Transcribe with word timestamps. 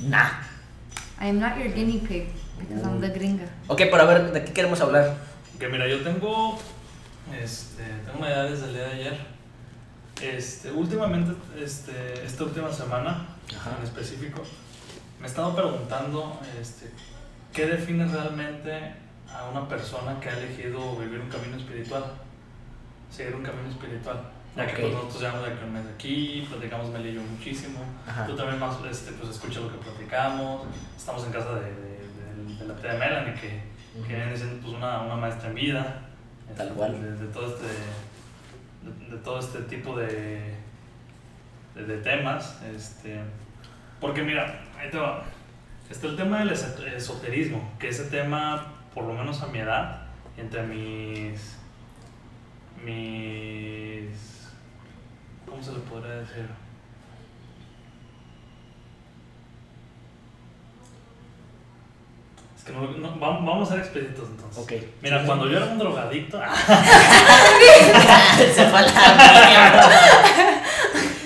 Nah. 0.00 0.30
I 1.20 1.26
am 1.28 1.38
not 1.38 1.58
your 1.58 1.68
guinea 1.68 1.98
pig 1.98 2.28
because 2.58 2.82
I'm 2.82 3.00
the 3.00 3.08
gringa. 3.10 3.46
Ok, 3.68 3.82
pero 3.90 4.02
a 4.02 4.06
ver, 4.06 4.32
¿de 4.32 4.44
qué 4.44 4.52
queremos 4.52 4.80
hablar? 4.80 5.14
Que 5.58 5.68
mira, 5.68 5.86
yo 5.86 6.02
tengo, 6.02 6.58
este, 7.38 7.82
tengo 8.06 8.18
una 8.18 8.28
idea 8.28 8.44
desde 8.44 8.66
el 8.66 8.74
día 8.74 8.82
de 8.84 8.92
ayer. 8.94 9.18
Este, 10.22 10.70
últimamente, 10.72 11.32
este, 11.62 12.24
esta 12.24 12.44
última 12.44 12.72
semana 12.72 13.26
Ajá. 13.54 13.76
en 13.78 13.84
específico, 13.84 14.42
me 15.18 15.26
he 15.26 15.28
estado 15.28 15.54
preguntando 15.54 16.40
este, 16.60 16.90
qué 17.52 17.66
define 17.66 18.06
realmente 18.06 18.94
a 19.30 19.48
una 19.50 19.68
persona 19.68 20.18
que 20.20 20.28
ha 20.30 20.38
elegido 20.38 20.96
vivir 20.96 21.20
un 21.20 21.28
camino 21.28 21.56
espiritual, 21.56 22.04
seguir 23.10 23.34
un 23.34 23.42
camino 23.42 23.68
espiritual. 23.68 24.20
Ya 24.56 24.66
que 24.66 24.82
pues, 24.82 24.92
nosotros 24.92 25.20
llevamos 25.20 25.46
de 25.46 25.52
aquí 25.52 25.64
un 25.64 25.72
mes 25.72 25.84
aquí, 25.94 26.46
platicamos 26.50 26.90
Mel 26.90 27.06
y 27.06 27.14
yo 27.14 27.22
muchísimo. 27.22 27.78
Ajá. 28.06 28.26
Tú 28.26 28.34
también 28.36 28.58
más 28.58 28.76
este, 28.90 29.12
pues, 29.12 29.30
escuchas 29.30 29.62
lo 29.62 29.70
que 29.70 29.78
platicamos. 29.78 30.66
Estamos 30.96 31.24
en 31.26 31.32
casa 31.32 31.54
de, 31.54 31.60
de, 31.60 31.70
de- 31.70 32.56
de 32.58 32.66
la 32.66 32.74
tía 32.74 32.94
Melanie, 32.94 33.34
que, 33.34 33.62
que 34.06 34.14
viene 34.16 34.36
siendo 34.36 34.60
pues, 34.60 34.74
una, 34.76 35.02
una 35.02 35.16
maestra 35.16 35.48
en 35.50 35.54
vida. 35.54 36.02
Tal 36.56 36.66
este, 36.66 36.78
cual. 36.78 37.18
De, 37.20 37.26
todo 37.28 37.46
este, 37.54 37.66
de, 39.10 39.16
todo 39.22 39.38
este 39.38 39.58
tipo 39.62 39.96
de, 39.96 40.56
de, 41.76 41.96
temas. 41.98 42.60
Este, 42.74 43.20
porque 44.00 44.22
mira, 44.22 44.62
ahí 44.78 44.90
te 44.90 44.98
va. 44.98 45.22
Está 45.88 46.08
el 46.08 46.16
tema 46.16 46.40
del 46.40 46.50
eso- 46.50 46.84
esoterismo, 46.86 47.72
que 47.78 47.88
ese 47.88 48.04
tema, 48.06 48.66
por 48.94 49.04
lo 49.04 49.14
menos 49.14 49.40
a 49.42 49.46
mi 49.46 49.60
edad, 49.60 50.02
entre 50.36 50.64
mis. 50.64 51.56
mis. 52.84 54.39
¿Cómo 55.50 55.62
se 55.62 55.72
le 55.72 55.80
podría 55.80 56.14
decir? 56.16 56.48
Es 62.58 62.64
que 62.64 62.72
no, 62.72 62.82
no- 62.82 63.16
vamos, 63.18 63.46
vamos 63.46 63.68
a 63.68 63.72
ser 63.72 63.80
expeditos 63.80 64.28
entonces. 64.28 64.62
Ok. 64.62 64.72
Mira, 65.02 65.24
cuando 65.24 65.48
yo 65.48 65.56
era 65.56 65.66
un 65.66 65.78
drogadicto. 65.78 66.38
Se 68.54 68.66
fue 68.66 68.78
a 68.78 68.82
la 68.82 69.46
mierda. 69.48 69.90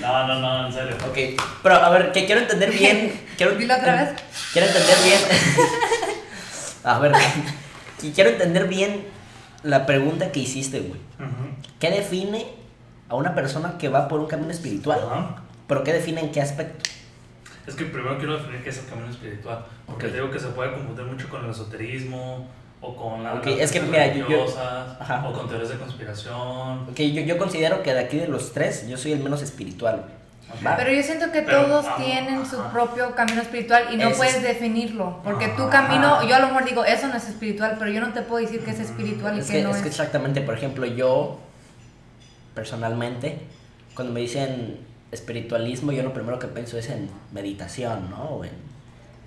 No, 0.01 0.27
no, 0.27 0.39
no, 0.39 0.67
en 0.67 0.73
serio. 0.73 0.95
Ok, 1.09 1.17
pero 1.63 1.75
a 1.75 1.89
ver, 1.89 2.11
que 2.11 2.25
quiero 2.25 2.41
entender 2.41 2.71
bien. 2.71 3.19
Quiero, 3.37 3.55
Dilo 3.57 3.75
otra 3.75 3.95
vez. 3.95 4.09
Quiero 4.53 4.67
entender 4.67 4.97
bien. 5.03 5.19
A 6.83 6.99
ver, 6.99 7.13
que 7.99 8.11
quiero 8.11 8.29
entender 8.29 8.67
bien 8.67 9.07
la 9.63 9.87
pregunta 9.87 10.31
que 10.31 10.39
hiciste, 10.41 10.81
güey. 10.81 10.99
¿Qué 11.79 11.89
define 11.89 12.45
a 13.09 13.15
una 13.15 13.35
persona 13.35 13.77
que 13.77 13.89
va 13.89 14.07
por 14.07 14.19
un 14.19 14.27
camino 14.27 14.51
espiritual? 14.51 14.99
Ajá. 15.05 15.35
¿Pero 15.67 15.83
qué 15.83 15.93
define 15.93 16.21
en 16.21 16.31
qué 16.31 16.41
aspecto? 16.41 16.89
Es 17.67 17.73
que 17.75 17.85
primero 17.85 18.17
quiero 18.17 18.37
definir 18.37 18.63
qué 18.63 18.69
es 18.69 18.77
el 18.79 18.85
camino 18.87 19.09
espiritual. 19.09 19.65
Porque 19.87 20.05
Ok. 20.05 20.11
te 20.11 20.17
digo 20.19 20.31
que 20.31 20.39
se 20.39 20.47
puede 20.49 20.71
confundir 20.73 21.05
mucho 21.05 21.27
con 21.29 21.43
el 21.45 21.51
esoterismo 21.51 22.47
o 22.81 22.95
con 22.95 23.23
las 23.23 23.37
Ok, 23.37 23.45
las 23.47 23.59
es 23.61 23.71
que, 23.71 23.79
mira, 23.81 24.13
yo- 24.13 24.27
yo- 24.29 24.45
o 24.45 25.33
con 25.33 25.47
teorías 25.49 25.69
de 25.69 25.77
conspiración. 25.77 26.81
Ok, 26.89 26.97
yo, 26.99 27.21
yo 27.23 27.37
considero 27.39 27.81
que 27.81 27.93
de 27.93 28.01
aquí 28.01 28.17
de 28.17 28.27
los 28.27 28.53
tres, 28.53 28.87
yo 28.87 28.97
soy 28.97 29.13
el 29.13 29.19
menos 29.19 29.41
espiritual. 29.41 30.05
Pero 30.77 30.91
yo 30.91 31.01
siento 31.01 31.31
que 31.31 31.41
Pero, 31.41 31.65
todos 31.65 31.85
ajá, 31.87 31.97
tienen 31.97 32.45
su 32.45 32.59
ajá. 32.59 32.71
propio 32.71 33.15
camino 33.15 33.41
espiritual 33.41 33.85
y 33.91 33.97
no 33.97 34.11
puedes 34.11 34.35
es- 34.35 34.43
definirlo. 34.43 35.19
Porque 35.23 35.47
tu 35.49 35.63
Ajá. 35.63 35.71
camino, 35.87 36.21
yo 36.27 36.35
a 36.35 36.39
lo 36.39 36.47
mejor 36.49 36.65
digo, 36.65 36.85
eso 36.85 37.07
no 37.07 37.15
es 37.15 37.27
espiritual, 37.27 37.75
pero 37.79 37.89
yo 37.91 37.99
no 37.99 38.13
te 38.13 38.21
puedo 38.21 38.45
decir 38.45 38.63
que 38.63 38.69
es 38.71 38.79
espiritual 38.79 39.35
y 39.35 39.39
Es 39.39 39.47
que 39.47 39.53
que, 39.53 39.63
no 39.63 39.71
es 39.71 39.77
es. 39.77 39.81
que 39.81 39.89
exactamente, 39.89 40.41
por 40.41 40.53
ejemplo, 40.55 40.85
yo, 40.85 41.39
personalmente, 42.55 43.39
cuando 43.95 44.13
me 44.13 44.21
dicen 44.21 44.77
espiritualismo, 45.11 45.91
yo 45.91 46.01
lo 46.03 46.13
primero 46.13 46.39
que 46.39 46.47
pienso 46.47 46.77
es 46.77 46.89
en 46.89 47.09
meditación, 47.31 48.09
¿no? 48.09 48.23
O 48.23 48.43
en, 48.43 48.51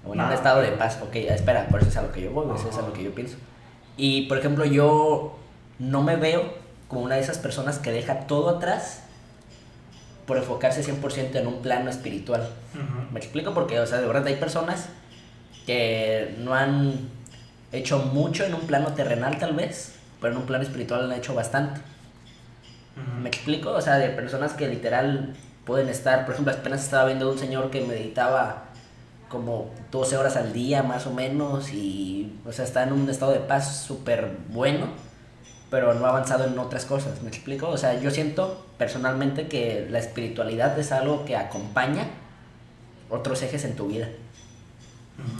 o 0.04 0.12
en 0.14 0.20
un 0.20 0.28
No. 0.28 0.32
estado 0.32 0.60
de 0.60 0.72
paz. 0.72 0.98
Ok, 1.02 1.14
espera, 1.16 1.68
por 1.68 1.80
eso 1.80 1.90
es 1.90 1.96
a 1.96 2.02
lo 2.02 2.12
que 2.12 2.22
yo 2.22 2.30
voy, 2.32 2.46
eso 2.56 2.68
es 2.68 2.76
a 2.76 2.82
lo 2.82 2.92
que 2.92 3.04
yo 3.04 3.14
pienso. 3.14 3.36
Y, 3.96 4.22
por 4.26 4.38
ejemplo, 4.38 4.64
yo 4.64 5.38
no 5.78 6.02
me 6.02 6.16
veo 6.16 6.52
como 6.88 7.02
una 7.02 7.14
de 7.16 7.20
esas 7.20 7.38
personas 7.38 7.78
que 7.78 7.92
deja 7.92 8.20
todo 8.26 8.48
atrás 8.50 9.02
por 10.26 10.36
enfocarse 10.36 10.82
100% 10.82 11.36
en 11.36 11.46
un 11.46 11.62
plano 11.62 11.88
espiritual. 11.90 12.48
Me 13.12 13.18
explico 13.18 13.54
porque, 13.54 13.78
o 13.80 13.86
sea, 13.86 13.98
de 13.98 14.06
verdad 14.06 14.26
hay 14.26 14.36
personas 14.36 14.88
que 15.66 16.34
no 16.38 16.54
han 16.54 17.08
hecho 17.72 17.98
mucho 17.98 18.44
en 18.44 18.54
un 18.54 18.62
plano 18.62 18.92
terrenal 18.94 19.38
tal 19.38 19.54
vez, 19.54 19.94
pero 20.20 20.32
en 20.34 20.40
un 20.40 20.46
plano 20.46 20.64
espiritual 20.64 21.10
han 21.10 21.18
hecho 21.18 21.34
bastante. 21.34 21.80
¿Me 23.22 23.28
explico? 23.28 23.70
O 23.70 23.80
sea, 23.80 23.96
de 23.96 24.08
personas 24.10 24.52
que 24.52 24.68
literal 24.68 25.34
pueden 25.64 25.88
estar, 25.88 26.24
por 26.24 26.34
ejemplo, 26.34 26.52
apenas 26.52 26.82
estaba 26.82 27.06
viendo 27.06 27.30
un 27.30 27.38
señor 27.38 27.70
que 27.70 27.82
meditaba 27.82 28.64
como 29.28 29.70
12 29.90 30.16
horas 30.16 30.36
al 30.36 30.52
día 30.52 30.82
más 30.82 31.06
o 31.06 31.12
menos 31.12 31.72
y, 31.72 32.38
o 32.46 32.52
sea, 32.52 32.64
está 32.64 32.82
en 32.82 32.92
un 32.92 33.08
estado 33.10 33.32
de 33.32 33.40
paz 33.40 33.82
súper 33.82 34.36
bueno, 34.48 34.86
pero 35.70 35.92
no 35.94 36.06
ha 36.06 36.08
avanzado 36.08 36.46
en 36.46 36.58
otras 36.58 36.86
cosas, 36.86 37.22
¿me 37.22 37.28
explico? 37.28 37.68
O 37.68 37.76
sea, 37.76 38.00
yo 38.00 38.10
siento 38.10 38.66
personalmente 38.78 39.48
que 39.48 39.86
la 39.90 39.98
espiritualidad 39.98 40.78
es 40.78 40.92
algo 40.92 41.24
que 41.26 41.36
acompaña 41.36 42.06
otros 43.10 43.42
ejes 43.42 43.64
en 43.64 43.76
tu 43.76 43.88
vida, 43.88 44.08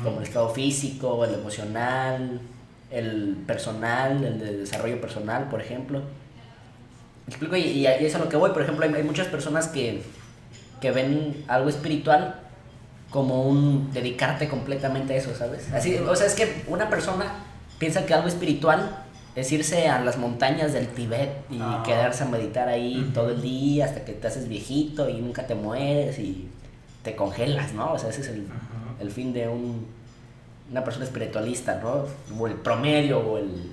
como 0.03 0.19
el 0.19 0.25
estado 0.25 0.51
físico, 0.51 1.25
el 1.25 1.35
emocional, 1.35 2.41
el 2.91 3.37
personal, 3.47 4.25
el 4.25 4.39
de 4.39 4.57
desarrollo 4.59 5.01
personal, 5.01 5.49
por 5.49 5.61
ejemplo. 5.61 6.03
¿Me 7.29 7.35
explico? 7.35 7.57
Y, 7.57 7.61
y 7.63 7.87
es 7.87 8.15
a 8.15 8.19
lo 8.19 8.29
que 8.31 8.37
voy. 8.39 8.51
Por 8.53 8.63
ejemplo, 8.63 8.87
hay, 8.87 8.95
hay 8.95 9.03
muchas 9.03 9.27
personas 9.27 9.69
que, 9.69 10.03
que 10.81 10.91
ven 10.91 11.45
algo 11.47 11.69
espiritual 11.69 12.41
como 13.11 13.43
un 13.43 13.93
dedicarte 13.93 14.49
completamente 14.49 15.13
a 15.13 15.17
eso, 15.17 15.35
¿sabes? 15.35 15.71
Así, 15.73 15.97
o 15.97 16.17
sea, 16.17 16.27
es 16.27 16.35
que 16.35 16.65
una 16.69 16.89
persona 16.91 17.27
piensa 17.79 18.05
que 18.07 18.15
algo 18.15 18.29
espiritual 18.29 19.05
es 19.37 19.53
irse 19.53 19.89
a 19.89 20.01
las 20.01 20.17
montañas 20.19 20.73
del 20.73 20.89
Tibet 20.89 21.31
y 21.51 21.59
Ah. 21.61 21.83
quedarse 21.87 22.25
a 22.25 22.27
meditar 22.27 22.69
ahí 22.69 23.11
todo 23.15 23.31
el 23.31 23.41
día 23.43 23.85
hasta 23.85 24.05
que 24.05 24.13
te 24.13 24.27
haces 24.27 24.49
viejito 24.49 25.09
y 25.09 25.15
nunca 25.21 25.47
te 25.47 25.55
mueres 25.55 26.19
y 26.19 26.49
te 27.03 27.15
congelas, 27.15 27.73
¿no? 27.75 27.93
O 27.93 27.99
sea, 27.99 28.11
ese 28.11 28.23
es 28.23 28.29
el, 28.29 28.47
el 29.01 29.11
fin 29.11 29.33
de 29.33 29.49
un, 29.49 29.87
una 30.71 30.83
persona 30.83 31.05
espiritualista, 31.05 31.79
¿no? 31.83 32.05
O 32.39 32.47
el 32.47 32.55
promedio 32.55 33.21
o 33.21 33.39
el... 33.39 33.71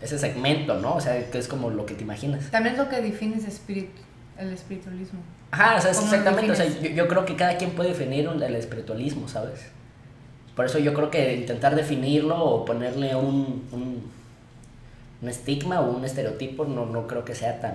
Ese 0.00 0.18
segmento, 0.18 0.74
¿no? 0.78 0.94
O 0.94 1.00
sea, 1.00 1.28
que 1.30 1.38
es 1.38 1.48
como 1.48 1.70
lo 1.70 1.84
que 1.86 1.94
te 1.94 2.02
imaginas. 2.04 2.50
También 2.50 2.74
es 2.74 2.78
lo 2.80 2.88
que 2.88 3.00
defines 3.00 3.44
espíritu, 3.46 4.00
el 4.38 4.52
espiritualismo. 4.52 5.18
Ajá, 5.50 5.76
o 5.76 5.80
sea, 5.80 5.90
es 5.90 5.96
¿Cómo 5.98 6.10
lo 6.10 6.16
exactamente, 6.16 6.52
o 6.52 6.54
sea, 6.54 6.66
yo, 6.66 6.90
yo 6.90 7.08
creo 7.08 7.24
que 7.24 7.34
cada 7.34 7.56
quien 7.56 7.70
puede 7.70 7.88
definir 7.90 8.28
un- 8.28 8.42
el 8.42 8.54
espiritualismo, 8.54 9.26
¿sabes? 9.28 9.66
Por 10.54 10.66
eso 10.66 10.78
yo 10.78 10.92
creo 10.94 11.10
que 11.10 11.34
intentar 11.36 11.74
definirlo 11.74 12.36
o 12.44 12.64
ponerle 12.64 13.14
un, 13.16 13.66
un, 13.72 14.10
un 15.22 15.28
estigma 15.28 15.80
o 15.80 15.90
un 15.90 16.04
estereotipo 16.04 16.64
no, 16.64 16.86
no 16.86 17.06
creo 17.06 17.24
que 17.24 17.34
sea 17.34 17.60
tan, 17.60 17.74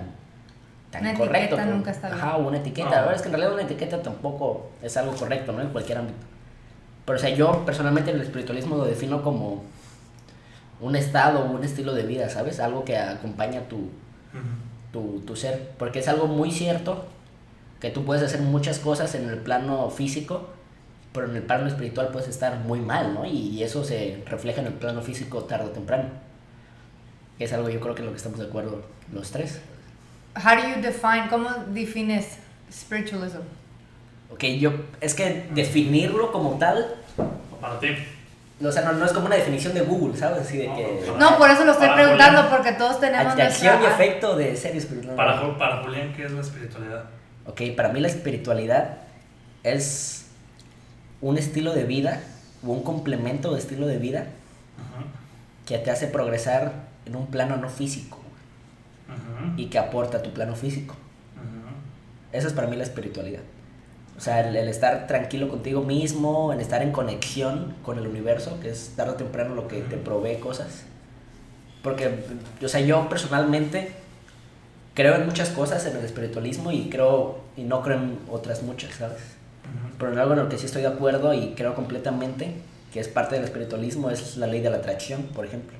tan 0.90 1.02
Una 1.02 1.14
correcto. 1.14 1.38
etiqueta 1.56 1.62
pero- 1.64 1.76
nunca 1.76 1.90
está 1.90 2.08
bien. 2.08 2.20
Ajá, 2.20 2.36
o 2.36 2.48
una 2.48 2.58
etiqueta. 2.58 2.88
No. 2.88 2.94
La 2.94 3.00
verdad 3.00 3.16
es 3.16 3.22
que 3.22 3.28
en 3.28 3.32
realidad 3.34 3.52
una 3.54 3.62
etiqueta 3.62 4.02
tampoco 4.02 4.70
es 4.82 4.96
algo 4.96 5.12
correcto, 5.14 5.52
¿no? 5.52 5.60
En 5.62 5.68
cualquier 5.70 5.98
ámbito. 5.98 6.18
Pero, 7.04 7.18
o 7.18 7.20
sea, 7.20 7.30
yo 7.30 7.64
personalmente 7.66 8.10
el 8.12 8.20
espiritualismo 8.20 8.76
lo 8.76 8.84
defino 8.84 9.22
como 9.22 9.62
un 10.84 10.96
estado 10.96 11.40
o 11.40 11.50
un 11.50 11.64
estilo 11.64 11.94
de 11.94 12.02
vida, 12.02 12.28
¿sabes? 12.28 12.60
Algo 12.60 12.84
que 12.84 12.98
acompaña 12.98 13.62
tu, 13.68 13.88
tu, 14.92 15.20
tu 15.20 15.34
ser, 15.34 15.70
porque 15.78 16.00
es 16.00 16.08
algo 16.08 16.26
muy 16.26 16.50
cierto 16.50 17.06
que 17.80 17.90
tú 17.90 18.04
puedes 18.04 18.22
hacer 18.22 18.40
muchas 18.40 18.78
cosas 18.78 19.14
en 19.14 19.28
el 19.30 19.38
plano 19.38 19.88
físico, 19.88 20.50
pero 21.12 21.30
en 21.30 21.36
el 21.36 21.42
plano 21.42 21.66
espiritual 21.66 22.08
puedes 22.08 22.28
estar 22.28 22.58
muy 22.60 22.80
mal, 22.80 23.14
¿no? 23.14 23.24
Y, 23.24 23.62
eso 23.62 23.82
se 23.82 24.22
refleja 24.26 24.60
en 24.60 24.66
el 24.66 24.74
plano 24.74 25.00
físico 25.00 25.44
tarde 25.44 25.66
o 25.66 25.70
temprano. 25.70 26.10
Es 27.38 27.52
algo 27.54 27.70
yo 27.70 27.80
creo 27.80 27.94
que 27.94 28.02
en 28.02 28.06
lo 28.06 28.12
que 28.12 28.18
estamos 28.18 28.38
de 28.38 28.46
acuerdo 28.46 28.82
los 29.10 29.30
tres. 29.30 29.60
How 30.36 30.56
do 30.56 30.68
you 30.68 30.82
define, 30.82 31.28
cómo 31.30 31.48
defines 31.72 32.38
spiritualism? 32.70 33.40
Ok, 34.30 34.44
yo, 34.58 34.72
es 35.00 35.14
que 35.14 35.48
definirlo 35.54 36.30
como 36.30 36.58
tal, 36.58 36.96
Para 37.60 37.80
ti. 37.80 37.88
O 38.62 38.72
sea, 38.72 38.82
no, 38.82 38.92
no 38.92 39.04
es 39.04 39.12
como 39.12 39.26
una 39.26 39.36
definición 39.36 39.74
de 39.74 39.80
Google, 39.80 40.16
¿sabes? 40.16 40.42
Así 40.42 40.58
de 40.58 40.66
que... 40.66 41.12
No, 41.18 41.36
por 41.38 41.50
eso 41.50 41.64
lo 41.64 41.72
estoy 41.72 41.88
preguntando, 41.88 42.42
Julián. 42.42 42.56
porque 42.56 42.72
todos 42.72 43.00
tenemos 43.00 43.34
De 43.34 43.42
acción 43.42 43.82
y 43.82 43.86
efecto 43.86 44.36
de 44.36 44.56
ser 44.56 44.76
espiritual. 44.76 45.16
Para, 45.16 45.58
para 45.58 45.82
Julián, 45.82 46.12
¿qué 46.14 46.24
es 46.24 46.32
la 46.32 46.40
espiritualidad? 46.40 47.04
Ok, 47.46 47.62
para 47.76 47.88
mí 47.88 48.00
la 48.00 48.08
espiritualidad 48.08 48.98
es 49.64 50.26
un 51.20 51.36
estilo 51.36 51.72
de 51.74 51.84
vida 51.84 52.20
o 52.64 52.70
un 52.70 52.82
complemento 52.82 53.52
de 53.52 53.58
estilo 53.58 53.86
de 53.86 53.98
vida 53.98 54.26
que 55.66 55.78
te 55.78 55.90
hace 55.90 56.06
progresar 56.06 56.72
en 57.06 57.16
un 57.16 57.26
plano 57.26 57.56
no 57.56 57.68
físico 57.68 58.18
y 59.56 59.66
que 59.66 59.78
aporta 59.78 60.18
a 60.18 60.22
tu 60.22 60.32
plano 60.32 60.54
físico. 60.54 60.94
Ujú. 61.36 61.74
Esa 62.32 62.48
es 62.48 62.52
para 62.52 62.66
mí 62.66 62.76
la 62.76 62.82
espiritualidad. 62.84 63.40
O 64.16 64.20
sea, 64.20 64.48
el, 64.48 64.54
el 64.54 64.68
estar 64.68 65.06
tranquilo 65.06 65.48
contigo 65.48 65.82
mismo, 65.82 66.52
el 66.52 66.60
estar 66.60 66.82
en 66.82 66.92
conexión 66.92 67.74
con 67.82 67.98
el 67.98 68.06
universo, 68.06 68.58
que 68.60 68.70
es 68.70 68.92
tarde 68.96 69.12
o 69.12 69.14
temprano 69.14 69.54
lo 69.54 69.66
que 69.66 69.80
te 69.80 69.96
provee 69.96 70.36
cosas. 70.36 70.84
Porque, 71.82 72.24
o 72.62 72.68
sea, 72.68 72.80
yo 72.80 73.08
personalmente 73.08 73.92
creo 74.94 75.16
en 75.16 75.26
muchas 75.26 75.50
cosas 75.50 75.84
en 75.86 75.96
el 75.96 76.04
espiritualismo 76.04 76.72
y 76.72 76.88
creo 76.88 77.40
y 77.56 77.62
no 77.64 77.82
creo 77.82 77.98
en 77.98 78.18
otras 78.30 78.62
muchas, 78.62 78.94
¿sabes? 78.94 79.20
Pero 79.98 80.12
en 80.12 80.18
algo 80.18 80.32
en 80.32 80.40
lo 80.40 80.48
que 80.48 80.58
sí 80.58 80.66
estoy 80.66 80.82
de 80.82 80.88
acuerdo 80.88 81.34
y 81.34 81.54
creo 81.54 81.74
completamente 81.74 82.54
que 82.92 83.00
es 83.00 83.08
parte 83.08 83.34
del 83.34 83.44
espiritualismo 83.44 84.08
es 84.08 84.36
la 84.36 84.46
ley 84.46 84.60
de 84.60 84.70
la 84.70 84.76
atracción, 84.76 85.24
por 85.34 85.44
ejemplo. 85.44 85.76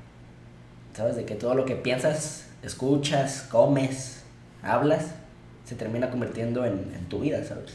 ¿Sabes? 0.96 1.16
De 1.16 1.24
que 1.24 1.34
todo 1.34 1.54
lo 1.54 1.64
que 1.64 1.76
piensas, 1.76 2.46
escuchas, 2.62 3.46
comes, 3.50 4.22
hablas, 4.62 5.06
se 5.64 5.74
termina 5.74 6.10
convirtiendo 6.10 6.64
en, 6.64 6.92
en 6.94 7.08
tu 7.08 7.20
vida, 7.20 7.42
¿sabes? 7.44 7.74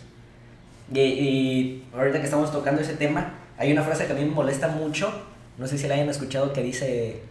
Y, 0.93 0.99
y 0.99 1.89
ahorita 1.95 2.19
que 2.19 2.25
estamos 2.25 2.51
tocando 2.51 2.81
ese 2.81 2.93
tema, 2.95 3.33
hay 3.57 3.71
una 3.71 3.83
frase 3.83 4.05
que 4.07 4.13
a 4.13 4.15
mí 4.15 4.25
me 4.25 4.31
molesta 4.31 4.67
mucho, 4.69 5.11
no 5.57 5.67
sé 5.67 5.77
si 5.77 5.87
la 5.87 5.95
hayan 5.95 6.09
escuchado, 6.09 6.51
que 6.53 6.63
dice, 6.63 7.21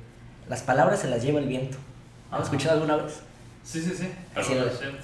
las 0.49 0.62
palabras 0.62 1.00
se 1.00 1.08
las 1.08 1.22
lleva 1.22 1.40
el 1.40 1.46
viento. 1.49 1.76
¿Lo 2.31 2.37
¿Has 2.37 2.43
Ajá. 2.43 2.43
escuchado 2.44 2.75
alguna 2.75 2.96
vez? 2.96 3.20
Sí, 3.64 3.82
sí, 3.82 3.93
sí. 3.94 4.08
Así, 4.34 4.55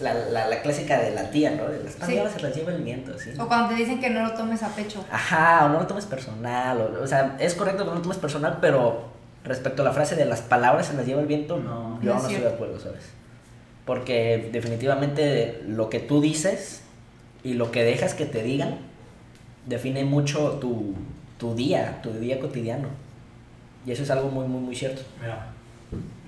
la, 0.01 0.15
la, 0.15 0.47
la 0.49 0.63
clásica 0.63 0.99
de 1.01 1.11
la 1.11 1.31
tía, 1.31 1.51
¿no? 1.51 1.67
De 1.69 1.83
las 1.85 1.95
Sí. 1.95 2.01
palabras 2.01 2.33
se 2.35 2.41
las 2.41 2.55
lleva 2.57 2.73
el 2.73 2.83
viento, 2.83 3.19
¿sí? 3.19 3.31
O 3.39 3.47
cuando 3.47 3.69
te 3.69 3.75
dicen 3.75 4.01
que 4.01 4.09
no 4.09 4.23
lo 4.23 4.33
tomes 4.33 4.63
a 4.63 4.69
pecho. 4.69 5.05
Ajá, 5.11 5.67
o 5.67 5.69
no 5.71 5.81
lo 5.81 5.87
tomes 5.87 6.07
personal, 6.07 6.81
o, 6.81 7.03
o 7.03 7.07
sea, 7.07 7.37
es 7.41 7.55
correcto 7.55 7.85
que 7.85 7.91
no 7.91 7.97
lo 7.97 8.03
tomes 8.03 8.17
personal, 8.19 8.59
pero 8.63 9.09
respecto 9.43 9.83
a 9.83 9.85
la 9.87 9.93
frase 9.93 10.15
de 10.17 10.25
las 10.25 10.41
palabras 10.41 10.87
se 10.87 10.95
las 10.95 11.05
lleva 11.05 11.21
el 11.21 11.27
viento, 11.27 11.59
No. 11.59 11.99
yo 12.01 12.15
No 12.15 12.21
no, 12.21 12.27
es 12.27 12.33
estoy 12.33 12.43
de 12.49 12.55
acuerdo, 12.55 12.79
¿sabes? 12.81 13.03
Porque 13.85 14.49
definitivamente 14.51 15.63
lo 15.67 15.91
que 15.91 16.01
tú 16.01 16.23
dices 16.23 16.84
y 17.45 17.55
lo 17.55 17.71
que 17.71 17.85
dejas 17.85 18.15
que 18.15 18.27
te 18.27 18.43
digan 18.43 18.79
define 19.67 20.05
mucho 20.05 20.53
tu, 20.61 20.95
tu 21.39 21.55
día, 21.55 22.01
tu 22.03 22.11
día 22.15 22.41
cotidiano. 22.41 22.89
Y 23.87 23.93
eso 23.93 24.03
es 24.03 24.11
algo 24.11 24.29
muy, 24.31 24.47
muy, 24.49 24.61
muy 24.61 24.75
cierto. 24.75 25.03
Mira, 25.21 25.53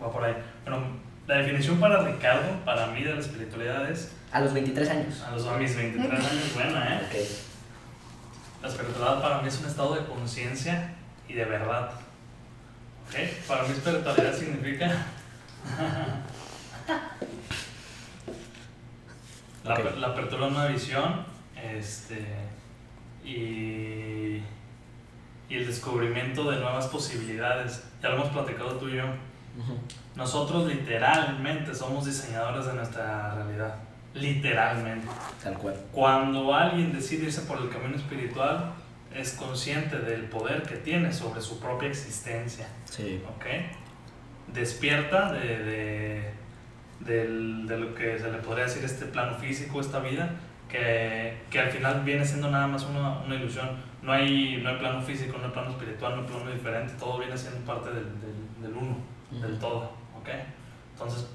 va 0.03 0.13
por 0.13 0.23
ahí. 0.23 0.35
Bueno, 0.65 0.83
la 1.27 1.39
definición 1.39 1.81
para 1.81 2.03
Ricardo, 2.03 2.65
para 2.65 2.89
mí 2.89 3.03
de 3.03 3.15
la 3.15 3.21
espiritualidad 3.21 3.91
es, 3.91 4.13
A 4.31 4.41
los 4.41 4.53
23 4.53 4.89
años. 4.91 5.23
a 5.23 5.31
los 5.33 5.47
a 5.47 5.57
mis 5.57 5.75
23 5.75 6.13
años, 6.13 6.55
buena, 6.55 6.95
¿eh? 6.95 7.01
Ok. 7.07 8.63
La 8.63 8.69
espiritualidad 8.69 9.23
para 9.23 9.41
mí 9.43 9.49
es 9.49 9.59
un 9.61 9.67
estado 9.67 9.95
de 9.95 10.05
conciencia 10.07 10.95
y 11.29 11.33
de 11.33 11.45
verdad. 11.47 11.91
¿Ok? 13.09 13.15
Para 13.49 13.63
mí 13.63 13.71
espiritualidad 13.71 14.35
significa... 14.35 15.07
la, 19.67 19.79
la 19.99 20.07
apertura 20.09 20.47
de 20.47 20.53
una 20.53 20.67
visión 20.67 21.25
este, 21.57 22.25
y, 23.25 24.43
y 25.49 25.57
el 25.57 25.67
descubrimiento 25.67 26.51
de 26.51 26.59
nuevas 26.59 26.87
posibilidades. 26.89 27.85
Ya 28.03 28.11
lo 28.11 28.17
hemos 28.17 28.29
platicado 28.29 28.77
tú 28.77 28.89
y 28.89 28.97
yo. 28.97 29.05
Nosotros 30.15 30.67
literalmente 30.67 31.75
somos 31.75 32.05
diseñadores 32.05 32.67
de 32.67 32.75
nuestra 32.75 33.35
realidad. 33.35 33.75
Literalmente. 34.15 35.07
Tal 35.43 35.55
cual. 35.55 35.77
Cuando 35.93 36.55
alguien 36.55 36.93
decide 36.93 37.25
irse 37.25 37.43
por 37.43 37.59
el 37.59 37.69
camino 37.69 37.97
espiritual, 37.97 38.73
es 39.15 39.33
consciente 39.33 39.99
del 39.99 40.25
poder 40.25 40.63
que 40.63 40.77
tiene 40.77 41.13
sobre 41.13 41.41
su 41.41 41.59
propia 41.59 41.89
existencia. 41.89 42.67
Sí. 42.85 43.23
¿Ok? 43.37 43.47
Despierta 44.53 45.33
de, 45.33 45.65
de, 45.65 46.31
del- 47.01 47.67
de 47.67 47.79
lo 47.79 47.95
que 47.95 48.19
se 48.19 48.31
le 48.31 48.39
podría 48.39 48.65
decir 48.65 48.85
este 48.85 49.07
plano 49.07 49.35
físico, 49.37 49.81
esta 49.81 50.01
vida, 50.01 50.31
que, 50.69 51.39
que 51.51 51.61
al 51.61 51.71
final 51.71 52.03
viene 52.05 52.25
siendo 52.25 52.51
nada 52.51 52.67
más 52.67 52.85
una, 52.85 53.21
una 53.21 53.35
ilusión. 53.35 53.69
No 54.03 54.13
hay, 54.13 54.61
no 54.63 54.71
hay 54.71 54.77
plano 54.77 55.01
físico, 55.03 55.37
no 55.39 55.47
hay 55.47 55.51
plano 55.53 55.71
espiritual, 55.71 56.17
no 56.17 56.23
hay 56.23 56.29
plano 56.29 56.51
diferente, 56.51 56.95
todo 56.99 57.19
viene 57.19 57.37
siendo 57.37 57.61
parte 57.61 57.89
del, 57.91 58.05
del, 58.21 58.63
del 58.63 58.73
uno, 58.77 58.97
del 59.31 59.59
todo. 59.59 59.93
¿Ok? 60.19 60.29
Entonces, 60.93 61.29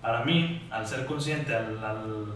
para 0.00 0.24
mí, 0.24 0.66
al 0.70 0.86
ser 0.86 1.04
consciente, 1.06 1.54
al, 1.54 1.78
al, 1.84 2.34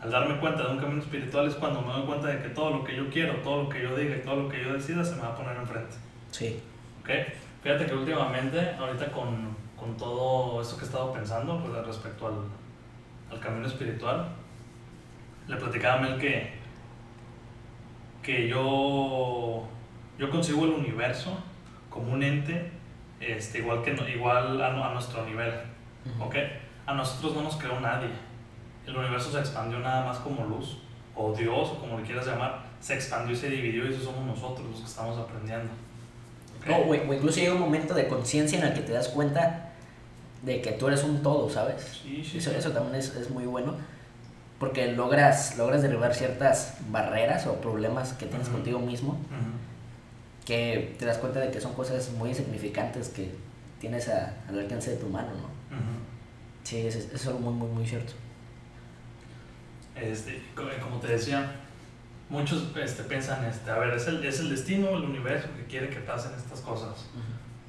al 0.00 0.10
darme 0.10 0.38
cuenta 0.38 0.62
de 0.66 0.72
un 0.72 0.78
camino 0.78 1.00
espiritual, 1.02 1.46
es 1.48 1.54
cuando 1.54 1.80
me 1.82 1.92
doy 1.92 2.02
cuenta 2.06 2.28
de 2.28 2.42
que 2.42 2.48
todo 2.50 2.70
lo 2.70 2.84
que 2.84 2.96
yo 2.96 3.08
quiero, 3.10 3.34
todo 3.36 3.64
lo 3.64 3.68
que 3.68 3.82
yo 3.82 3.96
diga 3.96 4.16
y 4.16 4.20
todo 4.20 4.36
lo 4.36 4.48
que 4.48 4.62
yo 4.62 4.72
decida 4.72 5.04
se 5.04 5.16
me 5.16 5.22
va 5.22 5.28
a 5.28 5.36
poner 5.36 5.56
enfrente. 5.56 5.94
Sí. 6.30 6.60
¿ok? 7.02 7.10
Fíjate 7.62 7.86
que 7.86 7.94
últimamente, 7.94 8.60
ahorita 8.78 9.10
con, 9.10 9.56
con 9.78 9.96
todo 9.96 10.60
esto 10.60 10.76
que 10.76 10.82
he 10.82 10.86
estado 10.86 11.12
pensando 11.12 11.60
pues, 11.60 11.86
respecto 11.86 12.26
al, 12.26 12.34
al 13.30 13.40
camino 13.40 13.66
espiritual, 13.66 14.28
le 15.46 15.56
platicaba 15.56 15.98
a 15.98 16.02
Mel 16.02 16.18
que, 16.18 16.52
que 18.22 18.48
yo, 18.48 19.66
yo 20.18 20.30
concibo 20.30 20.64
el 20.64 20.72
universo 20.72 21.38
como 21.88 22.12
un 22.12 22.22
ente 22.22 22.70
este, 23.20 23.58
igual, 23.58 23.82
que, 23.82 23.96
igual 24.12 24.60
a, 24.60 24.88
a 24.88 24.92
nuestro 24.92 25.24
nivel. 25.24 25.52
Ujú. 26.06 26.24
¿ok? 26.24 26.36
A 26.86 26.94
nosotros 26.94 27.34
no 27.34 27.42
nos 27.42 27.56
creó 27.56 27.80
nadie. 27.80 28.10
El 28.86 28.96
universo 28.96 29.30
se 29.30 29.38
expandió 29.38 29.78
nada 29.78 30.04
más 30.04 30.18
como 30.18 30.44
luz, 30.46 30.78
o 31.14 31.32
Dios, 31.32 31.70
o 31.70 31.78
como 31.80 31.98
le 31.98 32.04
quieras 32.04 32.26
llamar, 32.26 32.64
se 32.80 32.94
expandió 32.94 33.34
y 33.34 33.36
se 33.36 33.50
dividió 33.50 33.84
y 33.86 33.92
eso 33.92 34.02
somos 34.02 34.24
nosotros 34.24 34.66
los 34.70 34.80
que 34.80 34.86
estamos 34.86 35.18
aprendiendo. 35.18 35.70
¿ok? 36.60 36.68
No, 36.68 36.76
o, 36.76 36.90
o 36.90 37.14
incluso 37.14 37.38
llega 37.38 37.54
un 37.54 37.60
momento 37.60 37.94
de 37.94 38.08
conciencia 38.08 38.58
en 38.58 38.66
el 38.66 38.74
que 38.74 38.80
te 38.80 38.92
das 38.92 39.08
cuenta 39.08 39.67
de 40.42 40.60
que 40.62 40.72
tú 40.72 40.88
eres 40.88 41.02
un 41.04 41.22
todo, 41.22 41.48
¿sabes? 41.50 41.82
Sí, 42.02 42.22
sí, 42.24 42.38
Eso, 42.38 42.50
sí. 42.50 42.56
eso 42.56 42.70
también 42.70 42.94
es, 42.96 43.14
es 43.16 43.30
muy 43.30 43.44
bueno 43.46 43.74
porque 44.58 44.92
logras, 44.92 45.56
logras 45.56 45.82
derribar 45.82 46.14
ciertas 46.14 46.78
barreras 46.90 47.46
o 47.46 47.60
problemas 47.60 48.12
que 48.14 48.26
tienes 48.26 48.48
contigo 48.48 48.78
mismo 48.80 49.18
que 50.44 50.96
te 50.98 51.04
das 51.06 51.18
cuenta 51.18 51.40
de 51.40 51.50
que 51.50 51.60
son 51.60 51.74
cosas 51.74 52.10
muy 52.12 52.30
insignificantes 52.30 53.08
que 53.10 53.30
tienes 53.80 54.08
a- 54.08 54.34
al 54.48 54.58
alcance 54.58 54.90
de 54.92 54.96
tu 54.96 55.06
mano, 55.08 55.28
¿no? 55.28 55.48
Sí, 56.64 56.78
eso 56.86 56.98
es, 57.14 57.26
algo 57.26 57.38
muy, 57.40 57.52
muy, 57.54 57.68
muy 57.68 57.86
cierto. 57.86 58.12
Este, 59.94 60.42
co- 60.54 60.62
como 60.82 60.98
te 61.00 61.08
decía, 61.08 61.52
muchos 62.28 62.64
este, 62.82 63.02
piensan, 63.04 63.44
este, 63.44 63.70
a 63.70 63.78
ver, 63.78 63.94
¿es 63.94 64.06
el, 64.06 64.24
es 64.24 64.40
el 64.40 64.50
destino, 64.50 64.90
el 64.96 65.04
universo 65.04 65.48
que 65.56 65.64
quiere 65.64 65.88
que 65.90 66.00
pasen 66.00 66.32
estas 66.36 66.60
cosas, 66.60 67.06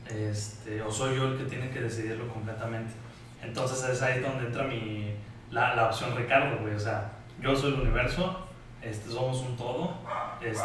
este, 0.09 0.81
o 0.81 0.91
soy 0.91 1.15
yo 1.15 1.27
el 1.27 1.37
que 1.37 1.45
tiene 1.45 1.69
que 1.69 1.81
decidirlo 1.81 2.27
completamente. 2.27 2.93
Entonces 3.41 3.83
es 3.89 4.01
ahí 4.01 4.19
donde 4.19 4.47
entra 4.47 4.63
mi, 4.63 5.13
la, 5.51 5.75
la 5.75 5.87
opción 5.87 6.15
Ricardo, 6.15 6.57
güey, 6.61 6.75
o 6.75 6.79
sea, 6.79 7.11
yo 7.41 7.55
soy 7.55 7.73
el 7.73 7.81
universo, 7.81 8.47
este, 8.81 9.09
somos 9.09 9.41
un 9.41 9.55
todo, 9.55 9.93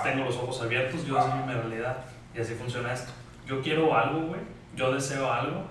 tengo 0.02 0.24
los 0.24 0.36
ojos 0.36 0.62
abiertos, 0.62 1.06
yo 1.06 1.16
decido 1.16 1.46
mi 1.46 1.52
realidad, 1.52 1.98
y 2.34 2.40
así 2.40 2.54
funciona 2.54 2.92
esto. 2.92 3.12
Yo 3.46 3.60
quiero 3.60 3.96
algo, 3.96 4.28
güey, 4.28 4.40
yo 4.74 4.92
deseo 4.92 5.30
algo, 5.30 5.64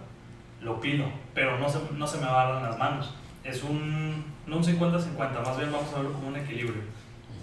lo 0.61 0.79
pido, 0.79 1.05
pero 1.33 1.57
no 1.59 1.67
se, 1.67 1.79
no 1.93 2.07
se 2.07 2.17
me 2.19 2.25
va 2.25 2.61
las 2.61 2.77
manos. 2.77 3.13
Es 3.43 3.63
un, 3.63 4.23
no 4.47 4.57
un 4.57 4.63
50-50, 4.63 5.45
más 5.45 5.57
bien 5.57 5.71
vamos 5.71 5.91
a 5.93 5.97
verlo 5.97 6.13
como 6.13 6.29
un 6.29 6.37
equilibrio. 6.37 6.81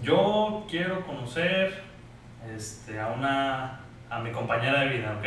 Yo 0.03 0.65
quiero 0.71 1.05
conocer 1.05 1.83
este, 2.55 2.99
a 2.99 3.09
una 3.09 3.81
a 4.09 4.19
mi 4.19 4.33
compañera 4.33 4.81
de 4.81 4.97
vida, 4.97 5.17
¿ok? 5.19 5.27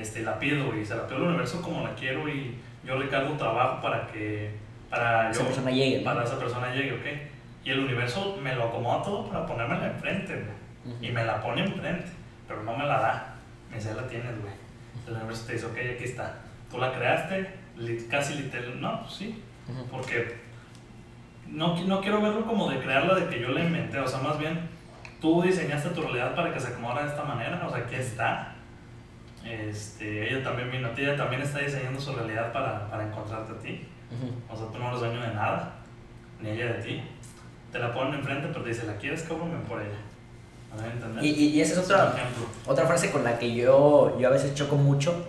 Este, 0.00 0.22
la 0.22 0.38
pido 0.38 0.76
y 0.76 0.84
se 0.84 0.94
la 0.94 1.06
pido 1.06 1.18
al 1.18 1.22
universo 1.28 1.60
como 1.62 1.82
la 1.82 1.94
quiero 1.94 2.28
y 2.28 2.56
yo 2.84 2.98
Ricardo 2.98 3.32
trabajo 3.36 3.80
para 3.80 4.06
que 4.08 4.54
para 4.90 5.30
Esa 5.30 5.40
yo 5.40 5.46
persona 5.46 5.70
llegue, 5.70 5.98
¿no? 5.98 6.04
para 6.04 6.24
esa 6.24 6.38
persona 6.38 6.72
llegue, 6.74 6.92
¿ok? 6.92 7.06
Y 7.64 7.70
el 7.70 7.80
universo 7.80 8.38
me 8.42 8.54
lo 8.54 8.64
acomoda 8.64 9.02
todo 9.02 9.28
para 9.28 9.46
ponérmela 9.46 9.86
enfrente, 9.86 10.34
güey. 10.34 10.94
Ujú. 10.96 11.04
Y 11.04 11.10
me 11.10 11.24
la 11.24 11.40
pone 11.40 11.62
enfrente, 11.64 12.06
pero 12.46 12.62
no 12.62 12.76
me 12.76 12.84
la 12.86 13.00
da. 13.00 13.34
Me 13.70 13.76
dice, 13.76 13.88
"Ya 13.88 14.02
la 14.02 14.06
tienes, 14.06 14.38
güey. 14.40 14.52
El 15.06 15.14
universo 15.14 15.46
te 15.46 15.54
dice, 15.54 15.66
ok, 15.66 15.76
aquí 15.94 16.04
está. 16.04 16.34
Tú 16.70 16.78
la 16.78 16.92
creaste, 16.92 17.54
casi 18.10 18.34
literal. 18.34 18.80
No, 18.80 19.00
pues 19.02 19.14
sí, 19.14 19.42
Ujú. 19.68 19.86
porque 19.90 20.36
no, 21.48 21.76
no 21.84 22.00
quiero 22.00 22.20
verlo 22.20 22.46
como 22.46 22.70
de 22.70 22.78
crearla, 22.80 23.14
de 23.14 23.26
que 23.28 23.40
yo 23.40 23.48
la 23.50 23.60
inventé, 23.64 23.98
o 23.98 24.06
sea, 24.06 24.20
más 24.20 24.38
bien 24.38 24.60
tú 25.20 25.42
diseñaste 25.42 25.90
tu 25.90 26.02
realidad 26.02 26.34
para 26.34 26.52
que 26.52 26.60
se 26.60 26.68
acomodara 26.68 27.02
de 27.04 27.08
esta 27.10 27.24
manera, 27.24 27.62
o 27.66 27.70
sea, 27.70 27.84
aquí 27.84 27.94
está. 27.96 28.53
Este, 29.44 30.30
ella 30.32 30.42
también 30.42 30.70
vino 30.70 30.88
a 30.88 30.94
ti, 30.94 31.02
ella 31.02 31.16
también 31.16 31.42
está 31.42 31.58
diseñando 31.58 32.00
su 32.00 32.12
realidad 32.14 32.52
para, 32.52 32.88
para 32.90 33.04
encontrarte 33.06 33.52
a 33.52 33.58
ti. 33.58 33.86
Ujú. 34.10 34.32
O 34.52 34.56
sea, 34.56 34.66
tú 34.72 34.78
no 34.78 34.88
eres 34.88 35.00
dueño 35.00 35.20
de 35.20 35.34
nada, 35.34 35.74
ni 36.40 36.50
ella 36.50 36.66
de 36.74 36.82
ti. 36.82 37.02
Te 37.72 37.78
la 37.78 37.92
ponen 37.92 38.14
enfrente, 38.14 38.48
pero 38.48 38.62
te 38.62 38.68
dice, 38.70 38.86
¿la 38.86 38.96
quieres? 38.96 39.28
Ven 39.28 39.62
por 39.68 39.80
ella. 39.80 39.96
Y, 41.20 41.28
y, 41.28 41.44
y 41.50 41.60
esa 41.60 41.74
es 41.74 41.78
otra, 41.86 42.12
otra 42.66 42.84
frase 42.86 43.10
con 43.12 43.22
la 43.22 43.38
que 43.38 43.54
yo, 43.54 44.16
yo 44.18 44.26
a 44.28 44.30
veces 44.32 44.54
choco 44.54 44.74
mucho, 44.76 45.24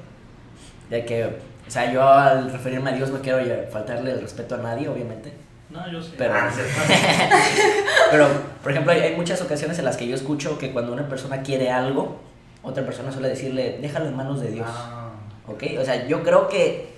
de 0.90 1.06
que, 1.06 1.26
o 1.26 1.70
sea, 1.70 1.92
yo 1.92 2.08
al 2.08 2.52
referirme 2.52 2.90
a 2.92 2.94
Dios 2.94 3.10
no 3.12 3.20
quiero 3.22 3.40
faltarle 3.72 4.12
el 4.12 4.22
respeto 4.22 4.56
a 4.56 4.60
nadie, 4.60 4.88
obviamente. 4.90 5.34
No, 5.70 5.88
yo 5.92 6.02
sí. 6.02 6.14
Pero- 6.18 6.34
Ah. 6.36 6.50
Pero, 8.12 8.28
por 8.64 8.72
ejemplo, 8.72 8.92
hay, 8.92 9.02
hay 9.02 9.16
muchas 9.16 9.42
ocasiones 9.42 9.78
en 9.80 9.86
las 9.86 9.98
que 9.98 10.08
yo 10.08 10.16
escucho 10.16 10.58
que 10.58 10.72
cuando 10.72 10.94
una 10.94 11.08
persona 11.08 11.42
quiere 11.42 11.70
algo, 11.72 12.20
otra 12.66 12.84
persona 12.86 13.12
suele 13.12 13.30
decirle, 13.30 13.78
déjalo 13.82 14.08
en 14.08 14.16
manos 14.16 14.42
de 14.42 14.52
Dios. 14.52 14.68
Ah, 14.70 15.12
¿Ok? 15.48 15.64
O 15.80 15.86
sea, 15.86 16.08
yo 16.08 16.24
creo 16.24 16.48
que 16.48 16.94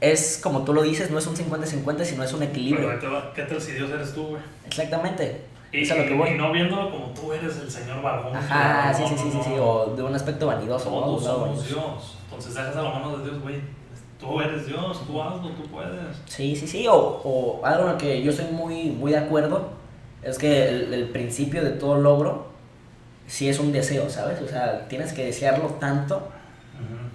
es 0.00 0.40
como 0.42 0.62
tú 0.64 0.72
lo 0.72 0.82
dices, 0.82 1.10
no 1.10 1.18
es 1.18 1.26
un 1.26 1.36
50-50, 1.36 2.04
sino 2.04 2.22
es 2.24 2.32
un 2.32 2.40
pero 2.40 2.50
equilibrio. 2.50 2.88
va, 3.12 3.32
¿qué 3.34 3.42
tal 3.42 3.60
si 3.60 3.72
Dios 3.72 3.90
eres 3.90 4.12
tú, 4.14 4.28
güey? 4.28 4.42
Exactamente. 4.66 5.42
Y, 5.72 5.82
Es 5.82 5.90
a 5.90 5.96
lo 5.96 6.06
que 6.06 6.14
voy. 6.14 6.30
y 6.30 6.34
no 6.34 6.52
viéndolo 6.52 6.90
como 6.90 7.06
tú 7.08 7.32
eres 7.32 7.56
el 7.58 7.70
señor 7.70 8.02
barbón. 8.02 8.34
Ajá, 8.36 8.92
sí, 8.94 9.02
sí, 9.08 9.14
sí, 9.18 9.38
sí, 9.44 9.50
o 9.60 9.94
de 9.96 10.02
un 10.02 10.14
aspecto 10.14 10.46
vanidoso. 10.46 10.88
Todos 10.88 11.24
somos 11.24 11.40
vanidoso. 11.48 11.68
Dios. 11.68 12.18
Entonces 12.24 12.54
dejas 12.54 12.76
a 12.76 12.82
la 12.82 12.90
mano 12.90 13.18
de 13.18 13.24
Dios, 13.24 13.42
güey. 13.42 13.56
Tú 14.18 14.40
eres 14.40 14.66
Dios, 14.66 15.06
tú 15.06 15.20
hazlo, 15.22 15.50
tú 15.50 15.62
puedes. 15.70 16.16
Sí, 16.26 16.56
sí, 16.56 16.66
sí, 16.66 16.86
o, 16.88 16.94
o 16.96 17.60
algo 17.64 17.82
en 17.86 17.92
lo 17.92 17.98
que 17.98 18.22
yo 18.22 18.30
estoy 18.30 18.46
muy, 18.46 18.84
muy 18.90 19.12
de 19.12 19.18
acuerdo 19.18 19.70
es 20.22 20.38
que 20.38 20.68
el, 20.68 20.94
el 20.94 21.08
principio 21.10 21.62
de 21.62 21.70
todo 21.72 21.96
logro 21.96 22.46
sí 23.26 23.48
es 23.48 23.58
un 23.58 23.72
deseo, 23.72 24.08
¿sabes? 24.10 24.40
O 24.42 24.48
sea, 24.48 24.86
tienes 24.88 25.12
que 25.12 25.24
desearlo 25.24 25.68
tanto 25.80 26.28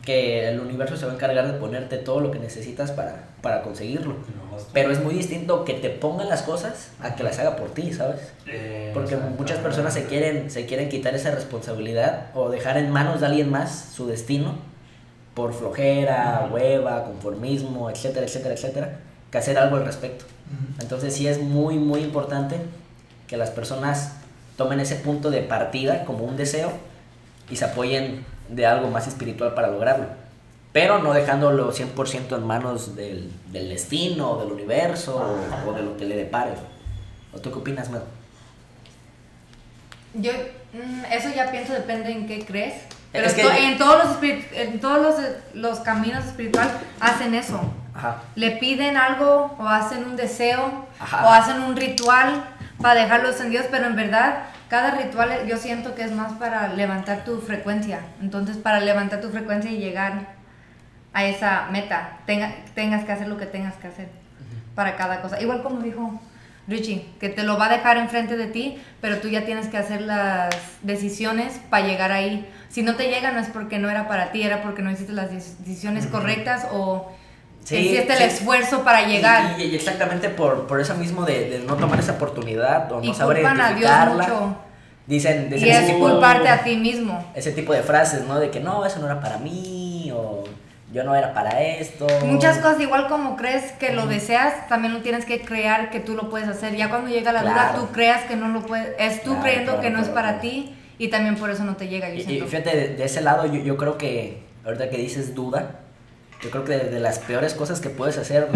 que 0.03 0.49
el 0.49 0.59
universo 0.59 0.97
se 0.97 1.05
va 1.05 1.11
a 1.11 1.15
encargar 1.15 1.45
de 1.45 1.53
ponerte 1.59 1.97
todo 1.97 2.21
lo 2.21 2.31
que 2.31 2.39
necesitas 2.39 2.89
para, 2.91 3.25
para 3.43 3.61
conseguirlo. 3.61 4.13
No. 4.13 4.57
Pero 4.73 4.91
es 4.91 4.99
muy 5.03 5.13
distinto 5.13 5.63
que 5.63 5.75
te 5.75 5.91
pongan 5.91 6.27
las 6.27 6.41
cosas 6.41 6.89
a 7.01 7.13
que 7.15 7.21
las 7.23 7.37
haga 7.37 7.55
por 7.55 7.69
ti, 7.69 7.93
¿sabes? 7.93 8.19
Eh, 8.47 8.89
Porque 8.95 9.15
muchas 9.15 9.59
personas 9.59 9.93
se 9.93 10.05
quieren, 10.05 10.49
se 10.49 10.65
quieren 10.65 10.89
quitar 10.89 11.13
esa 11.13 11.29
responsabilidad 11.29 12.31
o 12.33 12.49
dejar 12.49 12.77
en 12.77 12.89
manos 12.89 13.19
de 13.21 13.27
alguien 13.27 13.51
más 13.51 13.91
su 13.95 14.07
destino 14.07 14.55
por 15.35 15.53
flojera, 15.53 16.45
Ujú. 16.45 16.55
hueva, 16.55 17.03
conformismo, 17.03 17.89
etcétera, 17.91 18.25
etcétera, 18.25 18.55
etcétera, 18.55 18.97
que 19.31 19.37
hacer 19.37 19.57
algo 19.59 19.75
al 19.75 19.85
respecto. 19.85 20.25
Entonces 20.81 21.13
sí 21.13 21.27
es 21.27 21.39
muy, 21.39 21.75
muy 21.77 22.01
importante 22.01 22.55
que 23.27 23.37
las 23.37 23.51
personas 23.51 24.13
tomen 24.57 24.79
ese 24.79 24.95
punto 24.95 25.29
de 25.31 25.41
partida 25.41 26.05
como 26.05 26.25
un 26.25 26.37
deseo 26.37 26.71
y 27.49 27.55
se 27.55 27.65
apoyen 27.65 28.25
de 28.49 28.65
algo 28.65 28.89
más 28.89 29.07
espiritual 29.07 29.53
para 29.53 29.67
lograrlo. 29.69 30.05
Pero 30.73 30.99
no 30.99 31.13
dejándolo 31.13 31.73
100% 31.73 32.35
en 32.37 32.45
manos 32.47 32.95
del, 32.95 33.31
del 33.51 33.69
destino, 33.69 34.37
del 34.37 34.51
universo 34.53 35.17
o, 35.65 35.69
o 35.69 35.73
de 35.73 35.81
lo 35.83 35.97
que 35.97 36.05
le 36.05 36.15
depare. 36.15 36.51
¿O 37.33 37.39
tú 37.39 37.51
qué 37.51 37.59
opinas, 37.59 37.89
Mel? 37.89 38.01
Yo, 40.13 40.31
mm, 40.73 41.05
eso 41.11 41.29
ya 41.35 41.51
pienso, 41.51 41.73
depende 41.73 42.11
en 42.11 42.27
qué 42.27 42.45
crees. 42.45 42.73
Pero 43.11 43.27
Es 43.27 43.33
que- 43.33 43.43
to- 43.43 43.51
en 43.51 43.77
todos, 43.77 44.05
los, 44.05 44.17
en 44.53 44.79
todos 44.79 45.01
los, 45.01 45.15
los 45.53 45.79
caminos 45.79 46.25
espirituales 46.25 46.71
hacen 46.99 47.35
eso. 47.35 47.59
Ajá. 47.93 48.21
Le 48.35 48.51
piden 48.51 48.95
algo 48.95 49.53
o 49.59 49.67
hacen 49.67 50.05
un 50.05 50.15
deseo 50.15 50.85
Ajá. 50.99 51.25
o 51.27 51.29
hacen 51.29 51.61
un 51.61 51.75
ritual 51.75 52.45
para 52.81 53.01
dejarlos 53.01 53.39
en 53.41 53.49
Dios, 53.51 53.65
pero 53.71 53.85
en 53.87 53.95
verdad 53.95 54.43
cada 54.69 54.91
ritual 54.91 55.45
yo 55.47 55.57
siento 55.57 55.95
que 55.95 56.03
es 56.03 56.11
más 56.11 56.33
para 56.33 56.69
levantar 56.69 57.23
tu 57.23 57.39
frecuencia. 57.41 57.99
Entonces 58.21 58.57
para 58.57 58.79
levantar 58.79 59.21
tu 59.21 59.29
frecuencia 59.29 59.69
y 59.71 59.77
llegar 59.77 60.27
a 61.13 61.25
esa 61.25 61.67
meta, 61.71 62.19
tenga- 62.25 62.53
tengas 62.73 63.03
que 63.03 63.11
hacer 63.11 63.27
lo 63.27 63.37
que 63.37 63.45
tengas 63.45 63.73
que 63.75 63.87
hacer 63.87 64.07
para 64.75 64.95
cada 64.95 65.21
cosa. 65.21 65.41
Igual 65.41 65.61
como 65.61 65.81
dijo 65.81 66.21
Richie, 66.67 67.05
que 67.19 67.27
te 67.27 67.43
lo 67.43 67.57
va 67.57 67.65
a 67.65 67.69
dejar 67.69 67.97
enfrente 67.97 68.37
de 68.37 68.47
ti, 68.47 68.81
pero 69.01 69.17
tú 69.17 69.27
ya 69.27 69.43
tienes 69.43 69.67
que 69.67 69.77
hacer 69.77 70.01
las 70.01 70.49
decisiones 70.83 71.59
para 71.69 71.85
llegar 71.85 72.11
ahí. 72.13 72.49
Si 72.69 72.81
no 72.81 72.95
te 72.95 73.07
llega 73.09 73.31
no 73.31 73.39
es 73.39 73.49
porque 73.49 73.77
no 73.79 73.89
era 73.89 74.07
para 74.07 74.31
ti, 74.31 74.43
era 74.43 74.61
porque 74.61 74.81
no 74.81 74.91
hiciste 74.91 75.11
las 75.11 75.31
dec- 75.31 75.57
decisiones 75.57 76.07
correctas 76.07 76.67
o 76.71 77.11
Sí, 77.63 77.77
hiciste 77.77 78.15
sí. 78.17 78.23
el 78.23 78.29
esfuerzo 78.29 78.83
para 78.83 79.05
llegar. 79.07 79.59
Y, 79.59 79.63
y- 79.63 79.65
y 79.67 79.75
exactamente 79.75 80.29
por, 80.29 80.67
por 80.67 80.79
eso 80.81 80.95
mismo 80.95 81.25
de, 81.25 81.49
de 81.49 81.59
no 81.59 81.75
tomar 81.75 81.99
esa 81.99 82.13
oportunidad 82.13 82.91
o 82.91 82.97
no 82.97 83.03
Y 83.03 83.13
saber 83.13 83.37
culpan 83.37 83.61
a 83.61 83.67
Dios 83.73 83.81
identificarla. 83.89 84.23
mucho. 84.23 84.55
Dicen, 85.07 85.49
dicen 85.49 85.67
Y 85.67 85.71
es 85.71 85.85
tipo, 85.87 85.99
culparte 86.09 86.47
a 86.49 86.63
ti 86.63 86.77
mismo. 86.77 87.31
ese 87.35 87.51
tipo 87.51 87.73
de 87.73 87.81
frases, 87.83 88.23
¿no? 88.25 88.39
De 88.39 88.49
que 88.49 88.59
no, 88.59 88.85
eso 88.85 88.99
no 88.99 89.05
era 89.07 89.19
para 89.19 89.37
mí 89.37 90.11
o 90.13 90.43
yo 90.93 91.03
no 91.03 91.15
era 91.15 91.33
para 91.33 91.61
esto. 91.61 92.07
Muchas 92.25 92.57
cosas, 92.57 92.79
igual 92.81 93.07
como 93.07 93.35
crees 93.35 93.71
que 93.73 93.93
lo 93.93 94.07
deseas, 94.07 94.67
también 94.67 94.93
lo 94.93 95.01
tienes 95.01 95.25
que 95.25 95.41
crear 95.41 95.89
que 95.89 95.99
tú 95.99 96.15
lo 96.15 96.29
puedes 96.29 96.47
hacer. 96.49 96.75
Ya 96.75 96.89
cuando 96.89 97.09
llega 97.09 97.31
la 97.31 97.41
duda, 97.43 97.53
Claro. 97.53 97.79
tú 97.79 97.91
creas 97.93 98.23
que 98.23 98.35
no 98.35 98.47
lo 98.49 98.61
puedes, 98.65 98.89
es 98.99 99.21
tú 99.23 99.29
Claro, 99.31 99.41
creyendo 99.43 99.71
claro, 99.73 99.81
que 99.81 99.89
no 99.89 100.01
es 100.01 100.09
para 100.09 100.39
ti 100.39 100.75
y 100.97 101.07
también 101.09 101.35
por 101.35 101.49
eso 101.49 101.63
no 101.63 101.75
te 101.75 101.87
llega. 101.87 102.09
Yo 102.09 102.15
Y, 102.29 102.37
y 102.37 102.41
fíjate, 102.41 102.75
de, 102.75 102.87
de 102.95 103.03
ese 103.05 103.21
lado 103.21 103.45
yo, 103.45 103.61
yo 103.61 103.77
creo 103.77 103.97
que, 103.97 104.43
ahorita 104.65 104.89
que 104.89 104.97
dices 104.97 105.33
duda, 105.33 105.79
yo 106.41 106.49
creo 106.49 106.63
que 106.63 106.77
de, 106.77 106.89
de 106.89 106.99
las 106.99 107.19
peores 107.19 107.53
cosas 107.53 107.79
que 107.79 107.89
puedes 107.89 108.17
hacer 108.17 108.47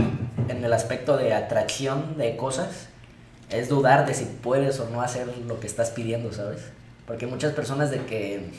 en 0.49 0.63
el 0.63 0.73
aspecto 0.73 1.17
de 1.17 1.33
atracción 1.33 2.17
de 2.17 2.35
cosas 2.35 2.87
es 3.49 3.69
dudar 3.69 4.05
de 4.05 4.13
si 4.13 4.25
puedes 4.25 4.79
o 4.79 4.89
no 4.89 5.01
hacer 5.01 5.27
lo 5.47 5.59
que 5.59 5.67
estás 5.67 5.91
pidiendo, 5.91 6.33
¿sabes? 6.33 6.61
Porque 7.05 7.27
muchas 7.27 7.53
personas 7.53 7.91
de 7.91 7.99
que, 7.99 8.49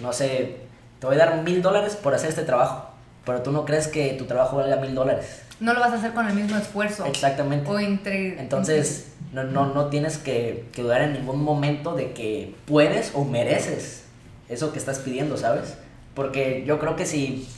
no 0.00 0.12
sé, 0.12 0.56
te 1.00 1.06
voy 1.06 1.16
a 1.16 1.18
dar 1.18 1.42
mil 1.42 1.62
dólares 1.62 1.96
por 1.96 2.14
hacer 2.14 2.28
este 2.28 2.42
trabajo, 2.42 2.90
pero 3.24 3.42
tú 3.42 3.50
no 3.50 3.64
crees 3.64 3.88
que 3.88 4.14
tu 4.14 4.26
trabajo 4.26 4.56
valga 4.56 4.76
mil 4.76 4.94
dólares. 4.94 5.42
No 5.60 5.72
lo 5.72 5.80
vas 5.80 5.92
a 5.92 5.96
hacer 5.96 6.12
con 6.12 6.28
el 6.28 6.34
mismo 6.34 6.56
esfuerzo. 6.56 7.06
Exactamente. 7.06 7.70
O 7.70 7.78
entre. 7.78 8.40
Entonces, 8.40 9.12
no, 9.32 9.44
no, 9.44 9.66
no 9.72 9.86
tienes 9.86 10.18
que, 10.18 10.66
que 10.72 10.82
dudar 10.82 11.02
en 11.02 11.12
ningún 11.12 11.42
momento 11.42 11.94
de 11.94 12.12
que 12.12 12.54
puedes 12.66 13.12
o 13.14 13.24
mereces 13.24 14.04
eso 14.48 14.72
que 14.72 14.78
estás 14.78 14.98
pidiendo, 14.98 15.36
¿sabes? 15.36 15.74
Porque 16.14 16.64
yo 16.66 16.78
creo 16.78 16.96
que 16.96 17.06
si 17.06 17.48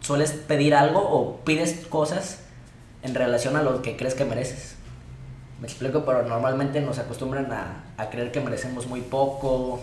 sueles 0.00 0.32
pedir 0.32 0.74
algo 0.74 1.00
o 1.00 1.36
pides 1.44 1.86
cosas 1.88 2.40
en 3.02 3.14
relación 3.14 3.56
a 3.56 3.62
lo 3.62 3.82
que 3.82 3.96
crees 3.96 4.14
que 4.14 4.24
mereces. 4.24 4.76
Me 5.60 5.66
explico, 5.66 6.04
pero 6.04 6.22
normalmente 6.22 6.80
nos 6.80 6.98
acostumbran 6.98 7.50
a, 7.52 7.84
a 7.96 8.10
creer 8.10 8.30
que 8.30 8.40
merecemos 8.40 8.86
muy 8.86 9.00
poco 9.00 9.80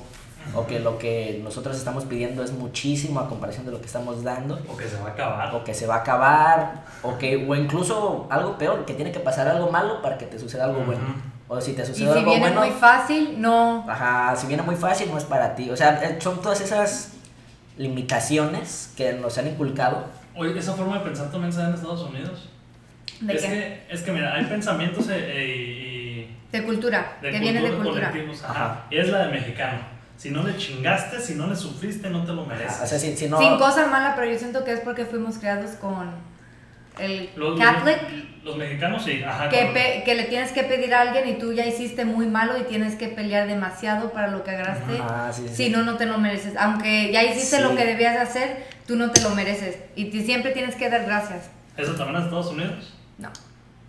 o 0.54 0.68
que 0.68 0.80
lo 0.80 1.00
que 1.00 1.42
nosotros 1.44 1.76
estamos 1.76 2.06
pidiendo 2.06 2.44
es 2.44 2.52
muchísimo 2.52 3.20
a 3.20 3.28
comparación 3.28 3.66
de 3.66 3.72
lo 3.72 3.80
que 3.80 3.88
estamos 3.88 4.24
dando 4.24 4.60
O 4.72 4.78
que 4.78 4.88
se 4.88 4.96
va 5.02 5.10
a 5.10 5.12
acabar. 5.14 5.56
o 5.56 5.64
que 5.64 5.74
se 5.74 5.88
va 5.88 5.96
a 5.96 6.00
acabar, 6.00 6.84
o 7.02 7.18
que, 7.18 7.48
o 7.50 7.56
incluso 7.56 8.28
algo 8.30 8.58
peor, 8.58 8.86
que 8.86 8.94
tiene 8.94 9.12
que 9.12 9.20
pasar 9.20 9.48
algo 9.48 9.72
malo 9.72 10.02
para 10.04 10.18
que 10.20 10.28
te 10.28 10.38
suceda 10.40 10.66
algo 10.66 10.82
bueno. 10.86 11.02
O 11.48 11.60
si 11.60 11.74
te 11.74 11.82
Y 11.82 11.86
sucede 11.86 11.96
si 12.14 12.20
algo 12.20 12.26
viene 12.32 12.40
bueno, 12.40 12.62
muy 12.62 12.70
fácil, 12.72 13.42
no. 13.42 13.86
ajá, 13.90 14.36
si 14.36 14.48
viene 14.48 14.62
muy 14.64 14.76
fácil 14.76 15.10
no 15.12 15.18
es 15.18 15.24
para 15.26 15.56
ti. 15.56 15.70
O 15.72 15.76
sea, 15.76 16.00
eh, 16.04 16.20
son 16.22 16.40
todas 16.42 16.62
esas 16.62 17.14
limitaciones 17.78 18.94
que 18.96 19.14
nos 19.14 19.38
han 19.38 19.48
inculcado. 19.48 20.06
Oye, 20.36 20.58
esa 20.58 20.74
forma 20.74 21.00
de 21.00 21.06
pensar 21.06 21.32
también 21.32 21.52
se 21.52 21.60
da 21.60 21.70
en 21.70 21.76
Estados 21.76 22.04
Unidos. 22.04 22.50
¿De 23.22 23.34
es, 23.34 23.42
qué? 23.42 23.48
Que, 23.48 23.86
es 23.90 24.02
que, 24.02 24.12
mira, 24.12 24.34
hay 24.36 24.46
pensamientos 24.46 25.08
eh, 25.10 25.14
eh, 25.16 26.28
y, 26.52 26.58
De 26.58 26.64
cultura. 26.64 27.18
de 27.22 27.32
que 27.32 27.40
viene 27.40 27.62
de 27.62 27.74
cultura. 27.76 28.10
Ajá. 28.10 28.50
Ajá. 28.50 28.86
Y 28.90 28.98
es 28.98 29.10
la 29.10 29.28
de 29.28 29.32
mexicano. 29.32 29.80
Si 30.18 30.32
no 30.32 30.44
le 30.44 30.56
chingaste, 30.58 31.20
si 31.20 31.36
no 31.36 31.48
le 31.48 31.56
sufriste, 31.56 32.10
no 32.10 32.24
te 32.24 32.34
lo 32.34 32.46
mereces. 32.46 32.82
O 32.82 32.88
sea, 32.88 33.00
si, 33.00 33.16
si 33.18 33.28
no... 33.28 33.38
Sin 33.38 33.58
cosa 33.58 33.88
mala, 33.88 34.16
pero 34.16 34.32
yo 34.32 34.38
siento 34.38 34.64
que 34.64 34.74
es 34.74 34.80
porque 34.80 35.06
fuimos 35.06 35.38
criados 35.38 35.72
con 35.72 36.10
el 37.00 37.30
los, 37.36 37.60
Catholic. 37.60 37.98
Los, 38.12 38.44
los 38.44 38.58
mexicanos 38.58 39.04
sí. 39.04 39.24
Ajá. 39.24 39.50
que, 39.50 39.72
pe- 39.74 40.04
que 40.06 40.16
le 40.16 40.24
tienes 40.26 40.52
que 40.52 40.64
pedir 40.64 40.94
a 40.94 41.02
alguien 41.02 41.28
y 41.28 41.34
tú 41.40 41.52
ya 41.54 41.66
hiciste 41.66 42.06
muy 42.06 42.28
malo 42.28 42.58
y 42.58 42.64
tienes 42.64 42.96
que 42.96 43.08
pelear 43.08 43.48
demasiado 43.48 44.12
para 44.12 44.28
lo 44.28 44.44
que 44.44 44.52
agarraste. 44.52 45.00
Ajá, 45.00 45.34
sí, 45.34 45.46
sí. 45.48 45.56
Si 45.56 45.70
no, 45.70 45.84
no 45.84 45.96
te 45.98 46.06
lo 46.06 46.18
mereces. 46.18 46.56
Aunque 46.58 47.12
ya 47.12 47.24
hiciste 47.24 47.58
Sí. 47.58 47.62
lo 47.64 47.76
que 47.76 47.86
debías 47.86 48.14
de 48.14 48.20
hacer, 48.22 48.66
tú 48.88 48.96
no 48.96 49.12
te 49.12 49.22
lo 49.22 49.32
mereces. 49.32 49.78
Y 49.96 50.06
ti- 50.06 50.24
siempre 50.24 50.52
tienes 50.52 50.76
que 50.76 50.90
dar 50.90 51.06
gracias. 51.06 51.50
¿Eso 51.78 51.94
también 51.96 52.18
en 52.18 52.24
Estados 52.24 52.48
Unidos? 52.48 52.94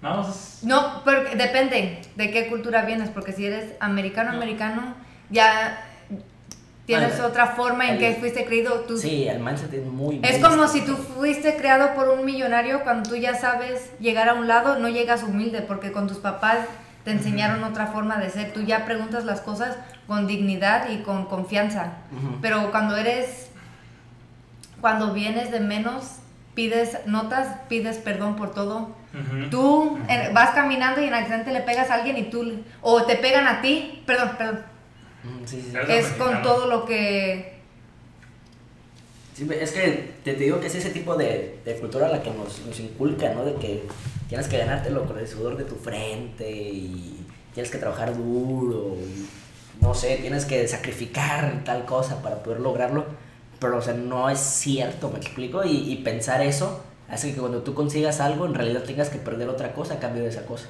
No. 0.03 0.21
Es- 0.29 0.59
No, 0.63 1.03
pero 1.05 1.25
depende 1.37 2.01
de 2.15 2.31
qué 2.31 2.47
cultura 2.49 2.83
vienes, 2.83 3.09
porque 3.11 3.33
si 3.33 3.47
eres 3.47 3.73
americano, 3.81 4.31
No. 4.33 4.37
americano, 4.37 4.95
ya 5.31 5.86
tienes 6.87 7.19
otra 7.21 7.49
forma 7.49 7.87
en 7.89 7.95
el- 7.95 7.99
que 7.99 8.15
fuiste 8.15 8.45
creído. 8.45 8.81
Tú, 8.81 8.97
Sí, 8.97 9.27
el 9.29 9.41
mindset 9.41 9.73
es 9.75 9.85
muy... 9.85 10.21
Es 10.23 10.41
muy 10.41 10.49
como 10.51 10.69
si 10.69 10.81
tú 10.83 10.97
fuiste 10.97 11.57
creado 11.57 11.95
por 11.95 12.09
un 12.09 12.25
millonario, 12.25 12.83
cuando 12.85 13.09
tú 13.11 13.17
ya 13.17 13.35
sabes 13.35 13.91
llegar 13.99 14.29
a 14.29 14.35
un 14.35 14.47
lado, 14.49 14.79
no 14.79 14.89
llegas 14.89 15.23
humilde, 15.25 15.63
porque 15.63 15.93
con 15.93 16.07
tus 16.07 16.19
papás 16.19 16.59
te 17.05 17.11
enseñaron 17.13 17.63
otra 17.65 17.89
forma 17.89 18.17
de 18.19 18.31
ser. 18.31 18.53
Tú 18.53 18.63
ya 18.63 18.85
preguntas 18.85 19.25
las 19.25 19.41
cosas 19.41 19.77
con 20.07 20.27
dignidad 20.27 20.89
y 20.91 20.99
con 21.03 21.27
confianza. 21.27 21.95
Ujú. 22.13 22.39
Pero 22.41 22.71
cuando 22.71 22.97
eres, 22.97 23.49
cuando 24.81 25.13
vienes 25.13 25.51
de 25.51 25.61
menos, 25.61 26.17
pides 26.55 26.99
notas, 27.07 27.49
pides 27.69 27.99
perdón 27.99 28.37
por 28.37 28.53
todo. 28.53 28.95
Ujú. 29.15 29.51
Tú 29.51 29.99
eh, 30.09 30.31
vas 30.33 30.51
caminando 30.51 31.01
y 31.01 31.05
en 31.07 31.15
accidente 31.15 31.53
le 31.53 31.61
pegas 31.61 31.91
a 31.91 31.95
alguien 31.95 32.17
y 32.19 32.25
tú, 32.25 32.63
o 32.83 33.03
te 33.05 33.17
pegan 33.17 33.47
a 33.47 33.61
ti, 33.61 34.03
perdón, 34.07 34.33
perdón. 34.37 34.76
Ujú, 35.27 35.47
sí, 35.47 35.63
sí, 35.63 35.71
sí. 35.71 35.77
Es 35.89 36.07
Es 36.07 36.13
con 36.13 36.43
todo 36.43 36.67
lo 36.67 36.85
que... 36.85 37.57
Sí, 39.35 39.47
es 39.61 39.73
que 39.73 40.15
te, 40.25 40.33
te 40.33 40.45
digo 40.45 40.61
que 40.61 40.69
es 40.69 40.75
ese 40.75 40.91
tipo 40.91 41.15
de, 41.15 41.59
de 41.65 41.75
cultura 41.77 42.09
la 42.09 42.23
que 42.23 42.31
nos, 42.31 42.61
nos 42.65 42.81
inculca, 42.81 43.35
¿no? 43.35 43.45
De 43.45 43.55
que 43.57 43.83
tienes 44.29 44.49
que 44.49 44.57
ganártelo 44.59 45.05
con 45.05 45.19
el 45.19 45.29
sudor 45.29 45.59
de 45.59 45.65
tu 45.65 45.75
frente 45.75 46.51
y 46.51 47.19
tienes 47.53 47.71
que 47.71 47.79
trabajar 47.79 48.17
duro, 48.17 48.97
y, 48.97 49.27
no 49.83 49.95
sé, 49.95 50.17
tienes 50.17 50.47
que 50.47 50.67
sacrificar 50.69 51.63
tal 51.65 51.85
cosa 51.85 52.23
para 52.23 52.43
poder 52.43 52.61
lograrlo, 52.61 53.05
pero 53.61 53.79
o 53.79 53.83
sea, 53.83 53.95
no 53.95 54.31
es 54.31 54.39
cierto, 54.39 55.11
me 55.11 55.19
explico, 55.19 55.65
y, 55.65 55.93
y 55.93 55.97
pensar 55.97 56.41
eso 56.41 56.83
hace 57.09 57.35
que 57.35 57.41
cuando 57.41 57.63
tú 57.63 57.75
consigas 57.75 58.21
algo 58.21 58.47
en 58.47 58.55
realidad 58.55 58.85
tengas 58.85 59.11
que 59.11 59.19
perder 59.19 59.49
otra 59.49 59.73
cosa 59.75 59.95
a 59.95 59.99
cambio 60.01 60.23
de 60.23 60.31
esa 60.31 60.47
cosa. 60.47 60.69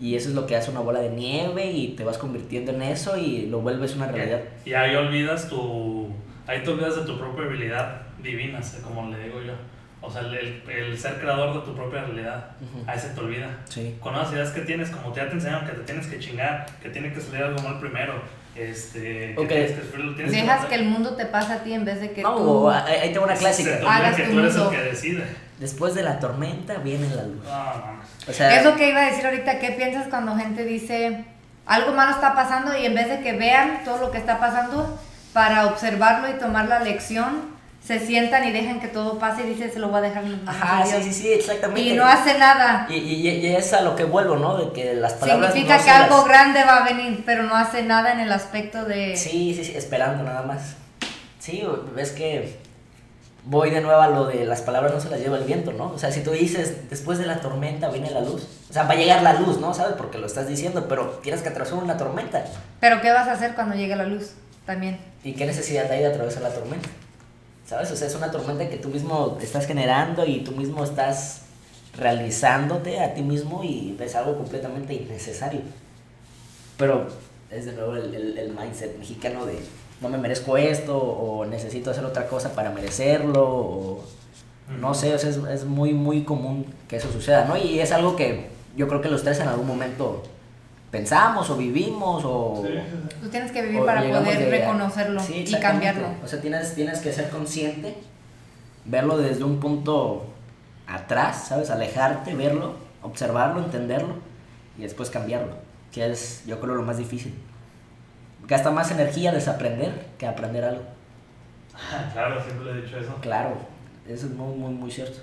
Y 0.00 0.16
eso 0.16 0.28
es 0.28 0.34
lo 0.34 0.46
que 0.46 0.56
hace 0.56 0.70
una 0.70 0.80
bola 0.80 1.00
de 1.00 1.10
nieve 1.10 1.66
y 1.70 1.88
te 1.96 2.02
vas 2.04 2.18
convirtiendo 2.18 2.72
en 2.72 2.82
eso 2.82 3.16
y 3.16 3.46
lo 3.46 3.60
vuelves 3.60 3.94
una 3.94 4.08
realidad. 4.08 4.40
Y 4.64 4.74
ahí 4.74 4.94
olvidas 4.96 5.48
tu. 5.48 6.08
Ahí 6.46 6.62
te 6.62 6.70
olvidas 6.70 6.96
de 6.96 7.02
tu 7.02 7.16
propia 7.18 7.44
habilidad 7.46 8.02
divina, 8.22 8.60
como 8.82 9.08
le 9.10 9.18
digo 9.24 9.40
yo. 9.42 9.52
O 10.00 10.10
sea, 10.10 10.20
el, 10.22 10.34
el- 10.34 10.62
el 10.68 10.98
ser 10.98 11.14
creador 11.18 11.54
de 11.54 11.60
tu 11.64 11.74
propia 11.74 12.02
realidad. 12.02 12.50
Ujú. 12.60 12.84
Ahí 12.86 12.98
se 12.98 13.08
te 13.08 13.20
olvida. 13.20 13.48
Sí. 13.64 13.96
Con 14.00 14.14
las 14.14 14.30
ideas 14.32 14.50
que 14.50 14.60
tienes, 14.62 14.90
como 14.90 15.14
ya 15.14 15.26
te 15.28 15.32
enseñaron 15.34 15.64
que 15.66 15.72
te 15.72 15.80
tienes 15.84 16.06
que 16.08 16.18
chingar, 16.18 16.66
que 16.82 16.90
tiene 16.90 17.10
que 17.12 17.20
salir 17.20 17.42
algo 17.44 17.62
mal 17.62 17.78
primero. 17.80 18.20
Este. 18.54 19.34
Que 19.34 19.40
Ok. 19.40 19.48
tienes 19.48 19.72
que, 19.72 19.98
tienes 20.14 20.32
Dejas 20.32 20.66
que 20.66 20.74
el 20.74 20.84
mundo 20.84 21.16
te 21.16 21.26
pase 21.26 21.52
a 21.54 21.62
ti 21.62 21.72
en 21.72 21.84
vez 21.84 22.00
de 22.00 22.10
que 22.12 22.22
No, 22.22 22.36
tú... 22.36 22.68
ahí 22.70 22.94
ahí 23.02 23.12
tengo 23.12 23.24
una 23.24 23.34
Se 23.34 23.40
clásica. 23.42 23.80
Hagas 23.88 24.16
que 24.16 24.24
tú 24.24 24.38
eres 24.38 24.56
el 24.56 24.68
que 24.70 24.80
decide. 24.82 25.24
Después 25.58 25.94
de 25.94 26.02
la 26.02 26.18
tormenta 26.18 26.74
viene 26.78 27.08
la 27.14 27.22
luz. 27.22 27.44
No. 27.44 28.30
O 28.30 28.32
sea, 28.32 28.56
Es 28.58 28.64
lo 28.64 28.74
que 28.76 28.88
iba 28.88 29.00
a 29.02 29.04
decir 29.10 29.24
ahorita, 29.24 29.58
¿qué 29.60 29.70
piensas 29.72 30.08
cuando 30.08 30.36
gente 30.36 30.64
dice 30.64 31.24
algo 31.66 31.92
malo 31.92 32.10
está 32.12 32.34
pasando 32.34 32.76
y 32.76 32.84
en 32.86 32.94
vez 32.94 33.08
de 33.08 33.20
que 33.20 33.32
vean 33.32 33.82
todo 33.84 33.98
lo 33.98 34.10
que 34.10 34.18
está 34.18 34.38
pasando, 34.38 34.98
para 35.32 35.66
observarlo 35.66 36.28
y 36.28 36.34
tomar 36.38 36.68
la 36.68 36.80
lección, 36.80 37.52
se 37.82 37.98
sientan 37.98 38.44
y 38.48 38.52
dejan 38.52 38.80
que 38.80 38.88
todo 38.88 39.18
pase 39.18 39.42
y 39.42 39.50
dicen, 39.50 39.72
se 39.72 39.78
lo 39.78 39.88
voy 39.88 39.98
a 39.98 40.02
dejar 40.02 40.24
en 40.24 40.42
Ajá, 40.48 40.84
sí, 40.86 40.92
Dios". 40.92 41.04
sí, 41.04 41.12
sí, 41.12 41.32
exactamente. 41.32 41.80
Y 41.82 41.92
no 41.94 42.04
hace 42.06 42.38
nada. 42.38 42.86
Y, 42.88 42.94
y, 42.94 43.28
y 43.28 43.46
es 43.54 43.72
a 43.74 43.80
lo 43.82 43.94
que 43.96 44.04
vuelvo, 44.04 44.36
¿no? 44.36 44.56
De 44.56 44.72
que 44.72 44.94
las 44.94 45.14
palabras. 45.14 45.52
Significa 45.52 45.78
no 45.78 45.84
que 45.84 45.90
algo 45.90 46.16
las- 46.18 46.24
grande 46.26 46.64
va 46.64 46.78
a 46.78 46.84
venir, 46.84 47.22
pero 47.26 47.42
no 47.44 47.54
hace 47.56 47.82
nada 47.82 48.12
en 48.12 48.20
el 48.20 48.32
aspecto 48.32 48.84
de... 48.84 49.16
Sí, 49.16 49.54
sí, 49.54 49.64
sí, 49.64 49.76
esperando 49.76 50.22
nada 50.24 50.42
más. 50.42 50.76
Sí, 51.38 51.62
ves 51.94 52.12
que 52.12 52.58
voy 53.46 53.70
de 53.70 53.80
nuevo 53.80 54.00
a 54.00 54.08
lo 54.08 54.26
de 54.26 54.44
las 54.46 54.62
palabras 54.62 54.92
no 54.94 55.00
se 55.00 55.10
las 55.10 55.20
lleva 55.20 55.36
el 55.38 55.44
viento, 55.44 55.72
¿no? 55.72 55.88
O 55.92 55.98
sea, 55.98 56.10
si 56.10 56.22
tú 56.22 56.30
dices, 56.30 56.88
después 56.90 57.18
de 57.18 57.26
la 57.26 57.40
tormenta 57.40 57.88
viene 57.90 58.10
la 58.10 58.20
luz, 58.20 58.46
o 58.70 58.72
sea, 58.72 58.84
va 58.84 58.92
a 58.92 58.96
llegar 58.96 59.22
la 59.22 59.34
luz, 59.34 59.58
¿no? 59.60 59.74
¿Sabes? 59.74 59.94
Porque 59.96 60.18
lo 60.18 60.26
estás 60.26 60.46
diciendo, 60.48 60.86
pero 60.88 61.20
tienes 61.22 61.42
que 61.42 61.48
atravesar 61.50 61.78
una 61.82 61.96
tormenta. 61.96 62.44
Pero 62.80 63.00
¿qué 63.00 63.10
vas 63.12 63.28
a 63.28 63.32
hacer 63.32 63.54
cuando 63.54 63.74
llegue 63.74 63.96
la 63.96 64.04
luz? 64.04 64.32
También. 64.66 64.98
¿Y 65.22 65.34
qué 65.34 65.44
necesidad 65.46 65.90
hay 65.90 66.00
de 66.00 66.06
atravesar 66.06 66.42
la 66.42 66.50
tormenta? 66.50 66.88
¿Sabes? 67.66 67.90
O 67.90 67.96
sea, 67.96 68.06
es 68.08 68.14
una 68.14 68.30
tormenta 68.30 68.68
que 68.68 68.76
tú 68.78 68.88
mismo 68.88 69.38
estás 69.40 69.66
generando 69.66 70.24
y 70.26 70.40
tú 70.44 70.52
mismo 70.52 70.82
estás 70.84 71.42
realizándote 71.98 73.00
a 73.00 73.14
ti 73.14 73.22
mismo 73.22 73.62
y 73.64 73.96
es 74.00 74.14
algo 74.14 74.36
completamente 74.36 74.94
innecesario. 74.94 75.60
Pero 76.76 77.06
es 77.50 77.66
de 77.66 77.72
nuevo 77.72 77.94
el, 77.94 78.14
el- 78.14 78.38
el 78.38 78.50
mindset 78.52 78.98
mexicano 78.98 79.46
de 79.46 79.58
no 80.00 80.08
me 80.08 80.18
merezco 80.18 80.56
esto 80.56 80.96
o 80.98 81.44
necesito 81.46 81.90
hacer 81.90 82.04
otra 82.04 82.26
cosa 82.26 82.52
para 82.54 82.70
merecerlo 82.70 83.42
o 83.48 84.04
no 84.80 84.94
sé, 84.94 85.14
o 85.14 85.18
sea, 85.18 85.30
es, 85.30 85.36
es 85.36 85.64
muy 85.64 85.92
muy 85.92 86.24
común 86.24 86.66
que 86.88 86.96
eso 86.96 87.10
suceda, 87.12 87.44
¿no? 87.44 87.56
Y 87.56 87.80
es 87.80 87.92
algo 87.92 88.16
que 88.16 88.48
yo 88.76 88.88
creo 88.88 89.00
que 89.00 89.08
los 89.10 89.22
tres 89.22 89.38
en 89.40 89.48
algún 89.48 89.66
momento 89.66 90.22
pensamos 90.90 91.50
o 91.50 91.56
vivimos 91.56 92.22
o... 92.24 92.62
Sí, 92.64 92.72
sí, 92.72 92.78
sí. 93.10 93.16
Tú 93.22 93.28
tienes 93.28 93.50
que 93.52 93.62
vivir 93.62 93.80
O 93.80 93.84
para 93.86 94.00
poder 94.02 94.38
de- 94.38 94.50
reconocerlo 94.50 95.20
Sí, 95.20 95.44
y 95.46 95.54
cambiarlo. 95.60 96.06
O 96.24 96.28
sea, 96.28 96.40
tienes, 96.40 96.74
tienes 96.74 97.00
que 97.00 97.12
ser 97.12 97.30
consciente, 97.30 97.94
verlo 98.84 99.16
desde 99.18 99.44
un 99.44 99.58
punto 99.60 100.24
atrás, 100.86 101.46
¿sabes? 101.48 101.70
Alejarte, 101.70 102.34
verlo, 102.34 102.74
observarlo, 103.02 103.60
entenderlo 103.64 104.14
y 104.78 104.82
después 104.82 105.10
cambiarlo, 105.10 105.54
que 105.92 106.06
es, 106.10 106.42
yo 106.46 106.60
creo, 106.60 106.74
lo 106.74 106.82
más 106.82 106.96
difícil. 106.98 107.34
Gasta 108.46 108.70
más 108.70 108.90
energía 108.90 109.32
desaprender 109.32 110.06
que 110.18 110.26
aprender 110.26 110.64
algo. 110.64 110.82
Claro, 112.12 112.42
siempre 112.42 112.72
le 112.72 112.78
he 112.78 112.82
dicho 112.82 112.98
eso. 112.98 113.14
Claro, 113.20 113.56
eso 114.06 114.26
es 114.26 114.32
muy, 114.32 114.54
muy, 114.56 114.72
muy 114.74 114.90
cierto. 114.90 115.20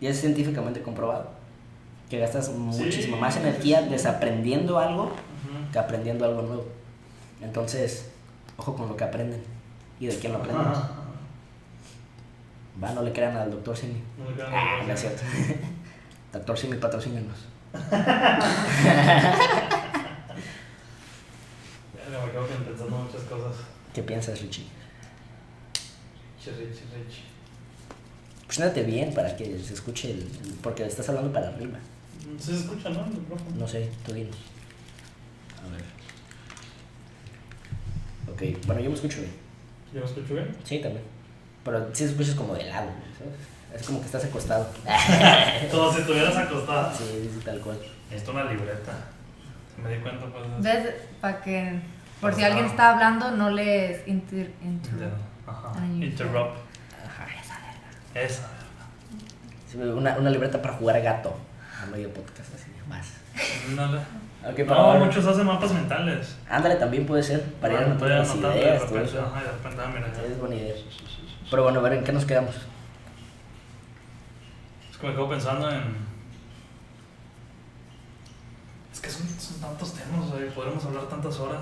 Y 0.00 0.06
es 0.06 0.20
científicamente 0.20 0.82
comprobado. 0.82 1.30
Que 2.08 2.18
gastas 2.18 2.48
muchísima 2.50 3.16
más 3.16 3.36
energía 3.36 3.82
desaprendiendo 3.82 4.78
algo 4.78 5.12
que 5.72 5.78
aprendiendo 5.78 6.24
algo 6.24 6.42
nuevo. 6.42 6.66
Entonces, 7.40 8.10
ojo 8.56 8.74
con 8.74 8.88
lo 8.88 8.96
que 8.96 9.04
aprenden 9.04 9.42
y 10.00 10.06
de 10.06 10.18
quién 10.18 10.32
lo 10.32 10.38
aprenden. 10.38 10.66
Ajá. 10.66 10.90
Va, 12.82 12.92
no 12.92 13.02
le 13.02 13.12
crean 13.12 13.36
al 13.36 13.50
doctor 13.50 13.76
Simi. 13.76 14.02
No 14.18 14.30
me 14.30 14.34
quedan 14.36 14.52
Ah, 14.52 14.96
cierto. 14.96 15.22
doctor 16.32 16.58
Simi, 16.58 16.76
patrocínenos. 16.78 17.46
Ya 22.10 22.26
me 22.26 22.32
quedo 22.32 22.44
pensando 22.46 22.96
muchas 22.96 23.19
cosas. 23.30 23.56
¿Qué 23.94 24.02
piensas, 24.02 24.40
Richie? 24.42 24.66
Richie, 26.38 26.52
Richie, 26.52 26.84
Richie. 26.94 27.24
Pues 28.46 28.58
bien 28.82 29.14
para 29.14 29.36
que 29.36 29.58
se 29.58 29.74
escuche 29.74 30.10
el, 30.10 30.18
el- 30.20 30.54
Porque 30.62 30.84
estás 30.84 31.08
hablando 31.08 31.32
para 31.32 31.48
arriba. 31.48 31.78
Sí 32.38 32.52
se 32.52 32.58
escucha, 32.60 32.90
¿no? 32.90 33.06
No 33.56 33.66
sé, 33.68 33.88
tú 34.04 34.12
dinos. 34.12 34.36
A 35.64 35.70
ver. 35.72 35.84
Ok, 38.32 38.66
bueno, 38.66 38.80
yo 38.80 38.90
me 38.90 38.96
escucho 38.96 39.18
bien. 39.20 39.32
¿Yo 39.94 40.00
me 40.00 40.06
escucho 40.06 40.34
bien? 40.34 40.56
Sí, 40.64 40.78
también. 40.80 41.04
Pero 41.64 41.88
sí 41.94 42.04
escuchas 42.04 42.34
como 42.34 42.54
de 42.54 42.64
lado, 42.64 42.90
¿sabes? 43.18 43.80
Es 43.80 43.86
como 43.86 44.00
que 44.00 44.06
estás 44.06 44.24
acostado. 44.24 44.66
Como 45.70 45.92
si 45.92 46.00
estuvieras 46.00 46.36
acostada. 46.36 46.92
Sí, 46.92 47.04
sí, 47.32 47.40
tal 47.44 47.60
cual. 47.60 47.78
Necesito 48.08 48.32
una 48.32 48.44
libreta. 48.50 48.92
Me 49.80 49.94
di 49.94 50.00
cuenta, 50.02 50.26
pues. 50.26 50.44
¿Ves? 50.60 50.94
Para 51.20 51.40
que, 51.40 51.80
por 52.20 52.34
si 52.34 52.42
alguien 52.44 52.66
está 52.66 52.90
hablando, 52.92 53.30
no 53.32 53.50
les 53.50 54.06
inter, 54.06 54.52
inter- 54.62 55.10
Ajá. 55.46 55.72
Ay, 55.80 56.04
Interrupt. 56.04 56.56
Ajá, 57.06 57.26
esa 57.42 57.54
verga. 58.14 58.26
Esa. 58.26 58.48
Una, 59.94 60.16
una 60.16 60.30
libreta 60.30 60.60
para 60.60 60.74
jugar 60.74 61.00
gato. 61.02 61.36
A 61.82 61.86
medio 61.86 62.12
podcast, 62.12 62.54
así, 62.54 62.70
más. 62.88 63.12
No, 63.74 64.98
muchos 64.98 65.24
hacen 65.26 65.46
mapas 65.46 65.72
mentales. 65.72 66.36
Ándale, 66.48 66.76
también 66.76 67.06
puede 67.06 67.22
ser. 67.22 67.42
Para 67.60 67.74
ir 67.74 67.80
Bueno, 67.80 67.92
anotando 67.94 68.14
estoy 68.14 68.18
las 68.18 68.30
anotando 68.30 68.56
y 68.56 68.60
de 68.60 68.66
ideas, 68.66 68.82
todo 68.82 68.94
repente, 68.94 69.18
eso. 69.18 69.26
ajá, 69.26 69.40
y 69.40 69.44
de 69.44 69.52
repente, 69.52 69.82
ah, 69.84 69.90
mira, 69.94 70.26
es 70.28 70.38
buena 70.40 70.54
idea. 70.56 70.74
Pero 71.50 71.62
bueno, 71.62 71.78
a 71.78 71.82
ver, 71.82 71.92
¿en 71.94 72.04
qué 72.04 72.12
nos 72.12 72.24
quedamos? 72.24 72.54
Es 74.90 74.96
que 74.98 75.06
me 75.06 75.12
quedo 75.14 75.28
pensando 75.28 75.70
en. 75.70 75.82
Es 78.92 79.00
que 79.00 79.08
son, 79.10 79.26
son 79.38 79.60
tantos 79.60 79.94
temas, 79.94 80.26
o 80.32 80.38
sea, 80.38 80.48
podremos 80.54 80.84
hablar 80.84 81.04
tantas 81.04 81.38
horas. 81.38 81.60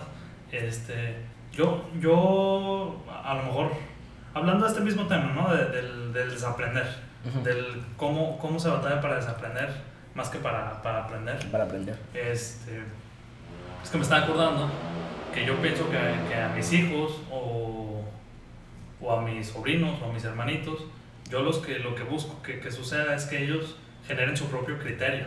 Este. 0.52 1.16
Yo, 1.52 1.88
yo, 2.00 3.02
a 3.24 3.34
lo 3.34 3.42
mejor, 3.44 3.72
hablando 4.34 4.64
de 4.64 4.70
este 4.70 4.82
mismo 4.82 5.06
tema, 5.06 5.32
¿no? 5.34 5.54
De- 5.54 5.66
del, 5.66 6.12
del 6.12 6.30
desaprender. 6.30 6.86
Del 7.44 7.82
cómo, 7.96 8.38
cómo 8.38 8.58
se 8.60 8.68
batalla 8.68 9.00
para 9.00 9.16
desaprender, 9.16 9.68
más 10.14 10.28
que 10.30 10.38
para, 10.38 10.80
para 10.82 11.04
aprender. 11.04 11.50
Para 11.50 11.64
aprender. 11.64 11.96
Este, 12.14 12.80
es 13.82 13.90
que 13.90 13.96
me 13.98 14.02
estaba 14.04 14.22
acordando 14.24 14.70
que 15.34 15.44
yo 15.44 15.56
pienso 15.56 15.90
que, 15.90 15.98
que 16.28 16.34
a 16.40 16.48
mis 16.50 16.72
hijos 16.72 17.20
o, 17.30 18.02
o 19.00 19.12
a 19.12 19.20
mis 19.22 19.48
sobrinos 19.48 20.00
o 20.00 20.06
a 20.08 20.12
mis 20.12 20.24
hermanitos, 20.24 20.84
yo 21.28 21.42
los 21.42 21.58
que, 21.58 21.80
lo 21.80 21.94
que 21.94 22.04
busco 22.04 22.40
que, 22.42 22.60
que 22.60 22.70
suceda 22.70 23.14
es 23.14 23.26
que 23.26 23.42
ellos 23.42 23.76
generen 24.06 24.36
su 24.36 24.46
propio 24.46 24.78
criterio 24.78 25.26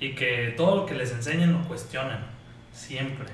y 0.00 0.14
que 0.14 0.54
todo 0.56 0.76
lo 0.76 0.86
que 0.86 0.94
les 0.94 1.12
enseñen 1.12 1.52
lo 1.52 1.62
cuestionen, 1.68 2.18
siempre. 2.72 3.26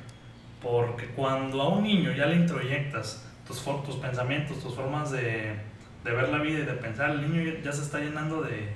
Porque 0.64 1.06
cuando 1.08 1.60
a 1.62 1.68
un 1.68 1.82
niño 1.84 2.10
ya 2.12 2.26
le 2.26 2.36
introyectas 2.36 3.22
tus, 3.46 3.62
tus 3.84 3.96
pensamientos, 3.96 4.58
tus 4.60 4.74
formas 4.74 5.10
de, 5.12 5.54
de 6.02 6.10
ver 6.10 6.30
la 6.30 6.38
vida 6.38 6.60
y 6.60 6.62
de 6.64 6.72
pensar, 6.72 7.10
el 7.10 7.30
niño 7.30 7.52
ya, 7.62 7.70
se 7.72 7.82
está 7.82 7.98
llenando 8.00 8.40
de... 8.42 8.72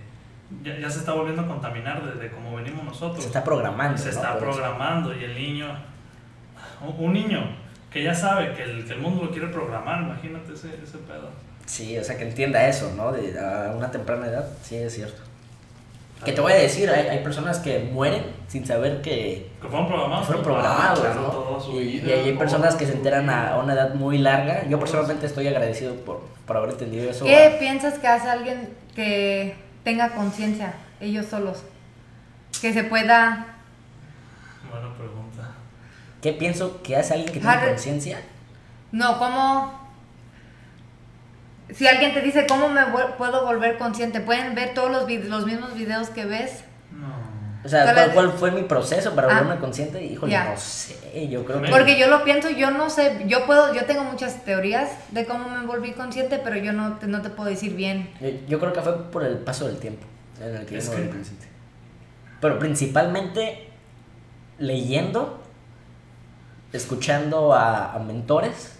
Ya, 0.62 0.78
ya 0.78 0.88
se 0.90 1.00
está 1.00 1.12
volviendo 1.14 1.42
a 1.42 1.46
contaminar 1.48 2.04
de, 2.04 2.20
de 2.20 2.30
como 2.30 2.54
venimos 2.56 2.84
nosotros. 2.84 3.20
Se 3.22 3.26
está 3.28 3.42
programando. 3.42 3.98
Se 3.98 4.04
¿no? 4.06 4.10
está 4.12 4.38
programando 4.38 5.14
y 5.18 5.24
el 5.24 5.34
niño, 5.34 5.66
un- 6.86 7.04
un 7.06 7.12
niño 7.12 7.40
que 7.90 8.02
ya 8.02 8.14
sabe 8.14 8.52
que 8.54 8.62
el, 8.64 8.86
que 8.86 8.92
el 8.94 9.00
mundo 9.00 9.24
lo 9.24 9.30
quiere 9.30 9.48
programar, 9.48 10.02
imagínate 10.02 10.52
ese, 10.52 10.68
ese 10.82 10.98
pedo. 10.98 11.30
Sí, 11.66 11.98
o 11.98 12.04
sea, 12.04 12.16
que 12.16 12.24
entienda 12.28 12.66
eso, 12.66 12.92
¿no? 12.96 13.12
De, 13.12 13.38
a 13.38 13.72
una 13.76 13.90
temprana 13.90 14.26
edad, 14.26 14.46
sí, 14.62 14.76
es 14.76 14.94
cierto. 14.94 15.20
Que 16.24 16.32
te 16.32 16.40
voy 16.40 16.52
a 16.52 16.56
decir, 16.56 16.90
hay, 16.90 17.06
hay 17.06 17.22
personas 17.22 17.58
que 17.60 17.78
mueren 17.78 18.24
sin 18.48 18.66
saber 18.66 19.02
que 19.02 19.50
Que 19.62 19.68
fueron 19.68 19.86
programados. 19.86 20.26
fueron 20.26 20.42
¿no? 20.42 20.48
programados, 20.48 21.04
Ah, 21.04 21.14
¿no? 21.14 21.80
Y, 21.80 22.00
hay 22.10 22.32
personas 22.36 22.74
que 22.74 22.86
se 22.86 22.92
enteran 22.94 23.30
a 23.30 23.56
una 23.58 23.74
edad 23.74 23.94
muy 23.94 24.18
larga. 24.18 24.66
Yo 24.68 24.80
personalmente 24.80 25.26
estoy 25.26 25.46
agradecido 25.46 25.94
por, 25.94 26.22
por 26.46 26.56
haber 26.56 26.70
entendido 26.70 27.08
eso. 27.10 27.24
¿Qué 27.24 27.56
piensas 27.60 27.98
que 28.00 28.08
hace 28.08 28.28
alguien 28.28 28.68
que 28.96 29.54
tenga 29.84 30.10
conciencia, 30.10 30.74
ellos 31.00 31.26
solos? 31.26 31.62
Que 32.60 32.72
se 32.72 32.82
pueda... 32.84 33.46
Buena 34.70 34.92
pregunta. 34.96 35.50
¿Qué 36.20 36.32
pienso 36.32 36.82
que 36.82 36.96
hace 36.96 37.14
alguien 37.14 37.32
que 37.32 37.38
tiene 37.40 37.54
Harry- 37.54 37.68
conciencia? 37.70 38.18
No, 38.90 39.18
¿cómo...? 39.18 39.87
Si 41.74 41.86
alguien 41.86 42.14
te 42.14 42.22
dice 42.22 42.46
cómo 42.48 42.68
me 42.68 42.82
puedo 43.18 43.44
volver 43.44 43.76
consciente, 43.78 44.20
pueden 44.20 44.54
ver 44.54 44.72
todos 44.74 44.90
los, 44.90 45.06
vid- 45.06 45.24
los 45.24 45.44
mismos 45.46 45.74
videos 45.74 46.08
que 46.08 46.24
ves. 46.24 46.64
No. 46.92 47.08
O 47.64 47.68
sea, 47.68 48.10
¿cuál, 48.14 48.32
fue 48.32 48.50
mi 48.52 48.62
proceso 48.62 49.14
para 49.14 49.28
Ah. 49.28 49.40
volverme 49.40 49.60
consciente? 49.60 50.02
Híjole, 50.02 50.38
no 50.38 50.56
sé, 50.56 51.28
yo 51.28 51.44
creo 51.44 51.60
que... 51.60 51.68
Porque 51.68 51.98
yo 51.98 52.08
lo 52.08 52.24
pienso, 52.24 52.48
yo 52.50 52.70
no 52.70 52.88
sé, 52.88 53.24
yo 53.26 53.44
puedo, 53.46 53.74
yo 53.74 53.84
tengo 53.84 54.04
muchas 54.04 54.44
teorías 54.44 54.90
de 55.10 55.26
cómo 55.26 55.48
me 55.50 55.66
volví 55.66 55.92
consciente, 55.92 56.38
pero 56.42 56.56
yo 56.56 56.72
no 56.72 56.96
te, 56.98 57.06
no 57.06 57.20
te 57.20 57.28
puedo 57.30 57.50
decir 57.50 57.74
bien. 57.74 58.08
Yo, 58.20 58.28
yo 58.48 58.58
creo 58.60 58.72
que 58.72 58.80
fue 58.80 59.10
por 59.10 59.24
el 59.24 59.36
paso 59.38 59.66
del 59.66 59.76
tiempo 59.78 60.06
en 60.40 60.56
el 60.56 60.64
que 60.66 60.72
yo 60.74 60.78
Es 60.78 60.88
me 60.88 60.94
que- 60.94 61.00
volví 61.02 61.12
consciente. 61.14 61.46
Pero 62.40 62.58
principalmente 62.58 63.68
leyendo, 64.58 65.42
escuchando 66.72 67.52
a, 67.54 67.92
a 67.94 67.98
mentores 67.98 68.77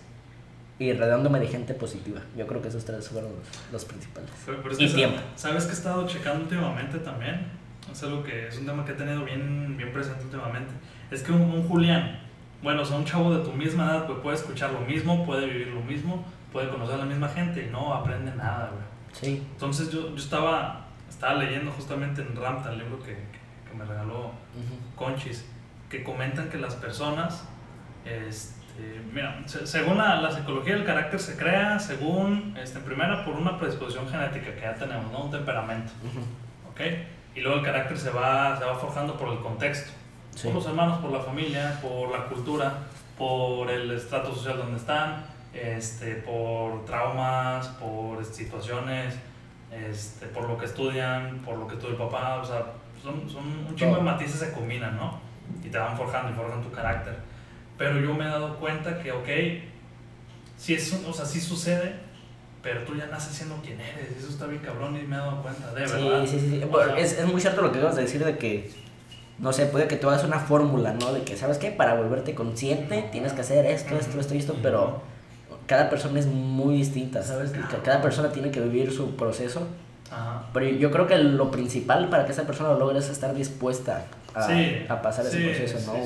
y 0.78 0.92
rodeándome 0.92 1.40
de 1.40 1.48
gente 1.48 1.74
positiva. 1.74 2.20
Yo 2.36 2.46
creo 2.46 2.62
que 2.62 2.68
esos 2.68 2.84
tres 2.84 3.08
fueron 3.08 3.32
los, 3.32 3.72
los 3.72 3.84
principales. 3.84 4.30
Pero, 4.46 4.58
pero 4.62 4.74
es 4.74 4.80
Y 4.80 4.84
que 4.84 4.88
sa- 4.90 4.96
tiempo. 4.96 5.20
¿Sabes 5.36 5.64
que 5.64 5.70
he 5.70 5.74
estado 5.74 6.06
checando 6.06 6.42
últimamente 6.44 6.98
también? 6.98 7.46
Es 7.90 8.02
algo 8.02 8.22
que 8.22 8.48
es 8.48 8.58
un 8.58 8.66
tema 8.66 8.84
que 8.84 8.92
he 8.92 8.94
tenido 8.94 9.24
bien, 9.24 9.76
bien 9.76 9.92
presente 9.92 10.24
últimamente. 10.24 10.72
Es 11.10 11.22
que 11.22 11.32
un, 11.32 11.40
un 11.42 11.66
Julián, 11.66 12.20
bueno, 12.62 12.82
o 12.82 12.84
sea, 12.84 12.96
un 12.96 13.04
chavo 13.04 13.34
de 13.36 13.44
tu 13.44 13.52
misma 13.52 13.86
edad, 13.86 14.06
pues 14.06 14.18
puede 14.20 14.36
escuchar 14.36 14.72
lo 14.72 14.80
mismo, 14.80 15.24
puede 15.26 15.46
vivir 15.46 15.68
lo 15.68 15.80
mismo, 15.80 16.24
puede 16.52 16.68
conocer 16.68 16.94
a 16.96 16.98
la 16.98 17.04
misma 17.06 17.28
gente 17.28 17.64
y 17.66 17.70
no 17.70 17.94
aprende 17.94 18.30
nada, 18.36 18.70
güey. 18.72 18.84
Sí. 19.12 19.46
Entonces 19.52 19.90
yo, 19.90 20.10
yo 20.10 20.16
estaba, 20.16 20.86
estaba 21.08 21.34
leyendo 21.42 21.70
justamente 21.72 22.20
en 22.22 22.36
Ramta, 22.36 22.70
el 22.72 22.78
libro 22.78 22.98
que, 23.00 23.14
que, 23.14 23.70
que 23.70 23.76
me 23.76 23.84
regaló 23.84 24.26
Ujú. 24.26 24.94
Conchis, 24.94 25.44
que 25.88 26.04
comentan 26.04 26.50
que 26.50 26.58
las 26.58 26.74
personas, 26.74 27.44
este, 28.04 28.57
mira, 29.12 29.42
según 29.46 29.98
la, 29.98 30.20
la, 30.20 30.30
psicología 30.30 30.74
del 30.74 30.84
carácter 30.84 31.20
se 31.20 31.36
crea, 31.36 31.78
según, 31.78 32.56
este, 32.60 32.80
primero 32.80 33.24
por 33.24 33.34
una 33.34 33.58
predisposición 33.58 34.08
genética 34.08 34.54
que 34.54 34.60
ya 34.60 34.74
tenemos, 34.74 35.10
¿no? 35.10 35.24
Un 35.24 35.30
temperamento, 35.30 35.92
¿ok? 36.70 36.80
Y 37.34 37.40
luego 37.40 37.58
el 37.58 37.64
carácter 37.64 37.98
se 37.98 38.10
va, 38.10 38.56
se 38.56 38.64
va 38.64 38.74
forjando 38.76 39.16
por 39.16 39.32
el 39.32 39.38
contexto, 39.40 39.92
por 40.42 40.54
los 40.54 40.66
hermanos, 40.66 40.98
por 40.98 41.10
la 41.10 41.20
familia, 41.20 41.78
por 41.82 42.10
la 42.10 42.24
cultura, 42.26 42.78
por 43.16 43.70
el 43.70 43.90
estrato 43.90 44.34
social 44.34 44.58
donde 44.58 44.76
están, 44.76 45.24
este, 45.52 46.14
por 46.16 46.84
traumas, 46.84 47.68
por 47.68 48.24
situaciones, 48.24 49.14
este, 49.72 50.26
por 50.26 50.48
lo 50.48 50.56
que 50.56 50.66
estudian, 50.66 51.38
por 51.44 51.58
lo 51.58 51.66
que 51.66 51.74
estudia 51.74 51.92
el 51.92 51.98
papá, 51.98 52.36
o 52.36 52.44
sea, 52.44 52.66
son, 53.02 53.28
son 53.28 53.44
un 53.68 53.76
chingo 53.76 53.96
de 53.96 54.02
matices 54.02 54.40
se 54.40 54.52
combinan, 54.52 54.96
¿no? 54.96 55.20
Y 55.62 55.68
te 55.68 55.78
van 55.78 55.96
forjando 55.96 56.30
y 56.30 56.34
forjan 56.34 56.62
tu 56.62 56.70
carácter. 56.70 57.18
Pero 57.78 58.00
yo 58.00 58.12
me 58.14 58.24
he 58.24 58.28
dado 58.28 58.58
cuenta 58.58 59.00
que, 59.00 59.12
ok, 59.12 59.28
sí, 60.56 60.74
es, 60.74 60.92
o 61.06 61.12
sea, 61.12 61.24
sí 61.24 61.40
sucede, 61.40 61.94
pero 62.62 62.82
tú 62.82 62.96
ya 62.96 63.06
naces 63.06 63.36
siendo 63.36 63.56
quien 63.62 63.80
eres, 63.80 64.18
eso 64.18 64.28
está 64.28 64.46
bien 64.46 64.60
cabrón 64.60 64.96
y 64.96 65.02
me 65.02 65.16
he 65.16 65.18
dado 65.18 65.40
cuenta, 65.42 65.72
de 65.72 65.80
verdad. 65.82 66.26
Sí, 66.26 66.38
sí, 66.38 66.50
sí, 66.50 66.62
es, 66.98 67.18
es 67.18 67.26
muy 67.26 67.40
cierto 67.40 67.62
lo 67.62 67.70
que 67.70 67.78
acabas 67.78 67.96
de 67.96 68.02
decir 68.02 68.24
de 68.24 68.36
que 68.36 68.70
no 69.38 69.52
sé, 69.52 69.66
puede 69.66 69.86
que 69.86 69.96
tú 69.96 70.08
hagas 70.08 70.24
una 70.24 70.40
fórmula, 70.40 70.94
¿no? 70.94 71.12
De 71.12 71.22
que, 71.22 71.36
¿sabes 71.36 71.58
qué? 71.58 71.70
Para 71.70 71.94
volverte 71.94 72.34
consciente 72.34 73.08
tienes 73.12 73.32
que 73.32 73.42
hacer 73.42 73.66
esto, 73.66 73.96
esto, 73.96 74.18
esto 74.18 74.34
y 74.34 74.38
esto, 74.38 74.56
pero 74.62 75.00
cada 75.66 75.90
persona 75.90 76.18
es 76.18 76.26
muy 76.26 76.76
distinta, 76.76 77.22
¿sabes? 77.22 77.52
Cada 77.84 78.02
persona 78.02 78.32
tiene 78.32 78.50
que 78.50 78.60
vivir 78.60 78.92
su 78.92 79.14
proceso. 79.16 79.68
Pero 80.52 80.66
yo 80.66 80.90
creo 80.90 81.06
que 81.06 81.18
lo 81.18 81.50
principal 81.50 82.08
para 82.08 82.24
que 82.26 82.32
esa 82.32 82.44
persona 82.44 82.70
lo 82.70 82.78
logre 82.78 82.98
es 82.98 83.08
estar 83.10 83.34
dispuesta 83.34 84.06
a, 84.34 85.02
pasar 85.02 85.26
ese 85.26 85.40
proceso, 85.40 85.92
¿no? 85.92 86.02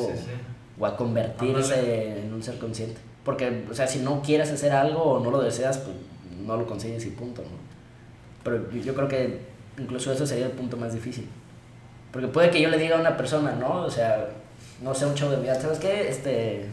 O, 0.83 0.87
a 0.87 0.97
convertirse 0.97 2.21
en 2.21 2.33
un 2.33 2.43
ser 2.43 2.59
consciente. 2.59 3.01
Porque, 3.25 3.65
o 3.71 3.75
sea, 3.75 3.87
si 3.87 4.01
no 4.01 4.21
quieres 4.23 4.51
hacer 4.51 4.73
algo 4.73 5.03
o 5.03 5.21
no 5.21 5.31
lo 5.31 5.41
deseas, 5.41 5.79
pues 5.79 5.97
no 6.45 6.57
lo 6.57 6.67
consigues 6.67 7.07
y 7.07 7.11
punto, 7.11 7.43
¿no? 7.43 7.63
Pero 8.43 8.71
yo 8.73 8.95
creo 8.95 9.09
que 9.09 9.41
incluso 9.79 10.13
eso 10.13 10.27
sería 10.27 10.47
el 10.47 10.53
punto 10.53 10.77
más 10.77 10.93
difícil. 10.93 11.29
Porque 12.11 12.29
puede 12.29 12.51
que 12.51 12.61
yo 12.61 12.69
le 12.69 12.79
diga 12.79 12.97
a 12.97 13.01
una 13.01 13.17
persona, 13.17 13.53
¿no? 13.53 13.83
O 13.83 13.91
sea, 13.91 14.29
no 14.83 14.95
sé, 14.95 15.07
un 15.07 15.15
show 15.15 15.31
de 15.31 15.41
vida, 15.41 15.55
¿sabes 15.55 15.79
qué? 15.79 16.09
Este, 16.09 16.67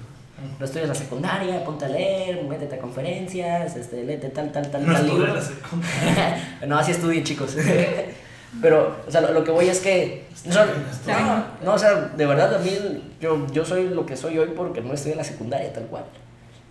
no 0.58 0.66
estudias 0.66 0.90
la 0.90 0.96
secundaria, 0.96 1.64
ponte 1.64 1.86
a 1.86 1.90
leer, 1.90 2.44
métete 2.44 2.76
a 2.76 2.80
conferencias, 2.80 3.76
este, 3.76 4.04
léete 4.04 4.30
tal, 4.30 4.52
tal, 4.52 4.70
tal, 4.72 4.86
no 4.86 4.94
tal 4.94 5.08
libro. 5.08 5.36
La 5.36 6.66
no, 6.68 6.78
así 6.78 6.92
estudien, 6.92 7.24
chicos. 7.24 7.56
Pero, 8.62 8.96
o 9.08 9.12
sea, 9.12 9.22
lo, 9.22 9.44
que 9.44 9.52
voy 9.52 9.70
es 9.70 9.80
que. 9.80 10.26
No, 10.46 10.66
no, 11.64 11.74
o 11.74 11.78
sea, 11.78 11.94
de 12.16 12.26
verdad, 12.26 12.56
a 12.56 12.60
mí, 12.60 12.72
yo, 13.22 13.46
yo 13.52 13.64
soy 13.64 13.90
lo 13.90 14.06
que 14.06 14.18
soy 14.18 14.38
hoy 14.38 14.52
porque 14.56 14.82
no 14.82 14.94
estudié 14.94 15.16
la 15.16 15.24
secundaria, 15.24 15.72
tal 15.72 15.86
cual. 15.86 16.06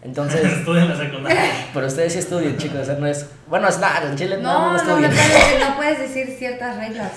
Entonces. 0.02 0.44
Estudian 0.58 0.88
la 0.88 0.96
secundaria. 0.96 1.40
Pero 1.72 1.86
ustedes 1.86 2.12
sí 2.12 2.18
estudian, 2.18 2.56
chicos, 2.56 2.80
o 2.80 2.84
sea, 2.84 2.94
no 2.94 3.06
es. 3.06 3.28
Bueno, 3.46 3.68
es 3.68 3.78
nada, 3.78 4.08
en 4.08 4.16
Chile 4.16 4.38
no, 4.38 4.72
no, 4.72 4.84
no, 4.84 5.00
no, 5.00 5.08
no 5.08 5.76
puedes 5.76 5.98
decir 6.14 6.34
ciertas 6.36 6.76
reglas. 6.76 7.12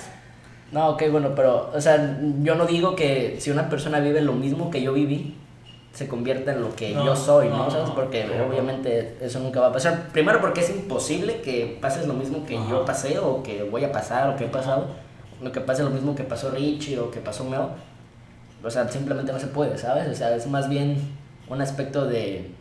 No, 0.71 0.89
ok, 0.89 1.04
bueno, 1.12 1.36
pero, 1.36 1.69
o 1.74 1.82
sea, 1.82 2.17
yo 2.41 2.56
no 2.56 2.65
digo 2.65 2.95
que 2.95 3.38
si 3.39 3.52
una 3.52 3.69
persona 3.69 4.00
vive 4.00 4.21
lo 4.21 4.34
mismo 4.34 4.71
que 4.71 4.82
yo 4.82 4.93
viví, 4.93 5.38
se 5.93 6.08
convierta 6.08 6.54
en 6.54 6.62
lo 6.62 6.73
que 6.75 6.93
yo 6.93 7.15
soy, 7.15 7.49
¿no? 7.49 7.69
¿Sabes? 7.69 7.89
Porque 7.89 8.25
obviamente 8.49 9.17
eso 9.21 9.39
nunca 9.39 9.60
va 9.60 9.67
a 9.67 9.71
pasar. 9.73 10.08
Primero 10.13 10.39
porque 10.39 10.62
es 10.62 10.69
imposible 10.69 11.41
que 11.41 11.77
pases 11.82 12.08
lo 12.08 12.13
mismo 12.13 12.45
que 12.45 12.56
yo 12.69 12.86
pasé 12.86 13.19
o 13.19 13.43
que 13.43 13.63
voy 13.63 13.84
a 13.84 13.91
pasar 13.91 14.30
o 14.30 14.36
que 14.38 14.45
he 14.45 14.49
pasado. 14.49 14.88
Lo 15.41 15.51
que 15.51 15.60
pase 15.60 15.84
lo 15.84 15.89
mismo 15.89 16.15
que 16.15 16.23
pasó 16.23 16.51
Richie 16.51 16.97
o 16.99 17.12
que 17.12 17.19
pasó 17.19 17.43
Mel. 17.43 17.62
O 18.63 18.69
sea, 18.69 18.88
simplemente 18.88 19.34
no 19.34 19.39
se 19.39 19.47
puede, 19.47 19.77
¿sabes? 19.77 20.08
O 20.08 20.13
sea, 20.13 20.36
es 20.36 20.47
más 20.47 20.69
bien 20.69 20.97
un 21.49 21.62
aspecto 21.62 22.06
de, 22.06 22.51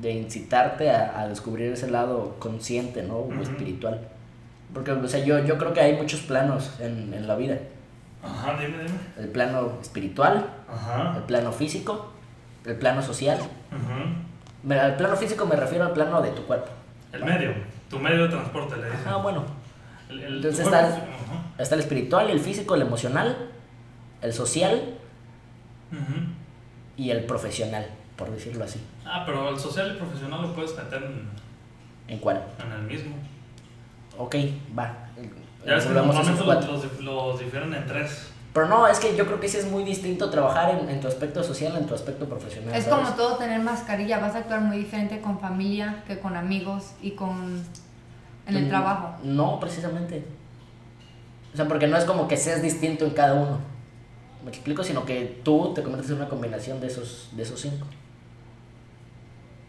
de 0.00 0.10
incitarte 0.12 0.90
a, 0.90 1.20
a 1.20 1.28
descubrir 1.28 1.72
ese 1.72 1.90
lado 1.90 2.34
consciente, 2.40 3.02
¿no? 3.04 3.18
O 3.18 3.32
espiritual. 3.40 4.00
Porque, 4.74 4.90
o 4.92 5.08
sea, 5.08 5.24
yo, 5.24 5.38
yo 5.44 5.56
creo 5.56 5.72
que 5.72 5.80
hay 5.80 5.94
muchos 5.96 6.20
planos 6.20 6.72
en, 6.80 7.14
en 7.14 7.26
la 7.26 7.36
vida. 7.36 7.58
Ajá, 8.22 8.56
dime, 8.60 8.76
dime. 8.78 8.98
El 9.18 9.28
plano 9.28 9.72
espiritual, 9.80 10.46
Ajá. 10.68 11.14
el 11.16 11.22
plano 11.22 11.52
físico 11.52 12.10
el 12.64 12.76
plano 12.76 13.02
social. 13.02 13.38
Uh 13.72 14.72
Al 14.72 14.96
plano 14.96 15.16
físico 15.16 15.46
me 15.46 15.56
refiero 15.56 15.84
al 15.86 15.92
plano 15.92 16.20
de 16.20 16.30
tu 16.30 16.42
cuerpo. 16.44 16.70
El 17.12 17.24
medio, 17.24 17.54
tu 17.88 17.98
medio 17.98 18.24
de 18.24 18.28
transporte, 18.28 18.76
le 18.76 18.86
Ah, 19.06 19.16
bueno. 19.16 19.44
Entonces 20.10 20.60
está, 20.60 21.06
está, 21.58 21.74
el 21.76 21.80
espiritual, 21.80 22.30
el 22.30 22.40
físico, 22.40 22.74
el 22.74 22.82
emocional, 22.82 23.50
el 24.22 24.32
social 24.32 24.96
y 26.96 27.10
el 27.10 27.24
profesional, 27.24 27.86
por 28.16 28.30
decirlo 28.30 28.64
así. 28.64 28.80
Ah, 29.06 29.22
pero 29.24 29.48
el 29.48 29.58
social 29.58 29.86
y 29.86 29.90
el 29.90 29.96
profesional 29.96 30.42
lo 30.42 30.52
puedes 30.54 30.76
meter 30.76 31.02
en... 31.02 31.28
¿En 32.08 32.18
cuál? 32.18 32.42
En 32.64 32.72
el 32.72 32.82
mismo. 32.82 33.16
Ok, 34.18 34.34
va. 34.76 35.08
Ya 35.64 35.74
ves 35.74 35.84
que 35.86 35.92
normalmente 35.92 36.44
los, 36.44 37.00
los 37.00 37.38
difieren 37.38 37.72
en 37.72 37.86
tres. 37.86 38.29
Pero 38.52 38.66
no, 38.66 38.86
es 38.88 38.98
que 38.98 39.16
yo 39.16 39.26
creo 39.26 39.38
que 39.38 39.48
sí 39.48 39.58
es 39.58 39.66
muy 39.66 39.84
distinto 39.84 40.28
trabajar 40.28 40.70
en, 40.70 40.88
en 40.88 41.00
tu 41.00 41.06
aspecto 41.06 41.42
social, 41.44 41.76
en 41.76 41.86
tu 41.86 41.94
aspecto 41.94 42.28
profesional. 42.28 42.74
Es 42.74 42.86
como 42.86 43.08
todo 43.10 43.36
tener 43.36 43.60
mascarilla, 43.60 44.18
vas 44.18 44.34
a 44.34 44.38
actuar 44.38 44.60
muy 44.60 44.78
diferente 44.78 45.20
con 45.20 45.38
familia 45.38 46.02
que 46.06 46.18
con 46.18 46.36
amigos 46.36 46.92
y 47.00 47.12
con 47.12 47.64
en 48.46 48.56
el 48.56 48.66
mm, 48.66 48.68
trabajo. 48.68 49.14
No, 49.22 49.60
precisamente. 49.60 50.24
O 51.52 51.56
sea, 51.56 51.66
porque 51.68 51.86
no 51.86 51.96
es 51.96 52.04
como 52.04 52.26
que 52.26 52.36
seas 52.36 52.62
distinto 52.62 53.04
en 53.04 53.12
cada 53.12 53.34
uno. 53.34 53.58
Me 54.44 54.50
explico, 54.50 54.82
sino 54.82 55.04
que 55.04 55.40
tú 55.44 55.72
te 55.74 55.82
conviertes 55.82 56.10
en 56.10 56.16
una 56.16 56.28
combinación 56.28 56.80
de 56.80 56.88
esos, 56.88 57.28
de 57.32 57.42
esos 57.42 57.60
cinco. 57.60 57.86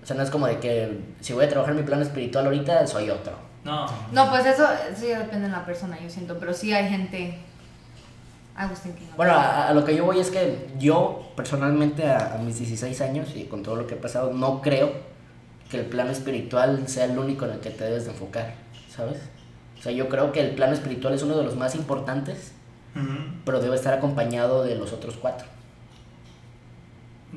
O 0.01 0.05
sea, 0.05 0.15
no 0.15 0.23
es 0.23 0.31
como 0.31 0.47
de 0.47 0.59
que 0.59 0.99
si 1.19 1.33
voy 1.33 1.45
a 1.45 1.49
trabajar 1.49 1.75
mi 1.75 1.83
plano 1.83 2.01
espiritual 2.01 2.45
ahorita, 2.45 2.87
soy 2.87 3.09
otro. 3.09 3.33
No. 3.63 3.85
No, 4.11 4.29
pues 4.29 4.45
eso 4.45 4.65
sí 4.95 5.07
depende 5.07 5.47
de 5.47 5.49
la 5.49 5.63
persona, 5.65 5.99
yo 5.99 6.09
siento, 6.09 6.39
pero 6.39 6.53
sí 6.53 6.73
hay 6.73 6.89
gente 6.89 7.37
bueno, 9.17 9.33
a, 9.35 9.73
lo 9.73 9.83
que 9.83 9.95
yo 9.95 10.05
voy 10.05 10.19
es 10.19 10.29
que 10.29 10.69
yo 10.77 11.31
personalmente 11.35 12.09
a, 12.09 12.39
mis 12.43 12.57
16 12.57 13.01
años 13.01 13.29
y 13.35 13.45
con 13.45 13.63
todo 13.63 13.75
lo 13.75 13.87
que 13.87 13.95
he 13.95 13.97
pasado, 13.97 14.33
no 14.33 14.61
creo 14.61 14.91
que 15.69 15.79
el 15.79 15.85
plano 15.85 16.11
espiritual 16.11 16.87
sea 16.87 17.05
el 17.05 17.17
único 17.17 17.45
en 17.45 17.51
el 17.51 17.59
que 17.59 17.69
te 17.69 17.83
debes 17.85 18.05
de 18.05 18.11
enfocar, 18.11 18.53
¿sabes? 18.89 19.17
O 19.79 19.81
sea, 19.81 19.91
yo 19.91 20.09
creo 20.09 20.31
que 20.31 20.41
el 20.41 20.55
plano 20.55 20.73
espiritual 20.73 21.13
es 21.13 21.23
uno 21.23 21.37
de 21.37 21.43
los 21.43 21.55
más 21.55 21.75
importantes, 21.75 22.53
pero 23.45 23.61
debe 23.61 23.75
estar 23.75 23.93
acompañado 23.93 24.63
de 24.63 24.75
los 24.75 24.93
otros 24.93 25.15
cuatro. 25.15 25.47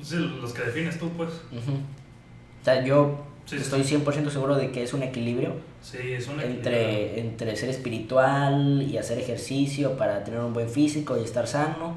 Sí, 0.02 0.16
los 0.16 0.52
que 0.52 0.62
defines 0.62 0.98
tú, 0.98 1.08
pues. 1.10 1.30
O 1.30 2.64
sea, 2.64 2.84
yo 2.84 3.24
Estoy 3.50 3.82
100% 3.82 4.30
seguro 4.30 4.56
de 4.56 4.70
que 4.70 4.82
es 4.82 4.94
un 4.94 5.02
equilibrio. 5.02 5.56
entre, 6.42 7.20
entre 7.20 7.56
ser 7.56 7.68
espiritual 7.68 8.82
y 8.82 8.96
hacer 8.96 9.18
ejercicio 9.18 9.96
para 9.96 10.24
tener 10.24 10.40
un 10.40 10.54
buen 10.54 10.68
físico 10.68 11.16
y 11.18 11.24
estar 11.24 11.46
sano. 11.46 11.94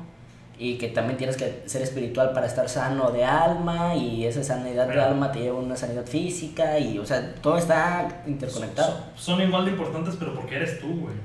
Y 0.59 0.77
que 0.77 0.87
también 0.87 1.17
tienes 1.17 1.37
que 1.37 1.63
ser 1.67 1.83
espiritual 1.83 2.33
para 2.33 2.47
estar 2.47 2.67
sano 2.67 3.11
de 3.11 3.23
alma. 3.23 3.95
Y 3.95 4.25
esa 4.25 4.43
sanidad 4.43 4.87
de 4.87 4.99
alma 4.99 5.31
te 5.31 5.39
lleva 5.39 5.57
a 5.57 5.61
una 5.61 5.77
sanidad 5.77 6.05
física. 6.05 6.77
Y, 6.79 6.99
o 6.99 7.05
sea, 7.05 7.35
todo 7.35 7.57
está 7.57 8.23
interconectado. 8.27 9.05
Son, 9.15 9.41
igual 9.41 9.65
de 9.65 9.71
importantes, 9.71 10.15
pero 10.17 10.33
porque 10.33 10.55
eres 10.55 10.79
tú, 10.79 10.87
güey. 10.87 11.15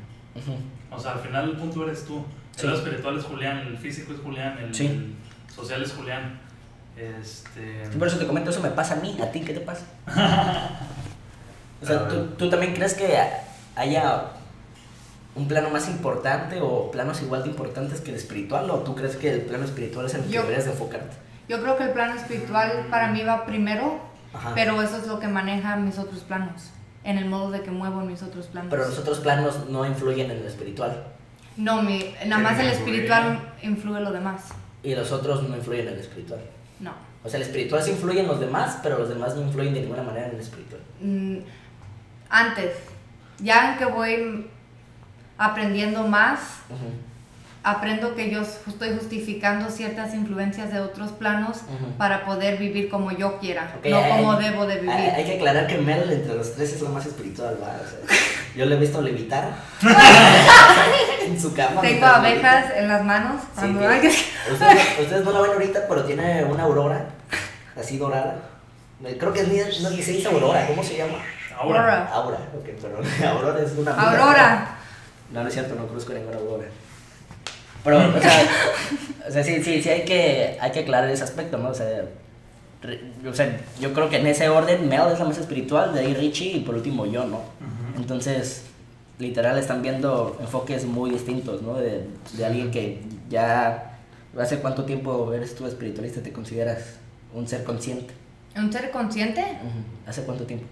O 0.90 1.00
sea, 1.00 1.12
al 1.12 1.20
final 1.20 1.50
el 1.50 1.56
punto 1.56 1.84
eres 1.84 2.04
tú. 2.04 2.22
El 2.62 2.74
espiritual 2.74 3.18
es 3.18 3.24
Julián, 3.24 3.58
el 3.58 3.78
físico 3.78 4.12
es 4.12 4.20
Julián, 4.20 4.58
el 4.58 5.14
social 5.48 5.82
es 5.82 5.92
Julián. 5.92 6.38
Este... 6.96 7.88
Por 7.98 8.08
eso 8.08 8.18
te 8.18 8.26
comento, 8.26 8.50
eso 8.50 8.60
me 8.60 8.70
pasa 8.70 8.94
a 8.94 8.96
mí, 8.96 9.18
a 9.22 9.30
ti, 9.30 9.40
¿qué 9.40 9.54
te 9.54 9.60
pasa? 9.60 9.86
o 11.82 11.86
sea, 11.86 12.08
¿tú, 12.08 12.26
¿tú, 12.36 12.50
también 12.50 12.74
crees 12.74 12.94
que 12.94 13.18
haya 13.76 14.24
un 15.34 15.48
plano 15.48 15.70
más 15.70 15.88
importante 15.88 16.60
o 16.60 16.90
planos 16.90 17.22
igual 17.22 17.42
de 17.42 17.48
importantes 17.48 18.00
que 18.00 18.10
el 18.10 18.16
espiritual 18.16 18.70
o 18.70 18.80
tú 18.80 18.94
crees 18.94 19.16
que 19.16 19.32
el 19.32 19.40
plano 19.42 19.64
espiritual 19.64 20.06
es 20.06 20.14
el 20.14 20.24
que 20.24 20.38
deberías 20.38 20.66
de 20.66 20.72
enfocarte? 20.72 21.16
Yo 21.48 21.60
creo 21.62 21.76
que 21.76 21.84
el 21.84 21.90
plano 21.90 22.14
espiritual 22.14 22.86
para 22.90 23.08
mí 23.08 23.22
va 23.22 23.46
primero, 23.46 24.00
pero 24.54 24.80
eso 24.82 24.98
es 24.98 25.06
lo 25.06 25.18
que 25.18 25.28
maneja 25.28 25.76
mis 25.76 25.98
otros 25.98 26.20
planos, 26.20 26.70
en 27.04 27.18
el 27.18 27.26
modo 27.26 27.50
de 27.50 27.62
que 27.62 27.70
muevo 27.70 28.00
mis 28.02 28.22
otros 28.22 28.46
planos. 28.46 28.70
Pero 28.70 28.86
los 28.86 28.98
otros 28.98 29.20
planos 29.20 29.68
no 29.68 29.86
influyen 29.86 30.30
en 30.30 30.38
el 30.38 30.46
espiritual. 30.46 31.04
No, 31.56 31.82
mi, 31.82 32.14
nada 32.26 32.42
más 32.42 32.58
el 32.58 32.68
espiritual 32.68 33.52
influye 33.62 34.00
lo 34.00 34.12
demás. 34.12 34.48
Y 34.82 34.94
los 34.94 35.12
otros 35.12 35.48
no 35.48 35.56
influyen 35.56 35.88
en 35.88 35.94
el 35.94 36.00
espiritual. 36.00 36.40
No. 36.82 36.92
O 37.24 37.28
sea, 37.28 37.38
el 37.38 37.46
espiritual 37.46 37.82
sí 37.82 37.92
influye 37.92 38.20
en 38.20 38.26
los 38.26 38.40
demás, 38.40 38.78
pero 38.82 38.98
los 38.98 39.08
demás 39.08 39.34
no 39.36 39.42
influyen 39.42 39.72
de 39.72 39.80
ninguna 39.80 40.02
manera 40.02 40.26
en 40.26 40.34
el 40.34 40.40
espiritual. 40.40 40.80
Mm, 41.00 41.38
antes, 42.28 42.72
ya 43.38 43.76
que 43.78 43.84
voy 43.84 44.46
aprendiendo 45.38 46.06
más, 46.08 46.40
aprendo 47.62 48.16
que 48.16 48.30
yo 48.30 48.42
estoy 48.42 48.90
justificando 48.98 49.70
ciertas 49.70 50.14
influencias 50.14 50.72
de 50.72 50.80
otros 50.80 51.12
planos 51.12 51.60
para 51.96 52.24
poder 52.24 52.58
vivir 52.58 52.88
como 52.88 53.12
yo 53.12 53.38
quiera, 53.38 53.76
no 53.84 54.08
como 54.08 54.36
debo 54.36 54.66
de 54.66 54.76
vivir. 54.76 54.90
Hay, 54.90 55.24
que 55.24 55.36
aclarar 55.36 55.68
que 55.68 55.78
Mel 55.78 56.10
entre 56.10 56.34
los 56.34 56.54
tres 56.54 56.72
es 56.72 56.80
lo 56.80 56.88
más 56.88 57.06
espiritual, 57.06 57.56
¿va? 57.62 57.80
Yo 58.54 58.66
le 58.66 58.74
he 58.74 58.78
visto 58.78 59.00
levitar 59.00 59.48
en 61.24 61.40
su 61.40 61.54
cama. 61.54 61.80
Tengo 61.80 62.04
abejas 62.04 62.66
en 62.76 62.88
las 62.88 63.02
manos. 63.02 63.40
Sí, 63.54 63.60
Cuando 63.60 63.80
ustedes, 63.80 64.98
ustedes 65.00 65.24
no 65.24 65.32
la 65.32 65.40
ven 65.40 65.52
ahorita, 65.52 65.86
pero 65.88 66.04
tiene 66.04 66.44
una 66.44 66.64
aurora 66.64 67.06
así 67.78 67.96
dorada. 67.96 68.36
Creo 69.18 69.32
que 69.32 69.40
es 69.40 69.48
ni, 69.48 69.58
no, 69.58 69.90
se 69.90 70.12
dice 70.12 70.28
aurora, 70.28 70.66
¿cómo 70.66 70.82
se 70.82 70.96
llama? 70.96 71.18
Aurora. 71.58 72.06
Aura, 72.12 72.38
ok, 72.54 72.68
pero 72.80 73.00
aurora 73.30 73.62
es 73.62 73.72
una. 73.72 73.92
Aurora. 73.92 74.76
No, 75.30 75.42
no 75.42 75.48
es 75.48 75.54
cierto, 75.54 75.74
no 75.74 75.86
conozco 75.86 76.12
ninguna 76.12 76.36
aurora. 76.36 76.66
Pero, 77.84 77.98
o 77.98 78.20
sea, 78.20 78.46
o 79.26 79.30
sea 79.30 79.42
sí, 79.42 79.62
sí, 79.62 79.82
sí 79.82 79.88
hay 79.88 80.04
que, 80.04 80.56
hay 80.60 80.70
que 80.70 80.80
aclarar 80.80 81.10
ese 81.10 81.24
aspecto, 81.24 81.58
¿no? 81.58 81.70
O 81.70 81.74
sea, 81.74 82.04
o 83.28 83.34
sea, 83.34 83.60
yo 83.80 83.92
creo 83.92 84.08
que 84.08 84.16
en 84.16 84.26
ese 84.26 84.48
orden 84.48 84.88
Mel 84.88 85.12
es 85.12 85.18
la 85.18 85.24
más 85.24 85.38
espiritual, 85.38 85.94
de 85.94 86.00
ahí 86.00 86.14
Richie 86.14 86.56
y 86.56 86.60
por 86.60 86.74
último 86.74 87.06
yo, 87.06 87.24
¿no? 87.26 87.40
Entonces, 87.96 88.64
literal 89.18 89.56
están 89.58 89.82
viendo 89.82 90.36
enfoques 90.40 90.84
muy 90.84 91.10
distintos, 91.10 91.62
¿no? 91.62 91.74
De, 91.74 92.08
de 92.32 92.44
alguien 92.46 92.70
que 92.70 93.02
ya... 93.30 93.88
¿Hace 94.38 94.58
cuánto 94.60 94.84
tiempo 94.84 95.32
eres 95.32 95.54
tú 95.54 95.66
espiritualista? 95.66 96.22
¿Te 96.22 96.32
consideras 96.32 96.96
un 97.34 97.46
ser 97.46 97.64
consciente? 97.64 98.14
¿Un 98.56 98.72
ser 98.72 98.90
consciente? 98.90 99.44
¿Hace 100.06 100.22
cuánto 100.22 100.44
tiempo? 100.44 100.66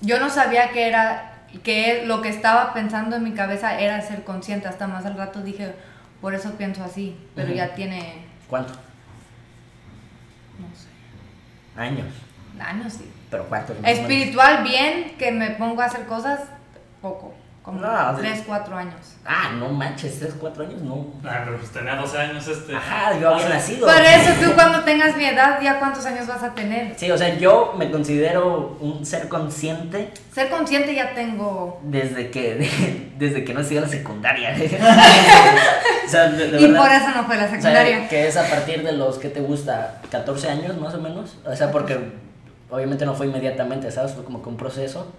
Yo 0.00 0.18
no 0.18 0.28
sabía 0.28 0.70
que 0.72 0.88
era, 0.88 1.44
que 1.62 2.04
lo 2.06 2.22
que 2.22 2.28
estaba 2.28 2.74
pensando 2.74 3.16
en 3.16 3.22
mi 3.22 3.32
cabeza 3.32 3.78
era 3.80 4.00
ser 4.02 4.24
consciente. 4.24 4.66
Hasta 4.66 4.88
más 4.88 5.06
al 5.06 5.16
rato 5.16 5.40
dije, 5.42 5.72
por 6.20 6.34
eso 6.34 6.52
pienso 6.58 6.82
así. 6.82 7.16
Pero 7.36 7.54
ya 7.54 7.74
tiene, 7.74 8.24
¿Cuánto? 8.48 8.72
no 10.58 10.66
sé, 10.74 10.88
Años. 11.76 12.08
años 12.60 12.92
sí. 12.92 13.10
¿Pero 13.30 13.46
cuántos? 13.48 13.76
Espiritual, 13.82 14.62
bien, 14.62 15.16
que 15.18 15.32
me 15.32 15.50
pongo 15.50 15.80
a 15.80 15.86
hacer 15.86 16.06
cosas, 16.06 16.40
poco. 17.00 17.34
Como 17.62 17.80
No, 17.80 18.12
de- 18.14 18.22
3, 18.22 18.42
4 18.46 18.76
años. 18.76 18.94
Ah, 19.24 19.52
no 19.56 19.68
manches, 19.68 20.18
¿tres, 20.18 20.34
cuatro 20.40 20.64
años? 20.64 20.80
No. 20.82 21.06
Ah, 21.24 21.42
pero 21.44 21.56
pues 21.58 21.70
tenía 21.70 21.94
12 21.94 22.18
años 22.18 22.48
este. 22.48 22.74
Ajá, 22.74 23.16
yo 23.20 23.32
había 23.32 23.48
nacido. 23.50 23.86
Por 23.86 24.00
eso 24.04 24.32
tú 24.44 24.52
cuando 24.56 24.80
tengas 24.82 25.16
mi 25.16 25.24
edad, 25.26 25.60
ya 25.62 25.78
cuántos 25.78 26.04
años 26.06 26.26
vas 26.26 26.42
a 26.42 26.52
tener. 26.56 26.92
Sí, 26.98 27.08
o 27.08 27.16
sea, 27.16 27.36
yo 27.38 27.72
me 27.78 27.88
considero 27.92 28.76
un 28.80 29.06
ser 29.06 29.28
consciente 29.28 30.10
Ser 30.34 30.50
consciente 30.50 30.92
ya 30.92 31.14
tengo... 31.14 31.80
desde 31.84 32.32
que, 32.32 33.12
desde 33.18 33.44
que 33.44 33.54
no 33.54 33.62
sido 33.62 33.82
la 33.82 33.88
secundaria. 33.88 34.56
o 36.06 36.08
sea, 36.10 36.28
de, 36.30 36.48
de 36.50 36.60
y 36.60 36.66
verdad. 36.66 36.80
por 36.82 36.90
eso 36.90 37.10
no 37.14 37.24
fue 37.24 37.36
la 37.36 37.44
O 37.44 37.48
sea, 37.48 37.56
secundaria. 37.60 38.08
que 38.08 38.26
es 38.26 38.36
a 38.36 38.42
partir 38.48 38.82
de 38.82 38.92
los 38.92 39.18
que 39.18 39.28
te 39.28 39.40
gusta, 39.40 40.00
14 40.10 40.48
años 40.50 40.76
más 40.80 40.94
o 40.94 40.98
menos. 41.00 41.36
O 41.46 41.54
sea, 41.54 41.70
porque 41.70 41.96
obviamente 42.70 43.06
no 43.06 43.14
fue 43.14 43.26
inmediatamente, 43.26 43.90
¿sabes? 43.92 44.12
Fue 44.14 44.24
como 44.24 44.42
que 44.42 44.48
un 44.48 44.56
proceso. 44.56 45.12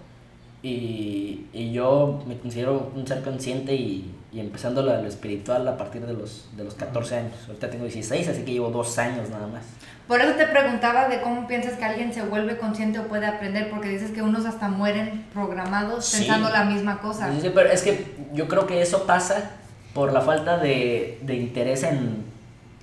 Y, 0.66 1.46
y 1.52 1.72
yo 1.72 2.24
me 2.26 2.38
considero 2.38 2.90
un 2.96 3.06
ser 3.06 3.20
consciente 3.22 3.74
y, 3.74 4.14
y 4.32 4.40
empezando 4.40 4.80
lo, 4.82 4.96
lo 4.96 5.06
espiritual 5.06 5.68
a 5.68 5.76
partir 5.76 6.06
de 6.06 6.14
los, 6.14 6.48
de 6.56 6.64
los 6.64 6.72
14 6.74 7.16
años. 7.18 7.34
Ahorita 7.46 7.68
tengo 7.68 7.84
16, 7.84 8.26
así 8.28 8.44
que 8.44 8.52
llevo 8.52 8.70
dos 8.70 8.96
años 8.98 9.28
nada 9.28 9.46
más. 9.46 9.62
Por 10.08 10.22
eso 10.22 10.32
te 10.36 10.46
preguntaba 10.46 11.08
de 11.08 11.20
cómo 11.20 11.46
piensas 11.46 11.74
que 11.74 11.84
alguien 11.84 12.14
se 12.14 12.22
vuelve 12.22 12.56
consciente 12.56 12.98
o 12.98 13.08
puede 13.08 13.26
aprender, 13.26 13.68
porque 13.68 13.90
dices 13.90 14.10
que 14.12 14.22
unos 14.22 14.46
hasta 14.46 14.68
mueren 14.68 15.26
programados 15.34 16.06
Sí. 16.06 16.20
pensando 16.24 16.48
la 16.48 16.64
misma 16.64 16.98
cosa. 16.98 17.30
Sí, 17.34 17.42
sí, 17.42 17.50
pero 17.54 17.68
es 17.70 17.82
que 17.82 18.14
yo 18.32 18.48
creo 18.48 18.66
que 18.66 18.80
eso 18.80 19.04
pasa 19.06 19.50
por 19.92 20.14
la 20.14 20.22
falta 20.22 20.56
de, 20.56 21.18
de 21.22 21.34
interés 21.36 21.82
en, 21.82 22.24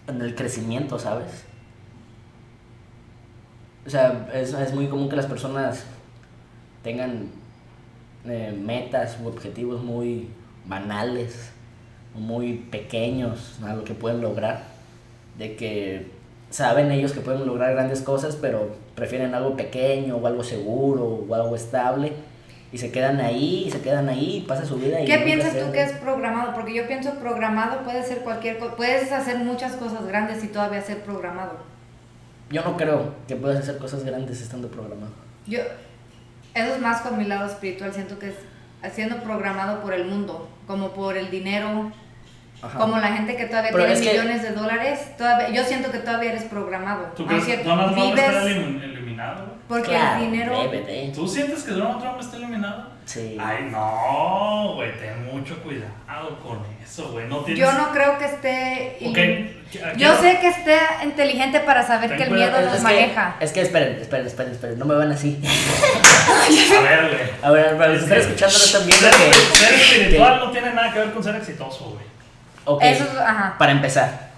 en 0.08 0.22
el 0.22 0.36
crecimiento, 0.36 1.00
¿sabes? 1.00 1.46
O 3.88 3.89
sea, 3.89 4.30
es, 4.36 4.54
es 4.54 4.74
muy 4.76 4.88
común 4.88 5.10
que 5.10 5.15
las 5.15 5.26
personas 5.26 5.84
tengan 6.84 7.40
eh, 8.26 8.54
metas 8.58 9.18
u 9.22 9.28
objetivos 9.28 9.84
muy 9.84 10.30
banales, 10.66 11.52
muy 12.14 12.54
pequeños 12.54 13.60
a 13.64 13.74
lo 13.74 13.84
que 13.84 13.94
pueden 13.94 14.22
lograr. 14.22 14.64
De 15.38 15.56
que 15.56 16.08
saben 16.50 16.92
ellos 16.92 17.14
que 17.14 17.22
pueden 17.22 17.46
lograr 17.46 17.74
grandes 17.74 18.02
cosas, 18.02 18.36
pero 18.36 18.76
prefieren 18.96 19.34
algo 19.34 19.56
pequeño 19.56 20.18
o 20.18 20.28
algo 20.28 20.44
seguro 20.44 21.26
o 21.28 21.36
algo 21.36 21.56
estable. 21.56 22.14
Y 22.74 22.78
se 22.78 22.90
quedan 22.90 23.20
ahí, 23.20 23.66
y 23.68 23.72
se 23.72 23.82
quedan 23.82 24.08
ahí, 24.08 24.38
y 24.38 24.42
pasa 24.42 24.66
su 24.66 24.78
vida. 24.78 25.02
y 25.02 25.06
¿Qué 25.06 25.18
piensas 25.20 25.60
tú 25.60 25.72
que 25.74 25.84
es 25.84 25.92
programado? 25.94 26.54
Porque 26.54 26.74
yo 26.74 26.88
pienso 26.88 27.16
programado 27.16 27.84
puede 27.84 28.02
ser 28.04 28.20
cualquier 28.20 28.60
cosa, 28.60 28.76
puedes 28.78 29.12
hacer 29.12 29.40
muchas 29.40 29.74
cosas 29.74 30.06
grandes 30.08 30.42
y 30.44 30.48
todavía 30.48 30.82
ser 30.82 31.04
programado. 31.04 31.58
Yo 32.50 32.64
no 32.64 32.78
creo 32.78 33.14
que 33.28 33.36
puedas 33.36 33.60
hacer 33.60 33.78
cosas 33.78 34.06
grandes 34.06 34.42
estando 34.42 34.70
programado. 34.70 35.12
Yo, 35.48 35.60
eso 36.54 36.76
es 36.76 36.82
más 36.82 37.02
con 37.02 37.18
mi 37.18 37.26
lado 37.26 37.46
espiritual, 37.48 37.94
siento 37.94 38.20
que 38.20 38.30
es 38.30 38.94
siendo 38.94 39.18
programado 39.24 39.82
por 39.82 39.94
el 39.94 40.06
mundo, 40.06 40.50
como 40.68 40.90
por 40.92 41.18
el 41.18 41.30
dinero, 41.30 41.92
Ajá. 42.62 42.78
como 42.80 42.98
la 43.00 43.14
gente 43.14 43.36
que 43.36 43.46
todavía 43.46 43.72
Pero 43.72 43.86
tiene 43.86 44.00
es 44.00 44.06
que- 44.08 44.12
millones 44.14 44.42
de 44.44 44.52
dólares, 44.52 45.18
todavía, 45.18 45.50
yo 45.50 45.64
siento 45.64 45.92
que 45.92 46.00
todavía 46.00 46.32
eres 46.32 46.44
programado. 46.46 47.06
¿Tú 47.16 47.26
crees 47.26 47.46
que 47.46 47.58
Donald 47.64 47.94
Trump 47.94 48.18
está 48.18 48.44
eliminado? 48.44 49.56
porque 49.68 49.90
Claro, 49.90 50.24
el 50.24 50.32
dinero... 50.32 50.62
debe 50.64 50.82
de. 50.82 51.12
¿Tú 51.14 51.28
sientes 51.28 51.64
que 51.64 51.72
Donald 51.72 52.00
Trump 52.02 52.20
está 52.20 52.38
eliminado? 52.38 52.90
Sí. 53.06 53.38
Ay, 53.40 53.68
no, 53.72 54.74
güey, 54.76 54.92
ten 55.00 55.26
mucho 55.26 55.62
cuidado 55.64 56.40
con 56.44 56.60
eso, 56.84 57.12
güey. 57.12 57.28
No 57.28 57.38
tienes. 57.40 57.60
Yo 57.64 57.72
no 57.74 57.92
creo 57.92 58.18
que 58.18 58.26
esté... 58.26 58.98
Ok, 59.06 59.61
Yo 59.98 60.18
sé 60.20 60.40
que 60.40 60.48
esté 60.48 60.78
inteligente 61.04 61.60
para 61.62 61.86
saber 61.86 62.16
que 62.18 62.24
el 62.24 62.32
miedo 62.32 62.58
es 62.58 62.82
maneja. 62.82 63.36
que, 63.40 63.46
es 63.46 63.52
que 63.52 63.62
esperen, 63.62 63.98
esperen, 64.02 64.28
esperen, 64.28 64.52
esperen, 64.52 64.80
no 64.80 64.86
me 64.86 64.96
van 64.96 65.12
así. 65.12 65.42
A 66.78 66.82
ver, 66.82 67.08
güey. 67.08 67.22
A 67.42 67.52
ver, 67.52 67.78
para 67.78 67.90
los 67.94 68.00
que 68.00 68.06
están 68.06 68.20
escuchando 68.20 68.58
no 68.58 68.66
están 68.66 68.86
viendo 68.88 69.08
que... 69.10 69.58
ser 69.58 69.74
espiritual 69.74 70.40
no 70.40 70.52
tiene 70.52 70.74
nada 70.74 70.92
que 70.92 71.00
ver 71.00 71.12
con 71.12 71.24
ser 71.24 71.36
exitoso, 71.36 71.86
güey. 71.86 72.06
Ok, 72.66 72.82
Eso 72.84 73.04
es, 73.06 73.18
ajá. 73.18 73.56
para 73.58 73.72
empezar. 73.72 74.31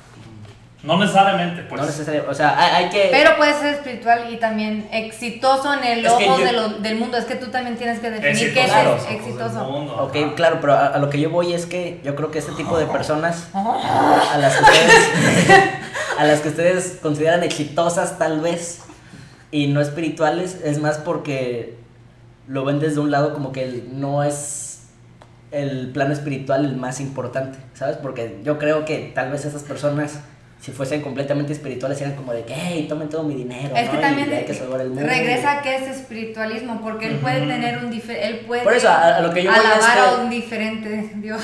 No 0.83 0.97
necesariamente, 0.99 1.61
pues. 1.63 1.79
No 1.81 1.87
necesariamente, 1.87 2.29
o 2.29 2.33
sea, 2.35 2.59
hay, 2.59 2.83
hay 2.85 2.89
que... 2.91 3.07
Pero 3.09 3.37
puede 3.37 3.53
ser 3.53 3.73
espiritual 3.75 4.25
y 4.31 4.35
también 4.37 4.85
exitoso 4.91 5.73
en 5.73 5.83
el 5.85 6.05
ojo 6.05 6.19
yo- 6.39 6.45
de 6.45 6.51
lo- 6.51 6.69
del 6.79 6.97
mundo. 6.97 7.17
Es 7.17 7.23
que 7.25 7.35
tú 7.35 7.47
también 7.47 7.77
tienes 7.77 7.99
que 8.01 8.11
definir 8.11 8.53
qué 8.53 8.65
es 8.65 8.71
exitoso. 9.09 9.63
mundo, 9.63 9.95
Ok, 10.03 10.15
ajá. 10.17 10.35
claro, 10.35 10.57
pero 10.59 10.73
a, 10.73 10.87
a 10.87 10.97
lo 10.97 11.09
que 11.09 11.19
yo 11.21 11.29
voy 11.29 11.53
es 11.53 11.65
que 11.65 12.01
yo 12.03 12.15
creo 12.15 12.31
que 12.31 12.39
este 12.39 12.51
tipo 12.51 12.77
de 12.77 12.85
personas 12.87 13.47
a 13.53 14.37
las 14.37 14.57
que 14.57 14.63
ustedes, 14.63 15.09
a 16.19 16.23
las 16.25 16.39
que 16.41 16.49
ustedes 16.49 16.99
consideran 17.01 17.43
exitosas 17.43 18.17
tal 18.19 18.41
vez 18.41 18.81
y 19.51 19.67
no 19.67 19.79
espirituales 19.79 20.57
es 20.65 20.79
más 20.79 20.97
porque 20.97 21.77
lo 22.47 22.65
ven 22.65 22.79
desde 22.81 22.99
un 22.99 23.09
lado 23.09 23.33
como 23.33 23.53
que 23.53 23.85
no 23.93 24.21
es 24.23 24.81
el 25.51 25.91
plano 25.93 26.11
espiritual 26.11 26.65
el 26.65 26.75
más 26.75 26.99
importante, 26.99 27.57
¿sabes? 27.73 27.95
Porque 27.97 28.39
yo 28.43 28.57
creo 28.59 28.83
que 28.83 29.11
tal 29.15 29.31
vez 29.31 29.45
esas 29.45 29.61
personas 29.63 30.19
si 30.63 30.71
fuesen 30.71 31.01
completamente 31.01 31.51
espirituales 31.51 31.99
eran 31.99 32.15
como 32.15 32.31
de 32.31 32.43
que, 32.45 32.53
hey, 32.55 32.85
tomen 32.87 33.09
todo 33.09 33.23
mi 33.23 33.35
dinero, 33.35 33.75
Es 33.75 33.85
¿no? 33.85 33.91
que 33.91 33.97
Y 33.97 34.01
también 34.01 34.31
hay 34.33 34.45
que 34.45 34.53
salvar 34.53 34.79
el 34.79 34.89
mundo. 34.91 35.05
regresa 35.05 35.59
a 35.59 35.61
qué 35.61 35.75
es 35.75 35.87
espiritualismo, 35.89 36.79
porque 36.81 37.07
él 37.07 37.15
puede 37.17 37.41
tener 37.45 37.79
un 37.79 37.91
diferente, 37.91 38.27
él 38.27 38.45
puede 38.47 38.63
Por 38.63 38.73
eso, 38.73 38.87
a- 38.87 39.17
a 39.17 39.19
lo 39.21 39.33
que 39.33 39.43
yo 39.43 39.51
voy 39.51 39.59
es 39.59 39.65
alabar 39.65 39.99
a 39.99 40.15
que- 40.15 40.21
un 40.23 40.29
diferente 40.29 41.11
Dios. 41.15 41.41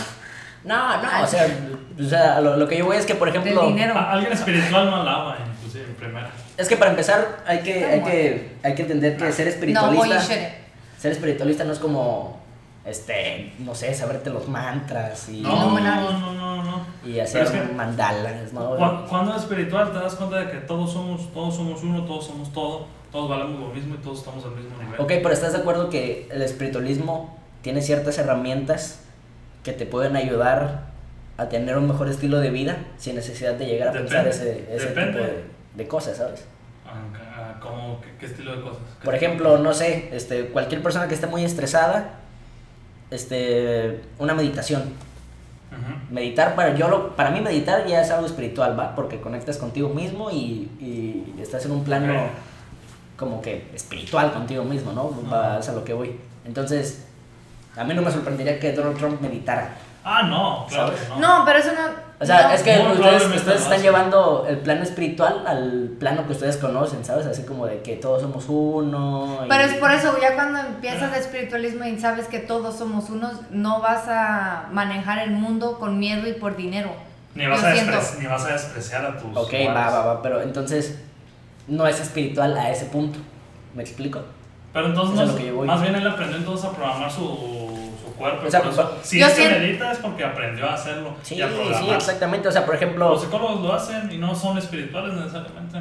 No, 0.63 1.01
no, 1.01 1.23
o 1.23 1.27
sea, 1.27 1.47
o 1.99 2.03
sea 2.03 2.39
lo, 2.41 2.55
lo 2.55 2.67
que 2.67 2.77
yo 2.77 2.85
voy 2.85 2.95
es 2.97 3.05
que, 3.05 3.15
por 3.15 3.27
ejemplo. 3.27 3.61
A- 3.61 4.11
Alguien 4.13 4.31
espiritual 4.31 4.89
no 4.89 5.01
alaba, 5.01 5.37
inclusive 5.53 5.83
en 5.85 5.95
primera. 5.95 6.29
es 6.57 6.67
que 6.69 6.77
para 6.77 6.91
empezar 6.91 7.39
hay 7.45 7.59
que, 7.59 7.85
hay 7.85 8.01
que, 8.01 8.51
hay 8.63 8.73
que 8.75 8.81
entender 8.83 9.17
que 9.17 9.31
ser 9.33 9.47
No, 9.47 9.51
espiritualista, 9.51 10.19
shit. 10.21 10.39
ser 10.97 11.11
espiritualista 11.11 11.63
no 11.65 11.73
es 11.73 11.79
como, 11.79 12.41
este, 12.85 13.53
no 13.59 13.75
sé, 13.75 13.93
saberte 13.93 14.29
los 14.29 14.47
mantras 14.47 15.29
y, 15.29 15.41
No, 15.41 15.55
Illuminati. 15.57 16.13
no, 16.13 16.19
no, 16.33 16.33
no, 16.33 16.63
no. 16.63 16.85
y 17.05 17.19
hacer 17.19 17.43
es 17.43 17.51
que- 17.51 17.61
mandalas, 17.73 18.53
¿no? 18.53 18.75
Cu- 18.75 19.07
Cuando 19.09 19.35
es 19.35 19.41
espiritual 19.43 19.91
te 19.91 19.99
das 19.99 20.15
cuenta 20.15 20.37
de 20.37 20.49
que 20.51 20.57
todos 20.59 20.91
somos, 20.93 21.31
todos 21.33 21.55
somos 21.55 21.83
uno, 21.83 22.03
todos 22.05 22.25
somos 22.25 22.51
todo, 22.53 22.87
todos 23.11 23.29
valemos 23.29 23.59
lo 23.59 23.67
mismo 23.73 23.95
y 23.95 23.97
todos 23.99 24.19
estamos 24.19 24.43
al 24.45 24.51
mismo 24.51 24.77
nivel. 24.81 24.99
Ok, 24.99 25.07
pero 25.07 25.31
¿estás 25.31 25.53
de 25.53 25.59
acuerdo 25.59 25.89
que 25.89 26.27
el 26.31 26.41
espiritualismo 26.41 27.37
tiene 27.61 27.81
ciertas 27.81 28.17
herramientas 28.17 29.01
que 29.63 29.73
te 29.73 29.85
pueden 29.85 30.15
ayudar 30.15 30.87
a 31.37 31.49
tener 31.49 31.77
un 31.77 31.87
mejor 31.87 32.07
estilo 32.09 32.39
de 32.39 32.49
vida 32.49 32.77
sin 32.97 33.15
necesidad 33.15 33.53
de 33.55 33.65
llegar 33.65 33.89
a 33.89 33.91
Depende, 33.91 34.09
pensar 34.15 34.27
ese, 34.27 34.73
ese 34.75 34.87
tipo 34.87 35.17
de, 35.17 35.43
de 35.75 35.87
cosas, 35.87 36.17
¿sabes? 36.17 36.45
Ah, 36.85 36.93
ah, 37.37 37.59
¿Cómo? 37.61 37.99
¿Qué, 38.01 38.07
qué 38.19 38.25
estilo 38.25 38.55
de 38.55 38.61
cosas? 38.61 38.79
¿Qué 38.99 39.05
Por 39.05 39.15
ejemplo, 39.15 39.57
no 39.57 39.73
sé, 39.73 40.09
este, 40.13 40.47
cualquier 40.47 40.81
persona 40.81 41.07
que 41.07 41.13
esté 41.13 41.27
muy 41.27 41.43
estresada, 41.43 42.15
este, 43.11 44.01
una 44.17 44.33
meditación. 44.33 45.09
Meditar, 46.09 46.55
para, 46.55 46.75
yo 46.75 46.87
lo, 46.87 47.15
para 47.15 47.29
mí 47.29 47.41
meditar 47.41 47.85
ya 47.85 48.01
es 48.01 48.09
algo 48.09 48.25
espiritual, 48.25 48.77
¿va? 48.77 48.95
Porque 48.95 49.21
conectas 49.21 49.57
contigo 49.57 49.89
mismo 49.89 50.31
y, 50.31 50.69
y 50.79 51.35
estás 51.39 51.63
en 51.65 51.71
un 51.71 51.83
plano 51.83 52.13
como 53.15 53.41
que 53.41 53.69
espiritual 53.75 54.31
contigo 54.31 54.63
mismo, 54.63 54.93
¿no? 54.93 55.11
Ajá. 55.27 55.35
Va, 55.35 55.59
es 55.59 55.69
a 55.69 55.73
lo 55.73 55.83
que 55.83 55.93
voy. 55.93 56.19
Entonces, 56.45 57.05
a 57.75 57.83
mí 57.83 57.93
no 57.93 58.01
me 58.01 58.11
sorprendería 58.11 58.59
que 58.59 58.73
Donald 58.73 58.97
Trump 58.97 59.21
meditara. 59.21 59.75
Ah, 60.03 60.23
no, 60.23 60.65
claro. 60.67 60.93
No. 61.09 61.19
No, 61.19 61.45
pero 61.45 61.59
eso 61.59 61.71
no. 61.73 62.08
O 62.21 62.25
sea, 62.25 62.49
No. 62.49 62.53
es 62.53 62.63
que 62.63 62.77
Muy 62.79 62.91
ustedes, 62.97 63.25
ustedes 63.33 63.61
están 63.61 63.81
llevando 63.81 64.45
el 64.49 64.57
plano 64.57 64.83
espiritual 64.83 65.43
al 65.47 65.91
plano 65.99 66.25
que 66.27 66.33
ustedes 66.33 66.57
conocen, 66.57 67.05
¿sabes? 67.05 67.25
Así 67.25 67.43
como 67.43 67.65
de 67.65 67.81
que 67.81 67.95
todos 67.95 68.21
somos 68.21 68.43
uno. 68.49 69.39
y- 69.45 69.47
Pero 69.47 69.63
es 69.63 69.73
por 69.75 69.89
eso, 69.91 70.17
ya 70.21 70.35
cuando 70.35 70.59
empiezas 70.59 71.13
de 71.13 71.19
espiritualismo 71.19 71.85
y 71.85 71.97
sabes 71.97 72.27
que 72.27 72.39
todos 72.39 72.75
somos 72.77 73.09
unos, 73.09 73.33
no 73.51 73.79
vas 73.79 74.03
a 74.09 74.67
manejar 74.73 75.19
el 75.19 75.31
mundo 75.31 75.79
con 75.79 75.97
miedo 75.97 76.27
y 76.27 76.33
por 76.33 76.57
dinero. 76.57 76.91
Ni 77.35 77.45
vas, 77.47 77.63
a 77.63 77.73
despre- 77.73 78.19
ni 78.19 78.25
vas 78.25 78.43
a 78.43 78.49
despreciar 78.53 79.05
a 79.05 79.17
tus. 79.17 79.37
Ok, 79.37 79.53
va, 79.69 79.89
va, 79.89 80.05
va, 80.05 80.21
pero 80.21 80.41
entonces 80.41 80.99
no 81.67 81.87
es 81.87 82.01
espiritual 82.01 82.57
a 82.57 82.69
ese 82.69 82.85
punto. 82.87 83.19
¿Me 83.73 83.83
explico? 83.83 84.19
Pero 84.73 84.87
entonces, 84.87 85.13
Eso 85.13 85.23
es 85.23 85.27
no- 85.29 85.33
lo 85.35 85.39
que 85.39 85.47
yo 85.47 85.55
voy. 85.55 85.67
más 85.67 85.81
bien 85.81 85.95
él 85.95 86.05
aprendió 86.07 86.37
entonces 86.37 86.65
a 86.65 86.71
programar 86.73 87.09
su 87.11 87.68
cuerpo. 88.19 88.45
O 88.47 88.51
sea, 88.51 88.61
por 88.61 88.71
eso- 88.73 88.97
si 89.01 89.19
Yo 89.19 89.25
es 89.25 89.33
que 89.33 89.41
siento- 89.41 89.59
medita 89.59 89.91
es 89.91 89.97
porque 89.97 90.23
aprendió 90.23 90.67
a 90.69 90.73
hacerlo 90.75 91.15
Sí, 91.23 91.35
y 91.35 91.41
a 91.41 91.47
sí, 91.49 91.89
exactamente. 91.89 92.47
O 92.47 92.51
sea, 92.51 92.65
por 92.65 92.75
ejemplo, 92.75 93.09
Los 93.09 93.21
psicólogos 93.23 93.61
lo 93.61 93.73
hacen 93.73 94.11
y 94.11 94.17
no 94.17 94.35
son 94.35 94.57
espirituales 94.59 95.13
necesariamente. 95.15 95.79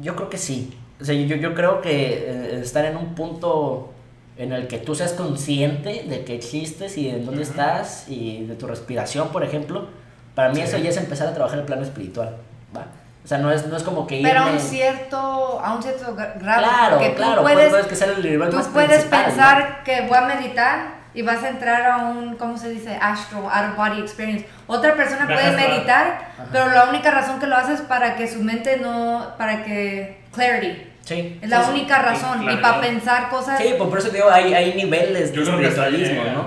yo 0.00 0.14
creo 0.14 0.28
que 0.28 0.36
sí. 0.38 0.78
O 1.00 1.04
sea, 1.04 1.14
yo, 1.14 1.36
yo 1.36 1.54
creo 1.54 1.80
que 1.80 2.24
eh, 2.28 2.60
estar 2.62 2.84
en 2.84 2.96
un 2.96 3.14
punto 3.14 3.92
en 4.36 4.52
el 4.52 4.66
que 4.66 4.76
tú 4.78 4.94
seas 4.94 5.12
consciente 5.12 6.04
de 6.08 6.24
que 6.24 6.34
existes 6.34 6.98
y 6.98 7.08
en 7.08 7.24
dónde 7.24 7.42
Ujú. 7.42 7.50
estás 7.50 8.04
y 8.08 8.44
de 8.44 8.54
tu 8.54 8.66
respiración, 8.66 9.28
por 9.28 9.42
ejemplo, 9.44 9.88
para 10.34 10.50
mí 10.50 10.56
Sí. 10.56 10.62
eso 10.62 10.76
ya 10.78 10.90
es 10.90 10.96
empezar 10.98 11.28
a 11.28 11.32
trabajar 11.34 11.58
el 11.60 11.64
plano 11.64 11.82
espiritual, 11.82 12.36
¿va? 12.76 12.86
O 13.24 13.28
sea, 13.28 13.38
no 13.38 13.50
es, 13.50 13.66
no 13.66 13.76
es 13.76 13.82
como 13.82 14.06
que 14.06 14.18
irme... 14.18 14.28
Pero 14.28 14.42
a 14.44 14.46
un 14.52 14.60
cierto, 14.60 15.58
a 15.60 15.74
un 15.74 15.82
cierto 15.82 16.14
gra- 16.14 16.38
grado. 16.38 16.62
Claro, 16.62 16.98
que 16.98 17.08
tú 17.10 17.16
claro, 17.16 17.42
puedes, 17.42 17.70
puedes, 17.70 17.86
que 17.86 17.96
ser 17.96 18.10
el 18.10 18.22
nivel 18.22 18.50
tú 18.50 18.56
más 18.56 18.68
puedes 18.68 18.88
principal, 18.90 19.20
¿no? 19.22 19.26
pensar 19.28 19.82
que 19.84 20.02
voy 20.02 20.16
a 20.16 20.20
meditar 20.26 20.95
y 21.16 21.22
vas 21.22 21.42
a 21.42 21.48
entrar 21.48 21.86
a 21.86 21.96
un, 22.08 22.36
¿cómo 22.36 22.58
se 22.58 22.68
dice? 22.68 22.96
Astro, 23.00 23.48
out 23.50 23.70
of 23.70 23.76
body 23.76 24.02
experience. 24.02 24.46
Otra 24.66 24.94
persona 24.94 25.26
puede 25.26 25.50
meditar, 25.52 26.28
Ajá. 26.34 26.48
pero 26.52 26.70
la 26.70 26.90
única 26.90 27.10
razón 27.10 27.40
que 27.40 27.46
lo 27.46 27.56
haces 27.56 27.80
es 27.80 27.86
para 27.86 28.16
que 28.16 28.28
su 28.28 28.42
mente 28.42 28.76
no, 28.76 29.32
para 29.38 29.64
que, 29.64 30.18
clarity. 30.34 30.82
Sí. 31.00 31.38
Es 31.40 31.48
la 31.48 31.60
sí, 31.60 31.64
sí. 31.66 31.70
única 31.72 32.02
razón. 32.02 32.42
Y 32.42 32.56
para 32.58 32.82
pensar 32.82 33.30
cosas. 33.30 33.58
Sí, 33.58 33.74
pues 33.78 33.88
por 33.88 33.98
eso 33.98 34.10
te 34.10 34.16
digo, 34.18 34.28
hay, 34.30 34.52
hay 34.52 34.74
niveles 34.74 35.30
de 35.30 35.36
Yo 35.36 35.42
espiritualismo, 35.42 36.22
llega. 36.22 36.32
¿no? 36.34 36.44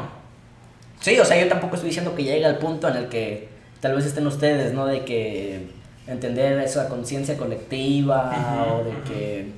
Sí, 1.00 1.20
o 1.20 1.26
sea, 1.26 1.42
yo 1.42 1.48
tampoco 1.48 1.74
estoy 1.74 1.90
diciendo 1.90 2.14
que 2.14 2.24
llegue 2.24 2.46
al 2.46 2.60
punto 2.60 2.88
en 2.90 2.98
el 2.98 3.10
que 3.10 3.50
tal 3.80 3.96
vez 3.96 4.06
estén 4.06 4.28
ustedes, 4.28 4.74
¿no? 4.74 4.86
De 4.86 5.04
que 5.04 5.72
entender 6.06 6.60
esa 6.60 6.90
conciencia 6.90 7.38
colectiva 7.38 8.68
o 8.72 8.84
de 8.84 8.92
que 9.04 9.52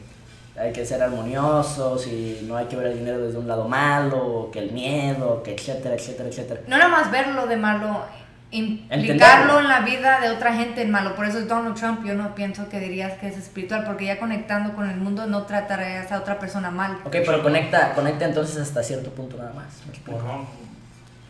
hay 0.59 0.71
que 0.73 0.85
ser 0.85 1.01
armoniosos 1.01 2.05
y 2.07 2.41
no 2.47 2.57
hay 2.57 2.65
que 2.65 2.75
ver 2.75 2.87
el 2.87 2.99
dinero 2.99 3.19
desde 3.19 3.37
un 3.37 3.47
lado 3.47 3.67
malo, 3.67 4.49
que 4.51 4.59
el 4.59 4.71
miedo, 4.71 5.41
que 5.43 5.53
etcétera, 5.53 5.95
etcétera, 5.95 6.29
etcétera. 6.29 6.61
No 6.67 6.77
nada 6.77 6.89
más 6.89 7.09
verlo 7.11 7.47
de 7.47 7.57
malo, 7.57 8.01
implicarlo 8.51 8.95
Entenderlo. 9.13 9.59
en 9.61 9.67
la 9.69 9.79
vida 9.79 10.19
de 10.19 10.29
otra 10.29 10.53
gente 10.53 10.81
en 10.81 10.91
malo. 10.91 11.15
Por 11.15 11.25
eso 11.25 11.41
Donald 11.41 11.75
Trump 11.75 12.05
yo 12.05 12.15
no 12.15 12.35
pienso 12.35 12.67
que 12.69 12.79
dirías 12.79 13.13
que 13.19 13.27
es 13.27 13.37
espiritual, 13.37 13.85
porque 13.85 14.05
ya 14.05 14.19
conectando 14.19 14.75
con 14.75 14.89
el 14.89 14.97
mundo 14.97 15.25
no 15.25 15.43
tratarías 15.43 16.11
a 16.11 16.17
otra 16.19 16.37
persona 16.37 16.69
mal. 16.69 16.97
Ok, 17.05 17.15
pero 17.25 17.41
conecta, 17.41 17.93
conecta 17.93 18.25
entonces 18.25 18.57
hasta 18.57 18.83
cierto 18.83 19.09
punto 19.11 19.37
nada 19.37 19.53
más. 19.53 19.67
¿me 19.85 19.93
explico? 19.93 20.19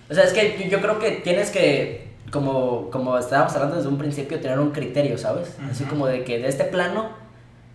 ¿O 0.10 0.14
sea, 0.14 0.24
es 0.24 0.34
que 0.34 0.58
yo- 0.64 0.68
yo 0.78 0.82
creo 0.82 1.00
que 1.00 1.12
tienes 1.12 1.52
que, 1.52 2.12
como, 2.32 2.90
como 2.90 3.18
estábamos 3.18 3.54
hablando 3.54 3.76
desde 3.78 3.88
un 3.88 3.98
principio, 3.98 4.40
tener 4.42 4.60
un 4.60 4.72
criterio, 4.72 5.18
¿sabes? 5.18 5.56
Así 5.72 5.84
Ujú. 5.84 5.92
como 5.92 6.08
de 6.08 6.24
que 6.24 6.40
de 6.40 6.48
este 6.48 6.66
plano, 6.66 7.12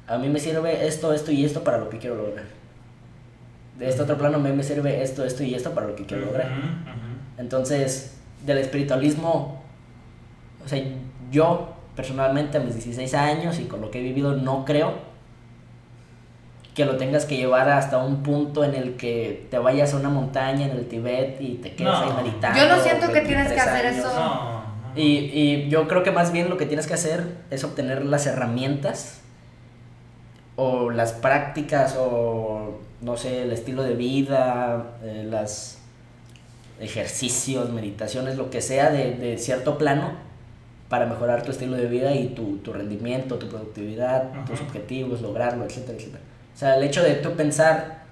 a 0.09 0.19
mí 0.19 0.29
me 0.29 0.38
sirve 0.38 0.87
esto, 0.87 1.12
esto 1.12 1.31
y 1.33 1.45
esto 1.45 1.62
para 1.64 1.79
lo 1.79 1.88
que 1.90 1.99
quiero 1.99 2.16
lograr. 2.16 2.45
De 3.79 3.88
este 3.88 4.03
otro 4.03 4.16
plano, 4.16 4.37
a 4.37 4.40
mí 4.40 4.51
me 4.53 4.62
sirve 4.62 5.03
esto, 5.03 5.25
esto 5.25 5.42
y 5.42 5.55
esto 5.55 5.73
para 5.73 5.87
lo 5.88 5.97
que 5.97 6.05
quiero 6.07 6.27
lograr. 6.27 6.49
Entonces, 7.38 8.16
del 8.45 8.59
espiritualismo, 8.59 9.62
o 10.64 10.69
sea, 10.69 10.83
yo 11.31 11.75
personalmente 11.95 12.59
a 12.59 12.61
mis 12.61 12.75
16 12.75 13.14
años 13.14 13.59
y 13.59 13.64
con 13.64 13.81
lo 13.81 13.90
que 13.90 13.99
he 14.01 14.03
vivido, 14.03 14.35
no 14.35 14.64
creo 14.64 14.95
que 16.75 16.85
lo 16.85 16.97
tengas 16.97 17.25
que 17.25 17.37
llevar 17.38 17.69
hasta 17.71 17.97
un 17.99 18.23
punto 18.23 18.62
en 18.64 18.75
el 18.75 18.97
que 18.97 19.47
te 19.51 19.59
vayas 19.59 19.95
a 19.95 19.97
una 19.97 20.11
montaña 20.11 20.66
en 20.66 20.73
el 20.73 20.87
Tibet 20.87 21.40
y 21.40 21.55
te 21.55 21.71
quedes 21.75 21.90
No. 21.90 21.97
ahí 21.99 22.12
meditando. 22.25 22.59
Yo 22.59 22.69
no 22.69 22.83
siento 22.83 23.07
que 23.12 23.21
tienes 23.23 23.49
que 23.49 23.55
23 23.55 23.66
hacer 23.66 23.87
años. 23.87 24.05
eso. 24.07 24.14
No, 24.14 24.53
no. 24.53 24.61
Y, 24.95 25.03
y 25.33 25.69
yo 25.71 25.88
creo 25.88 26.03
que 26.03 26.11
más 26.11 26.33
bien 26.33 26.51
lo 26.51 26.57
que 26.59 26.66
tienes 26.66 26.87
que 26.87 26.95
hacer 26.95 27.25
es 27.51 27.64
obtener 27.64 28.05
las 28.05 28.27
herramientas 28.27 29.21
o 30.57 30.90
las 30.90 31.12
prácticas 31.12 31.97
o 31.99 32.81
no 33.03 33.16
sé, 33.16 33.42
el 33.42 33.53
estilo 33.53 33.83
de 33.83 33.95
vida, 33.95 34.97
eh, 35.03 35.27
las 35.29 35.79
ejercicios, 36.81 37.71
meditaciones, 37.71 38.37
lo 38.37 38.51
que 38.51 38.61
sea 38.61 38.90
de, 38.90 39.12
de 39.12 39.38
cierto 39.38 39.79
plano 39.79 40.12
para 40.88 41.07
mejorar 41.07 41.42
tu 41.42 41.51
estilo 41.51 41.77
de 41.77 41.87
vida 41.87 42.14
y 42.14 42.29
tu, 42.29 42.59
tu 42.59 42.73
rendimiento, 42.73 43.37
tu 43.37 43.49
productividad, 43.49 44.45
tus 44.45 44.61
objetivos, 44.61 45.21
lograrlo, 45.21 45.64
etcétera, 45.64 45.99
etcétera. 45.99 46.23
O 46.55 46.59
sea, 46.59 46.77
el 46.77 46.85
hecho 46.85 47.03
de 47.03 47.14
tú 47.14 47.33
pensar 47.33 48.07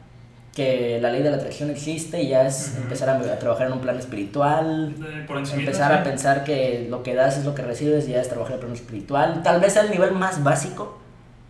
que 0.55 0.99
la 1.01 1.11
ley 1.11 1.23
de 1.23 1.31
la 1.31 1.37
atracción 1.37 1.71
existe 1.71 2.27
ya 2.27 2.47
es 2.47 2.77
empezar 2.77 3.09
a, 3.09 3.17
a 3.17 3.39
trabajar 3.39 3.69
en 3.69 3.75
un 3.75 3.81
plano 3.81 3.99
espiritual, 3.99 4.95
por 5.27 5.39
empezar 5.39 5.93
a 5.93 6.03
pensar 6.03 6.45
que 6.45 6.87
lo 6.89 7.03
que 7.03 7.15
das 7.15 7.39
es 7.39 7.45
lo 7.45 7.55
que 7.55 7.63
recibes 7.63 8.09
y 8.09 8.13
ya 8.13 8.21
es 8.21 8.29
trabajar 8.29 8.55
el 8.55 8.61
plano 8.61 8.75
espiritual. 8.75 9.43
Tal 9.43 9.61
vez 9.61 9.77
al 9.77 9.91
nivel 9.91 10.13
más 10.13 10.43
básico, 10.43 10.99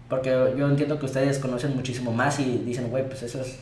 porque 0.09 0.55
yo 0.57 0.69
entiendo 0.69 0.99
que 0.99 1.07
ustedes 1.07 1.39
conocen 1.39 1.75
muchísimo 1.77 2.13
más 2.13 2.39
y 2.41 2.59
dicen, 2.65 2.91
güey, 2.91 3.07
pues 3.07 3.23
eso 3.23 3.41
es 3.41 3.59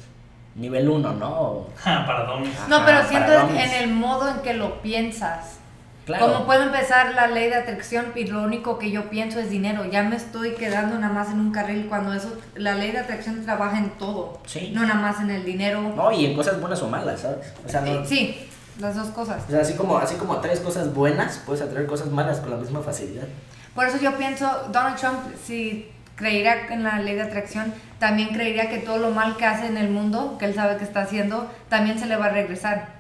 nivel 0.55 0.89
1, 0.89 1.13
¿no? 1.15 1.29
O- 1.41 1.69
para 1.85 2.25
Domi. 2.25 2.49
No, 2.69 2.77
Ajá, 2.77 2.87
pero 2.87 3.09
siento 3.09 3.33
en 3.57 3.71
el 3.83 3.91
modo 3.95 4.29
en 4.29 4.41
que 4.41 4.55
lo 4.55 4.83
piensas. 4.83 5.59
Claro. 6.05 6.27
Como 6.33 6.47
puedo 6.47 6.65
empezar 6.65 7.15
la 7.15 7.29
ley 7.29 7.49
de 7.49 7.55
atracción 7.55 8.07
y 8.17 8.25
lo 8.27 8.43
único 8.43 8.77
que 8.77 8.91
yo 8.91 9.09
pienso 9.09 9.39
es 9.39 9.51
dinero. 9.51 9.85
Ya 9.85 10.03
me 10.03 10.17
estoy 10.17 10.55
quedando 10.55 10.99
nada 10.99 11.13
más 11.15 11.29
en 11.31 11.39
un 11.39 11.53
carril 11.53 11.87
cuando 11.89 12.13
eso, 12.13 12.37
la 12.57 12.75
ley 12.75 12.91
de 12.91 12.99
atracción 12.99 13.45
trabaja 13.45 13.79
en 13.79 13.91
todo. 13.91 14.41
Sí. 14.45 14.73
No 14.75 14.83
nada 14.83 14.97
más 15.01 15.21
en 15.21 15.31
el 15.31 15.45
dinero. 15.45 15.81
No, 15.95 16.11
y 16.11 16.27
en 16.27 16.35
cosas 16.35 16.61
buenas 16.61 16.83
o 16.83 16.89
malas, 16.89 17.21
¿sabes? 17.21 17.53
O 17.65 17.69
sea, 17.69 17.83
no- 17.83 17.87
Eh, 17.93 18.03
Sí, 18.05 18.49
las 18.81 18.97
dos 18.97 19.11
cosas. 19.11 19.45
o 19.47 19.51
sea, 19.53 19.61
así 19.61 19.75
como, 19.75 19.97
así 19.97 20.17
como 20.17 20.33
atraes 20.33 20.59
cosas 20.59 20.93
buenas, 20.93 21.41
puedes 21.47 21.63
atraer 21.63 21.87
cosas 21.87 22.09
malas 22.09 22.41
con 22.41 22.51
la 22.51 22.57
misma 22.57 22.81
facilidad. 22.81 23.29
Por 23.73 23.87
eso 23.87 23.99
yo 23.99 24.13
pienso, 24.19 24.51
Donald 24.73 24.97
Trump, 24.97 25.21
si 25.45 25.92
creería 26.23 26.69
en 26.71 26.85
la 26.85 27.01
ley 27.01 27.17
de 27.17 27.23
atracción, 27.23 27.75
también 27.99 28.29
creería 28.29 28.71
que 28.71 28.79
todo 28.79 28.99
lo 28.99 29.11
mal 29.11 29.37
que 29.37 29.45
hace 29.45 29.67
en 29.67 29.77
el 29.77 29.91
mundo, 29.91 30.37
que 30.39 30.45
él 30.45 30.55
sabe 30.55 30.77
que 30.77 30.85
está 30.85 31.03
haciendo, 31.03 31.51
también 31.69 31.99
se 31.99 32.07
le 32.07 32.17
va 32.17 32.27
a 32.27 32.31
regresar. 32.31 32.91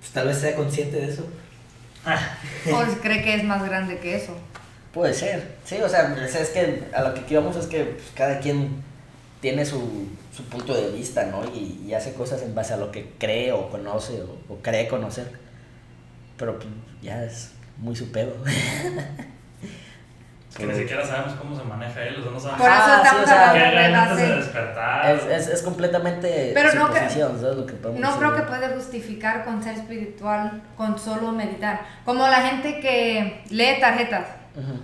Pues 0.00 0.10
tal 0.10 0.26
vez 0.26 0.38
sea 0.38 0.56
consciente 0.56 0.96
de 0.96 1.08
eso. 1.08 1.24
O 2.72 3.00
cree 3.00 3.22
que 3.22 3.34
es 3.34 3.44
más 3.44 3.64
grande 3.64 3.98
que 3.98 4.16
eso. 4.16 4.36
Puede 4.92 5.14
ser, 5.14 5.58
sí, 5.64 5.76
o 5.76 5.88
sea, 5.88 6.12
o 6.12 6.28
sea, 6.28 6.40
es 6.40 6.48
que 6.50 6.88
a 6.92 7.02
lo 7.02 7.14
que 7.14 7.20
aquí 7.20 7.36
vamos 7.36 7.54
es 7.56 7.66
que 7.66 7.84
pues, 7.84 8.06
cada 8.16 8.40
quien 8.40 8.82
tiene 9.40 9.64
su, 9.64 10.08
su 10.34 10.42
punto 10.44 10.74
de 10.74 10.90
vista, 10.90 11.26
¿no? 11.26 11.44
Y, 11.54 11.84
y 11.86 11.94
hace 11.94 12.14
cosas 12.14 12.42
en 12.42 12.52
base 12.54 12.74
a 12.74 12.78
lo 12.78 12.90
que 12.90 13.12
cree 13.18 13.52
o 13.52 13.70
conoce 13.70 14.22
o, 14.22 14.52
o 14.52 14.56
cree 14.60 14.88
conocer. 14.88 15.30
Pero 16.36 16.58
pues, 16.58 16.68
ya 17.00 17.22
es 17.22 17.52
muy 17.76 17.94
su 17.94 18.10
pedo. 18.10 18.34
Es 20.50 20.56
que 20.56 20.66
ni 20.66 20.74
siquiera 20.74 21.04
sabemos 21.04 21.34
cómo 21.34 21.54
se 21.54 21.62
maneja 21.64 22.02
él, 22.04 22.16
o 22.20 22.22
sea, 22.22 22.30
no 22.32 22.40
sabemos 22.40 22.60
Por 22.62 22.70
eso 22.70 22.84
sí, 22.84 22.90
estamos 23.04 23.22
o 23.22 23.26
sea, 23.26 23.52
qué 23.52 23.64
hablando 23.64 24.16
de 24.16 24.36
despertar. 24.36 25.14
Es, 25.14 25.24
es, 25.26 25.48
es 25.48 25.62
completamente 25.62 26.50
Pero 26.54 26.72
no 26.74 26.86
¿sabes 26.88 27.56
lo 27.56 27.66
que 27.66 27.74
podemos 27.74 28.00
No 28.00 28.06
decir? 28.08 28.22
creo 28.22 28.34
que 28.36 28.42
puede 28.42 28.68
justificar 28.74 29.44
con 29.44 29.62
ser 29.62 29.74
espiritual, 29.74 30.62
con 30.76 30.98
solo 30.98 31.32
meditar. 31.32 31.82
Como 32.04 32.26
la 32.26 32.40
gente 32.42 32.80
que 32.80 33.42
lee 33.50 33.78
tarjetas 33.80 34.26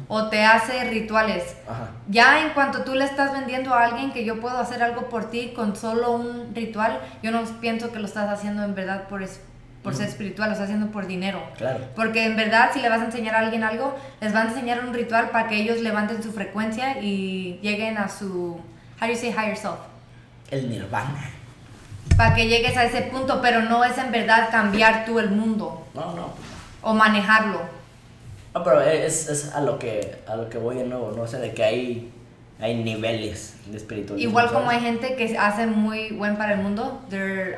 o 0.07 0.29
te 0.29 0.45
hace 0.45 0.85
rituales. 0.85 1.57
Ajá. 1.69 1.89
Ya 2.09 2.43
en 2.43 2.51
cuanto 2.51 2.85
tú 2.85 2.95
le 2.95 3.05
estás 3.05 3.33
vendiendo 3.33 3.75
a 3.75 3.87
alguien 3.87 4.13
que 4.13 4.25
yo 4.25 4.41
puedo 4.41 4.57
hacer 4.59 4.81
algo 4.85 5.09
por 5.09 5.31
ti 5.31 5.53
con 5.57 5.75
solo 5.75 6.13
un 6.13 6.55
ritual, 6.55 7.01
yo 7.25 7.33
no 7.33 7.43
pienso 7.61 7.91
que 7.91 7.99
lo 7.99 8.05
estás 8.07 8.31
haciendo 8.31 8.63
en 8.63 8.75
verdad 8.77 9.09
por, 9.09 9.23
es- 9.25 9.41
por 9.85 9.95
ser 9.95 10.09
espiritual, 10.09 10.49
lo 10.49 10.55
estás 10.55 10.65
haciendo 10.71 10.91
por 10.91 11.07
dinero. 11.07 11.41
Claro. 11.59 11.79
Porque 11.95 12.25
en 12.25 12.35
verdad, 12.37 12.71
si 12.73 12.81
le 12.81 12.89
vas 12.89 13.03
a 13.03 13.05
enseñar 13.05 13.35
a 13.37 13.41
alguien 13.41 13.63
algo, 13.63 13.95
les 14.21 14.33
van 14.33 14.47
a 14.49 14.51
enseñar 14.51 14.83
un 14.85 14.95
ritual 14.95 15.29
para 15.31 15.47
que 15.47 15.57
ellos 15.57 15.81
levanten 15.81 16.23
su 16.23 16.33
frecuencia 16.33 17.01
y 17.01 17.61
lleguen 17.63 17.99
a 17.99 18.09
su, 18.09 18.55
how 19.01 19.07
do 19.07 19.13
you 19.13 19.17
say 19.17 19.31
higher 19.31 19.57
self? 19.57 19.77
El 20.51 20.69
nirvana. 20.71 21.31
Para 22.17 22.35
que 22.35 22.49
llegues 22.49 22.77
a 22.77 22.85
ese 22.85 23.03
punto, 23.03 23.41
pero 23.43 23.63
no 23.63 23.85
es 23.85 23.97
en 23.99 24.11
verdad 24.11 24.49
cambiar 24.51 25.05
tú 25.05 25.19
el 25.19 25.31
mundo 25.31 25.87
No, 25.95 26.15
no. 26.15 26.33
o 26.83 26.95
manejarlo. 26.95 27.61
No, 28.55 28.63
pero 28.65 28.81
es, 28.81 29.29
es 29.29 29.53
a 29.53 29.61
lo 29.61 29.79
que 29.79 30.17
a 30.29 30.37
lo 30.37 30.49
que 30.49 30.59
voy 30.59 30.77
de 30.77 30.85
nuevo, 30.85 31.13
¿no? 31.15 31.23
O 31.23 31.27
sea, 31.27 31.41
de 31.41 31.53
que 31.53 31.65
hay, 31.65 32.13
hay 32.65 32.77
niveles 32.83 33.57
de 33.67 33.77
espiritualismo. 33.77 34.31
Igual 34.31 34.51
como 34.51 34.71
hay 34.71 34.81
gente 34.81 35.17
que 35.17 35.37
hace 35.37 35.67
muy 35.67 36.13
buen 36.13 36.37
para 36.39 36.55
el 36.55 36.61
mundo, 36.61 37.03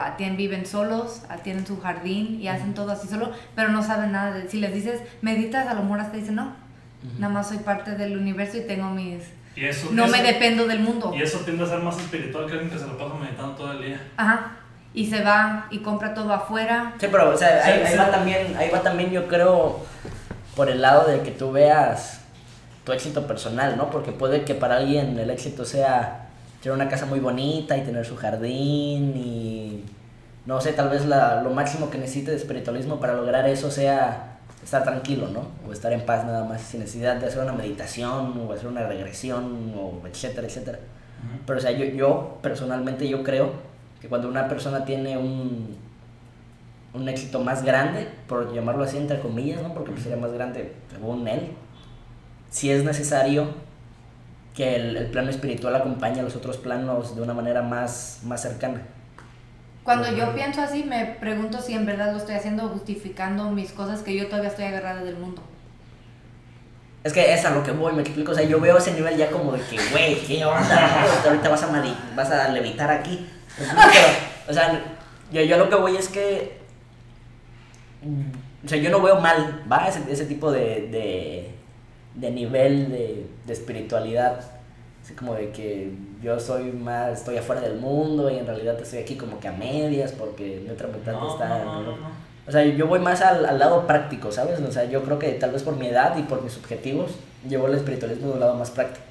ah, 0.00 0.16
tienen, 0.16 0.36
viven 0.36 0.66
solos, 0.66 1.22
ah, 1.28 1.36
tienen 1.36 1.64
su 1.64 1.80
jardín 1.80 2.40
y 2.42 2.48
hacen 2.48 2.74
todo 2.74 2.90
así 2.90 3.07
solo, 3.07 3.30
pero 3.54 3.68
no 3.68 3.84
saben 3.84 4.11
nada. 4.11 4.32
De, 4.32 4.48
si 4.50 4.59
les 4.59 4.74
dices, 4.74 5.00
meditas, 5.22 5.68
a 5.68 5.74
lo 5.74 5.82
mejor 5.82 6.00
hasta 6.00 6.16
dicen, 6.16 6.34
no, 6.34 6.46
Ujú. 6.46 7.20
nada 7.20 7.32
más 7.32 7.46
soy 7.48 7.59
parte 7.59 7.92
del 7.92 8.16
universo 8.18 8.57
y 8.57 8.62
tengo 8.62 8.90
mis... 8.90 9.22
Y 9.54 9.64
eso, 9.64 9.90
No 9.92 10.07
eso- 10.07 10.16
me 10.16 10.24
dependo 10.24 10.66
del 10.66 10.80
mundo. 10.80 11.12
Y 11.16 11.22
eso 11.22 11.38
tiende 11.38 11.62
a 11.62 11.68
ser 11.68 11.78
más 11.78 11.96
espiritual 12.00 12.46
que 12.46 12.52
alguien 12.54 12.70
que 12.70 12.78
se 12.78 12.86
lo 12.88 12.98
pasa 12.98 13.14
meditando 13.14 13.52
todo 13.54 13.72
el 13.72 13.82
día. 13.84 14.00
Ajá. 14.16 14.57
Y 14.92 15.07
se 15.09 15.22
va 15.22 15.68
y 15.70 15.78
compra 15.78 16.14
todo 16.14 16.32
afuera. 16.32 16.94
Sí, 16.98 17.07
pero 17.12 17.30
o 17.32 17.36
sea, 17.36 17.62
Sí, 17.62 17.70
ahí, 17.70 17.80
ahí 17.82 17.92
sí. 17.92 17.96
va 17.96 18.11
también, 18.11 18.57
ahí 18.59 18.70
va 18.70 18.82
también 18.82 19.11
yo 19.12 19.28
creo 19.28 19.86
por 20.57 20.68
el 20.68 20.82
lado 20.82 21.07
de 21.07 21.20
que 21.20 21.30
tú 21.30 21.52
veas 21.52 22.22
tu 22.87 22.93
éxito 22.93 23.26
personal, 23.26 23.76
¿no? 23.76 23.91
Porque 23.91 24.12
puede 24.12 24.45
que 24.45 24.55
para 24.55 24.76
alguien 24.76 25.18
el 25.18 25.28
éxito 25.28 25.64
sea 25.64 26.28
tener 26.62 26.74
una 26.74 26.89
casa 26.89 27.05
muy 27.05 27.18
bonita 27.18 27.76
y 27.76 27.82
tener 27.82 28.07
su 28.07 28.16
jardín 28.16 29.16
y 29.16 29.84
no 30.47 30.61
sé, 30.61 30.72
tal 30.72 30.89
vez 30.89 31.05
la, 31.05 31.43
lo 31.43 31.51
máximo 31.51 31.91
que 31.91 31.99
necesite 31.99 32.30
de 32.30 32.37
espiritualismo 32.37 33.01
para 33.01 33.14
lograr 33.14 33.49
eso 33.49 33.72
sea 33.72 34.39
estar 34.62 34.84
tranquilo, 34.84 35.26
¿no? 35.28 35.49
O 35.68 35.72
estar 35.72 35.93
en 35.93 36.07
paz 36.07 36.24
nada 36.24 36.45
más, 36.45 36.62
sin 36.62 36.78
necesidad 36.78 37.16
de 37.16 37.26
hacer 37.26 37.43
una 37.43 37.53
meditación 37.53 38.41
o 38.49 38.53
hacer 38.53 38.68
una 38.68 38.87
regresión 38.87 39.74
o 39.76 40.07
etcétera, 40.07 40.47
etcétera. 40.47 40.78
Pero 41.45 41.59
o 41.59 41.62
sea, 41.62 41.72
yo, 41.72 41.84
yo 41.87 42.39
personalmente 42.41 43.09
yo 43.09 43.24
creo 43.24 43.51
que 44.01 44.09
cuando 44.09 44.28
una 44.28 44.49
persona 44.49 44.84
tiene 44.84 45.18
un, 45.18 45.76
un 46.95 47.09
éxito 47.09 47.41
más 47.41 47.64
grande, 47.64 48.07
por 48.28 48.55
llamarlo 48.55 48.84
así 48.84 48.97
entre 48.97 49.18
comillas, 49.18 49.61
¿no? 49.61 49.74
Porque 49.74 49.91
pues 49.91 50.05
sería 50.05 50.18
más 50.18 50.32
grande 50.32 50.72
según 50.93 51.26
él, 51.26 51.51
si 52.51 52.70
es 52.70 52.84
necesario 52.84 53.55
que 54.55 54.76
el, 54.76 54.97
el, 54.97 55.07
plano 55.07 55.30
espiritual 55.30 55.76
acompañe 55.76 56.20
a 56.20 56.22
los 56.22 56.34
otros 56.34 56.57
planos 56.57 57.14
de 57.14 57.22
una 57.22 57.34
manera 57.34 57.62
más, 57.62 58.20
más 58.24 58.42
cercana. 58.42 58.82
Cuando 59.86 60.11
yo 60.11 60.34
pienso 60.34 60.62
así, 60.62 60.82
me 60.82 61.05
pregunto 61.20 61.61
si 61.61 61.74
en 61.74 61.86
verdad 61.86 62.11
lo 62.11 62.18
estoy 62.18 62.34
haciendo 62.34 62.68
justificando 62.68 63.51
mis 63.51 63.70
cosas 63.70 64.03
que 64.03 64.16
yo 64.16 64.26
todavía 64.26 64.49
estoy 64.49 64.64
agarrada 64.64 65.05
del 65.05 65.16
mundo. 65.16 65.42
Es 67.05 67.12
que 67.12 67.32
es 67.32 67.44
a 67.44 67.51
lo 67.51 67.62
que 67.62 67.70
voy, 67.70 67.92
me 67.92 68.03
explico. 68.03 68.32
O 68.32 68.34
sea, 68.34 68.42
yo 68.42 68.59
veo 68.61 68.78
ese 68.78 68.92
nivel 68.92 69.16
ya 69.16 69.30
como 69.30 69.53
de 69.53 69.61
que, 69.61 69.78
güey, 69.92 70.16
¿qué 70.26 70.44
onda? 70.44 71.22
Ahorita 71.24 71.49
vas 71.49 71.62
a, 71.62 71.84
vas 72.16 72.30
a 72.32 72.49
levitar 72.49 72.90
aquí. 72.90 73.28
o 74.49 74.53
sea, 74.53 74.82
yo, 75.30 75.40
yo 75.42 75.57
lo 75.57 75.68
que 75.68 75.76
voy 75.76 75.97
es 75.97 76.09
que. 76.09 76.59
O 78.64 78.68
sea, 78.68 78.78
yo 78.78 78.90
no 78.90 79.01
veo 79.01 79.20
mal, 79.20 79.62
¿va? 79.70 79.86
Ese, 79.86 80.03
ese 80.11 80.26
tipo 80.26 80.51
de, 80.51 80.88
de, 80.90 81.55
de 82.16 82.30
nivel 82.30 82.90
de, 82.90 83.26
de 83.46 83.52
espiritualidad. 83.52 84.40
Así 85.02 85.14
como 85.14 85.34
de 85.34 85.50
que 85.50 85.92
yo 86.20 86.40
soy 86.40 86.72
más, 86.72 87.18
estoy 87.18 87.36
afuera 87.36 87.60
del 87.60 87.76
mundo 87.76 88.28
y 88.28 88.38
en 88.38 88.46
realidad 88.46 88.76
estoy 88.80 88.98
aquí 88.98 89.14
como 89.16 89.38
que 89.38 89.46
a 89.46 89.52
medias 89.52 90.10
porque 90.12 90.60
mi 90.64 90.70
otra 90.70 90.88
mitad 90.88 91.12
No, 91.12 91.32
está... 91.32 91.64
no, 91.64 91.82
no. 91.82 91.96
O 92.48 92.50
sea, 92.52 92.64
yo 92.64 92.86
voy 92.86 92.98
más 93.00 93.22
al, 93.22 93.44
al 93.44 93.58
lado 93.58 93.86
práctico, 93.86 94.30
¿sabes? 94.32 94.60
O 94.60 94.72
sea, 94.72 94.84
yo 94.84 95.02
creo 95.04 95.18
que 95.18 95.30
tal 95.32 95.50
vez 95.52 95.62
por 95.62 95.76
mi 95.76 95.86
edad 95.88 96.16
y 96.16 96.22
por 96.22 96.42
mis 96.42 96.56
objetivos, 96.56 97.12
llevo 97.48 97.66
el 97.68 97.74
espiritualismo 97.74 98.28
de 98.28 98.32
un 98.34 98.40
lado 98.40 98.54
más 98.54 98.70
práctico. 98.70 99.04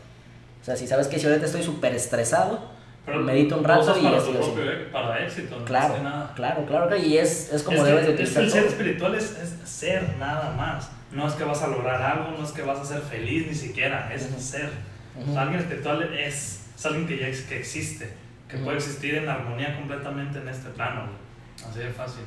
O 0.62 0.66
sea, 0.66 0.76
si 0.76 0.88
sabes 0.88 1.08
que 1.08 1.20
si 1.20 1.28
ahorita 1.28 1.46
estoy 1.46 1.62
súper 1.64 1.94
estresado, 1.94 2.60
Pero 3.06 3.20
medito 3.20 3.58
un 3.58 3.64
rato 3.64 3.94
y 4.00 4.04
para 4.04 4.18
estoy 4.18 4.34
tu 4.34 4.40
propio 4.40 4.92
para 4.92 5.24
éxito, 5.26 5.60
no 5.60 5.66
Claro, 5.66 5.96
es 5.96 6.02
nada. 6.04 6.32
claro, 6.36 6.66
claro, 6.66 6.96
y 6.98 7.18
es, 7.18 7.54
es 7.54 7.62
como 7.64 7.78
es 7.80 7.84
debes 7.86 8.08
de 8.08 8.16
que, 8.16 8.24
es 8.24 8.30
que 8.32 8.40
utilizar 8.40 8.44
el 8.44 8.52
ser 8.52 8.66
espiritual 8.72 9.16
es, 9.16 9.38
es 9.38 9.70
ser 9.70 10.16
nada 10.18 10.52
más. 10.58 10.90
No 11.16 11.28
es 11.28 11.34
que 11.36 11.44
vas 11.44 11.62
a 11.64 11.68
lograr 11.68 12.02
algo, 12.02 12.32
no 12.38 12.44
es 12.44 12.52
que 12.52 12.62
vas 12.62 12.80
a 12.80 12.86
ser 12.86 13.02
feliz 13.02 13.48
ni 13.48 13.56
siquiera, 13.56 14.14
es 14.14 14.30
Ujú. 14.30 14.40
ser. 14.42 14.70
O 15.28 15.32
sea, 15.32 15.44
alguien 15.44 15.62
espiritual 15.62 16.04
es, 16.14 16.68
es 16.76 16.86
alguien 16.86 17.08
que 17.08 17.18
ya 17.18 17.28
ex- 17.28 17.44
que 17.44 17.58
existe, 17.58 18.12
que 18.50 18.58
puede 18.58 18.78
existir 18.78 19.16
en 19.16 19.30
armonía 19.30 19.76
completamente 19.78 20.40
en 20.40 20.48
este 20.50 20.70
plano. 20.72 21.04
güey. 21.06 21.70
Así 21.72 21.80
de 21.80 21.90
fácil. 21.90 22.24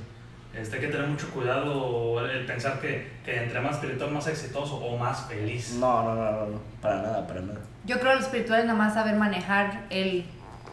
Este, 0.55 0.77
hay 0.77 0.81
que 0.83 0.89
tener 0.89 1.07
mucho 1.07 1.29
cuidado 1.31 2.25
el 2.27 2.47
pensar 2.47 2.81
que, 2.81 3.07
que 3.25 3.37
entre 3.45 3.61
más 3.61 3.75
espiritual, 3.75 4.11
más 4.11 4.27
exitoso 4.27 4.77
o 4.77 4.97
más 4.97 5.27
feliz. 5.29 5.75
No, 5.79 6.03
no, 6.03 6.15
no, 6.15 6.31
no, 6.33 6.47
no, 6.47 6.61
para 6.81 7.03
nada, 7.03 7.27
para 7.27 7.43
nada. 7.43 7.61
Yo 7.85 8.01
creo 8.01 8.13
que 8.15 8.19
lo 8.21 8.25
espiritual 8.25 8.61
es 8.61 8.67
nada 8.67 8.79
más 8.79 8.95
saber 8.95 9.17
manejar 9.17 9.85
el 9.91 10.25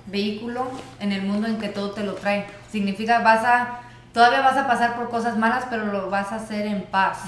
vehículo 0.06 0.72
en 1.02 1.12
el 1.12 1.24
mundo 1.24 1.48
en 1.48 1.60
que 1.60 1.68
todo 1.68 1.92
te 1.92 2.04
lo 2.06 2.14
trae. 2.14 2.46
Significa 2.72 3.20
vas 3.20 3.44
a, 3.44 3.80
todavía 4.16 4.42
vas 4.42 4.58
a 4.58 4.66
pasar 4.66 4.96
por 4.96 5.10
cosas 5.10 5.38
malas, 5.38 5.66
pero 5.70 5.86
lo 5.86 6.10
vas 6.10 6.32
a 6.32 6.38
hacer 6.38 6.66
en 6.66 6.82
paz. 6.84 7.20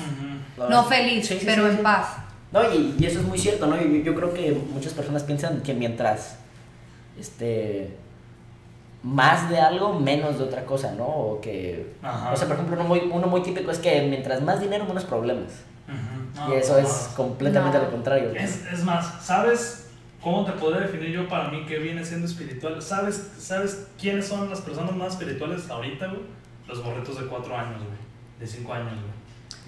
No 0.57 0.83
feliz, 0.85 1.27
Sí, 1.27 1.37
sí, 1.39 1.45
pero 1.45 1.69
sí, 1.69 1.75
en 1.77 1.83
paz. 1.83 2.07
No, 2.51 2.63
y, 2.73 2.95
y 2.97 3.05
eso 3.05 3.19
es 3.19 3.25
muy 3.25 3.37
cierto, 3.37 3.67
¿no? 3.67 3.75
Yo, 3.79 3.85
yo 3.87 4.15
creo 4.15 4.33
que 4.33 4.51
muchas 4.73 4.93
personas 4.93 5.21
piensan 5.23 5.61
que 5.61 5.73
mientras, 5.73 6.37
este, 7.19 7.95
más 9.03 9.49
de 9.49 9.59
algo, 9.59 9.99
menos 9.99 10.37
de 10.37 10.45
otra 10.45 10.65
cosa, 10.65 10.93
¿no? 10.93 11.05
O 11.05 11.41
que, 11.41 11.93
Ajá. 12.01 12.31
o 12.31 12.37
sea, 12.37 12.47
por 12.47 12.55
ejemplo, 12.55 12.75
uno 12.79 12.85
muy, 12.87 12.99
uno 13.11 13.27
muy 13.27 13.41
típico 13.43 13.69
es 13.69 13.79
que 13.79 14.01
mientras 14.03 14.41
más 14.41 14.59
dinero, 14.59 14.85
menos 14.85 15.03
problemas. 15.03 15.51
No, 16.35 16.53
y 16.53 16.57
eso 16.57 16.73
no, 16.73 16.79
es 16.79 17.09
completamente 17.15 17.77
No. 17.77 17.83
lo 17.85 17.91
contrario. 17.91 18.29
¿no? 18.33 18.39
Es, 18.39 18.65
es 18.71 18.83
más, 18.83 19.25
¿sabes 19.25 19.89
cómo 20.21 20.45
te 20.45 20.51
podría 20.53 20.81
definir 20.81 21.09
yo 21.11 21.27
para 21.27 21.49
mí 21.49 21.65
que 21.65 21.79
viene 21.79 22.03
siendo 22.05 22.27
espiritual? 22.27 22.81
¿Sabes, 22.81 23.31
¿Sabes 23.39 23.87
quiénes 23.99 24.27
son 24.27 24.49
las 24.49 24.61
personas 24.61 24.95
más 24.95 25.13
espirituales 25.13 25.69
ahorita, 25.69 26.07
güey? 26.07 26.21
Los 26.67 26.83
morritos 26.83 27.19
de 27.19 27.27
4 27.27 27.55
años, 27.57 27.77
güey. 27.77 27.97
De 28.39 28.47
5 28.47 28.73
años, 28.73 28.91
güey. 28.93 29.17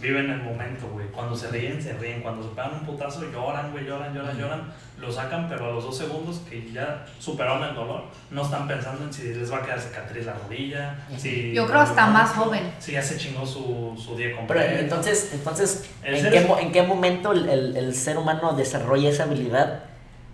Viven 0.01 0.29
el 0.31 0.41
momento, 0.41 0.87
güey. 0.93 1.07
Cuando 1.07 1.35
se 1.35 1.49
ríen, 1.49 1.81
se 1.81 1.91
ríen. 1.93 2.21
Cuando 2.21 2.41
se 2.43 2.49
pegan 2.55 2.73
un 2.73 2.85
putazo, 2.85 3.21
lloran, 3.31 3.71
güey, 3.71 3.85
lloran, 3.85 4.13
lloran, 4.13 4.37
lloran. 4.37 4.73
Lo 4.97 5.11
sacan, 5.11 5.47
pero 5.49 5.65
a 5.65 5.71
los 5.71 5.83
dos 5.83 5.97
segundos 5.97 6.41
que 6.49 6.71
ya 6.71 7.05
superaron 7.19 7.63
el 7.63 7.75
dolor, 7.75 8.03
no 8.31 8.41
están 8.43 8.65
pensando 8.67 9.03
en 9.03 9.11
si 9.13 9.33
les 9.33 9.51
va 9.51 9.57
a 9.57 9.61
quedar 9.61 9.79
cicatriz 9.79 10.25
la 10.25 10.33
rodilla. 10.33 10.95
Si 11.17 11.53
Yo 11.53 11.67
creo 11.67 11.81
hasta 11.81 12.07
más 12.07 12.29
joven. 12.31 12.71
Si 12.79 12.93
ya 12.93 13.01
se 13.01 13.17
chingó 13.17 13.45
su, 13.45 13.93
su 14.01 14.15
día 14.15 14.27
Pero 14.27 14.37
completo. 14.37 14.79
entonces, 14.79 15.31
entonces 15.33 15.89
El 16.03 16.15
¿en 16.15 16.21
ser 16.21 16.31
qué, 16.31 16.53
¿en 16.61 16.71
qué 16.71 16.83
momento 16.83 17.31
el, 17.33 17.49
el- 17.49 17.75
el 17.77 17.93
ser 17.95 18.17
humano 18.17 18.53
desarrolla 18.53 19.09
esa 19.09 19.23
habilidad 19.23 19.83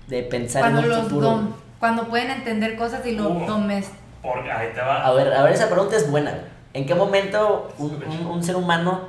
de 0.08 0.22
pensar 0.24 0.62
Cuando, 0.62 0.82
en 0.82 0.90
los 0.90 1.00
futuro? 1.04 1.28
dom- 1.28 1.54
cuando 1.80 2.08
pueden 2.08 2.30
entender 2.32 2.76
cosas 2.76 3.06
y 3.06 3.12
lo 3.14 3.30
Uh. 3.30 3.46
tomes. 3.48 3.90
Porque 4.22 4.52
ahí 4.52 4.70
te 4.76 4.82
va. 4.82 5.06
A 5.06 5.12
ver, 5.14 5.34
a 5.34 5.44
ver, 5.44 5.54
esa 5.54 5.70
pregunta 5.70 5.96
es 5.96 6.10
buena. 6.10 6.34
¿En 6.76 6.86
qué 6.86 6.94
momento 6.94 7.74
un, 7.80 8.04
un- 8.08 8.26
un 8.28 8.44
ser 8.44 8.56
humano 8.58 9.08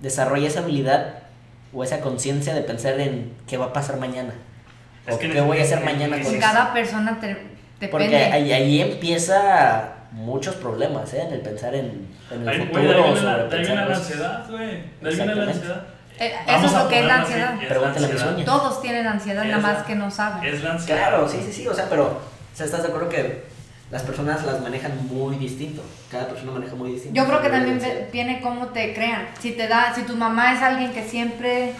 desarrolla 0.00 0.48
esa 0.48 0.60
habilidad 0.60 1.14
o 1.72 1.82
esa 1.84 2.00
conciencia 2.00 2.52
de 2.52 2.62
pensar 2.62 2.98
en 3.00 3.32
qué 3.46 3.56
va 3.56 3.66
a 3.66 3.72
pasar 3.72 3.96
mañana? 3.96 4.34
Es 5.06 5.14
¿O 5.14 5.18
que 5.18 5.30
qué 5.30 5.40
voy 5.40 5.58
a 5.58 5.62
hacer 5.62 5.80
mañana 5.84 6.16
con 6.20 6.30
ni- 6.32 6.38
eso? 6.38 6.40
Cada 6.40 6.72
persona 6.72 7.18
te, 7.20 7.28
depende. 7.28 7.88
Porque 7.90 8.16
ahí, 8.16 8.52
ahí 8.52 8.80
empieza 8.80 9.92
muchos 10.12 10.56
problemas, 10.56 11.12
¿eh? 11.14 11.22
En 11.22 11.32
el 11.34 11.40
pensar 11.40 11.74
en, 11.74 12.08
en 12.30 12.42
el 12.42 12.48
Ahí, 12.48 12.58
futuro 12.66 12.82
güey, 12.82 12.98
o 13.00 13.14
la, 13.14 13.20
sobre 13.20 13.34
viene 13.36 13.48
pensar 13.56 13.76
la 13.76 13.86
cosas. 13.86 13.98
ansiedad, 14.02 14.50
güey. 14.50 14.84
La 15.00 15.08
ansiedad. 15.52 15.82
Eh, 16.18 16.32
eso 16.46 16.66
es 16.66 16.72
lo 16.72 16.88
que 16.88 17.00
es 17.00 17.06
la 17.06 17.14
ansiedad. 17.20 17.54
es 17.54 17.62
la 17.62 17.68
Pregúntale 17.68 18.06
a 18.06 18.08
ansiedad. 18.10 18.30
sueño. 18.32 18.44
Todos 18.44 18.82
tienen 18.82 19.06
ansiedad, 19.06 19.44
Es 19.44 19.50
nada 19.50 19.62
la- 19.62 19.74
más 19.74 19.86
que 19.86 19.94
no 19.94 20.10
saben. 20.10 20.44
Es 20.44 20.62
la 20.62 20.72
ansiedad. 20.72 20.98
Claro, 21.08 21.28
sí, 21.28 21.38
sí, 21.44 21.52
sí, 21.52 21.68
o 21.68 21.74
sea, 21.74 21.86
pero 21.88 22.04
o 22.04 22.56
sea, 22.56 22.66
¿estás 22.66 22.82
de 22.82 22.88
acuerdo 22.88 23.08
que 23.08 23.44
las 23.90 24.02
personas 24.02 24.44
las 24.44 24.60
manejan 24.60 24.92
muy 25.08 25.36
distinto? 25.36 25.82
Cada 26.10 26.28
persona 26.28 26.52
maneja 26.52 26.74
muy 26.74 26.92
distinto. 26.92 27.16
Yo 27.16 27.26
creo 27.26 27.42
que 27.42 27.48
también 27.48 27.80
viene 28.12 28.40
cómo 28.40 28.68
te 28.68 28.94
crean. 28.94 29.28
Si 29.40 29.52
te 29.52 29.68
da, 29.68 29.94
si 29.94 30.02
tu 30.02 30.16
mamá 30.16 30.54
es 30.54 30.62
alguien 30.62 30.92
que 30.92 31.04
siempre 31.04 31.72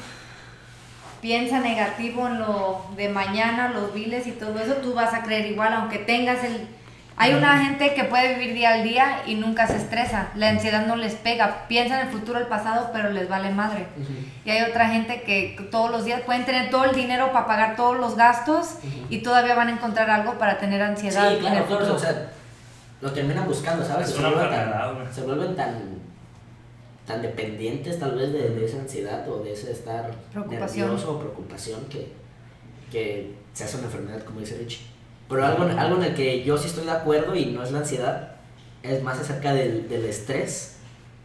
piensa 1.20 1.60
negativo 1.60 2.26
en 2.28 2.38
lo 2.38 2.84
de 2.96 3.08
mañana, 3.08 3.70
los 3.70 3.94
viles 3.94 4.26
y 4.26 4.32
todo 4.32 4.60
eso, 4.60 4.74
tú 4.74 4.92
vas 4.92 5.14
a 5.14 5.22
creer 5.22 5.46
igual, 5.46 5.72
aunque 5.72 5.98
tengas 5.98 6.44
el... 6.44 6.68
Hay 7.16 7.32
una 7.32 7.64
gente 7.64 7.94
que 7.94 8.04
puede 8.04 8.34
vivir 8.34 8.54
día 8.54 8.74
al 8.74 8.82
día 8.82 9.22
y 9.24 9.36
nunca 9.36 9.68
se 9.68 9.76
estresa. 9.76 10.30
La 10.34 10.48
ansiedad 10.48 10.84
no 10.86 10.96
les 10.96 11.14
pega. 11.14 11.68
Piensan 11.68 12.00
en 12.00 12.06
el 12.08 12.12
futuro, 12.12 12.40
el 12.40 12.46
pasado, 12.48 12.90
pero 12.92 13.10
les 13.10 13.28
vale 13.28 13.50
madre. 13.50 13.86
Y 14.44 14.50
hay 14.50 14.68
otra 14.68 14.88
gente 14.88 15.22
que 15.22 15.56
todos 15.70 15.90
los 15.92 16.04
días 16.04 16.22
pueden 16.22 16.44
tener 16.44 16.70
todo 16.70 16.84
el 16.84 16.94
dinero 16.94 17.30
para 17.32 17.46
pagar 17.46 17.76
todos 17.76 17.96
los 17.98 18.16
gastos 18.16 18.78
Ujú. 18.82 19.06
y 19.10 19.18
todavía 19.22 19.54
van 19.54 19.68
a 19.68 19.72
encontrar 19.72 20.10
algo 20.10 20.34
para 20.38 20.58
tener 20.58 20.82
ansiedad 20.82 21.30
Sí, 21.30 21.36
claro, 21.38 21.66
claro, 21.66 21.94
o 21.94 21.98
sea, 21.98 22.30
lo 23.00 23.12
terminan 23.12 23.46
buscando, 23.46 23.84
¿sabes? 23.86 24.08
Es 24.08 24.14
se, 24.16 24.20
vuelven 24.20 24.50
tan, 24.50 25.14
se 25.14 25.20
vuelven 25.22 25.54
tan, 25.56 25.74
tan 27.06 27.22
dependientes 27.22 28.00
tal 28.00 28.16
vez 28.16 28.32
de, 28.32 28.50
de 28.50 28.64
esa 28.64 28.78
ansiedad 28.80 29.28
o 29.28 29.38
de 29.38 29.52
ese 29.52 29.70
estar 29.70 30.10
Preocupación. 30.32 30.88
nervioso 30.88 31.12
o 31.12 31.18
preocupación 31.20 31.84
que, 31.88 32.12
que 32.90 33.34
se 33.52 33.64
hace 33.64 33.76
una 33.76 33.86
enfermedad, 33.86 34.24
como 34.24 34.40
dice 34.40 34.56
Richie. 34.58 34.84
Pero 35.28 35.46
algo, 35.46 35.64
algo 35.64 35.96
en 35.96 36.04
el 36.04 36.14
que 36.14 36.44
yo 36.44 36.58
sí 36.58 36.68
estoy 36.68 36.84
de 36.84 36.92
acuerdo 36.92 37.34
y 37.34 37.46
no 37.46 37.62
es 37.62 37.72
la 37.72 37.78
ansiedad, 37.78 38.32
es 38.82 39.02
más 39.02 39.18
acerca 39.18 39.54
del, 39.54 39.88
del 39.88 40.04
estrés, 40.04 40.76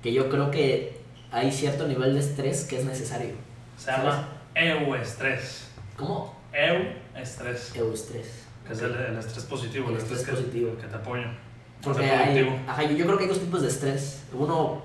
que 0.02 0.14
yo 0.14 0.30
creo 0.30 0.50
que 0.52 0.97
hay 1.32 1.52
cierto 1.52 1.88
nivel 1.88 2.14
de 2.14 2.22
estrés 2.22 2.64
que 2.64 2.80
es 2.80 2.86
necesario. 2.86 3.34
Se 3.78 3.91
llama 3.91 4.30
euestrés. 4.56 5.68
¿Cómo? 5.97 6.36
Euestrés. 6.54 7.76
Eustrés. 7.76 8.28
Que 8.66 8.74
es 8.74 8.82
el, 8.82 8.93
el 8.95 9.18
estrés 9.18 9.43
positivo, 9.45 9.89
el, 9.89 9.95
El 9.95 10.02
estrés, 10.02 10.20
estrés 10.20 10.38
que, 10.38 10.43
positivo. 10.43 10.78
que 10.78 10.88
te 10.88 10.95
apoya. 10.95 11.34
Porque 11.82 12.06
hay, 12.06 12.62
ajá, 12.68 12.84
yo, 12.84 12.91
yo 12.91 13.06
creo 13.06 13.18
que 13.18 13.24
hay 13.24 13.30
dos 13.30 13.39
tipos 13.39 13.62
de 13.62 13.68
estrés. 13.68 14.24
Uno, 14.34 14.82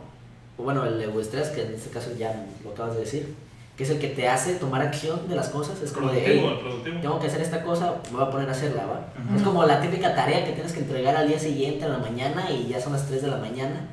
bueno, 0.58 0.84
el 0.84 1.00
egoestrés, 1.00 1.48
que 1.48 1.62
en 1.62 1.74
este 1.74 1.90
caso 1.90 2.10
ya 2.16 2.46
lo 2.62 2.70
acabas 2.70 2.94
de 2.94 3.00
decir, 3.00 3.34
que 3.76 3.82
es 3.82 3.90
el 3.90 3.98
que 3.98 4.08
te 4.08 4.28
hace 4.28 4.54
tomar 4.54 4.82
acción 4.82 5.28
de 5.28 5.34
las 5.34 5.48
cosas. 5.48 5.80
Es 5.82 5.90
como 5.90 6.10
de, 6.10 6.22
hey, 6.24 7.00
tengo 7.02 7.18
que 7.18 7.26
hacer 7.26 7.40
esta 7.40 7.62
cosa, 7.62 8.00
me 8.10 8.18
voy 8.18 8.26
a 8.26 8.30
poner 8.30 8.48
a 8.48 8.52
hacerla, 8.52 8.86
¿va? 8.86 9.12
Ujú. 9.24 9.36
Es 9.36 9.42
como 9.42 9.64
la 9.64 9.80
típica 9.80 10.14
tarea 10.14 10.44
que 10.44 10.52
tienes 10.52 10.72
que 10.72 10.80
entregar 10.80 11.16
al 11.16 11.26
día 11.26 11.38
siguiente, 11.38 11.84
a 11.84 11.88
la 11.88 11.98
mañana, 11.98 12.50
y 12.50 12.68
ya 12.68 12.80
son 12.80 12.92
las 12.92 13.08
3 13.08 13.22
de 13.22 13.28
la 13.28 13.38
mañana. 13.38 13.88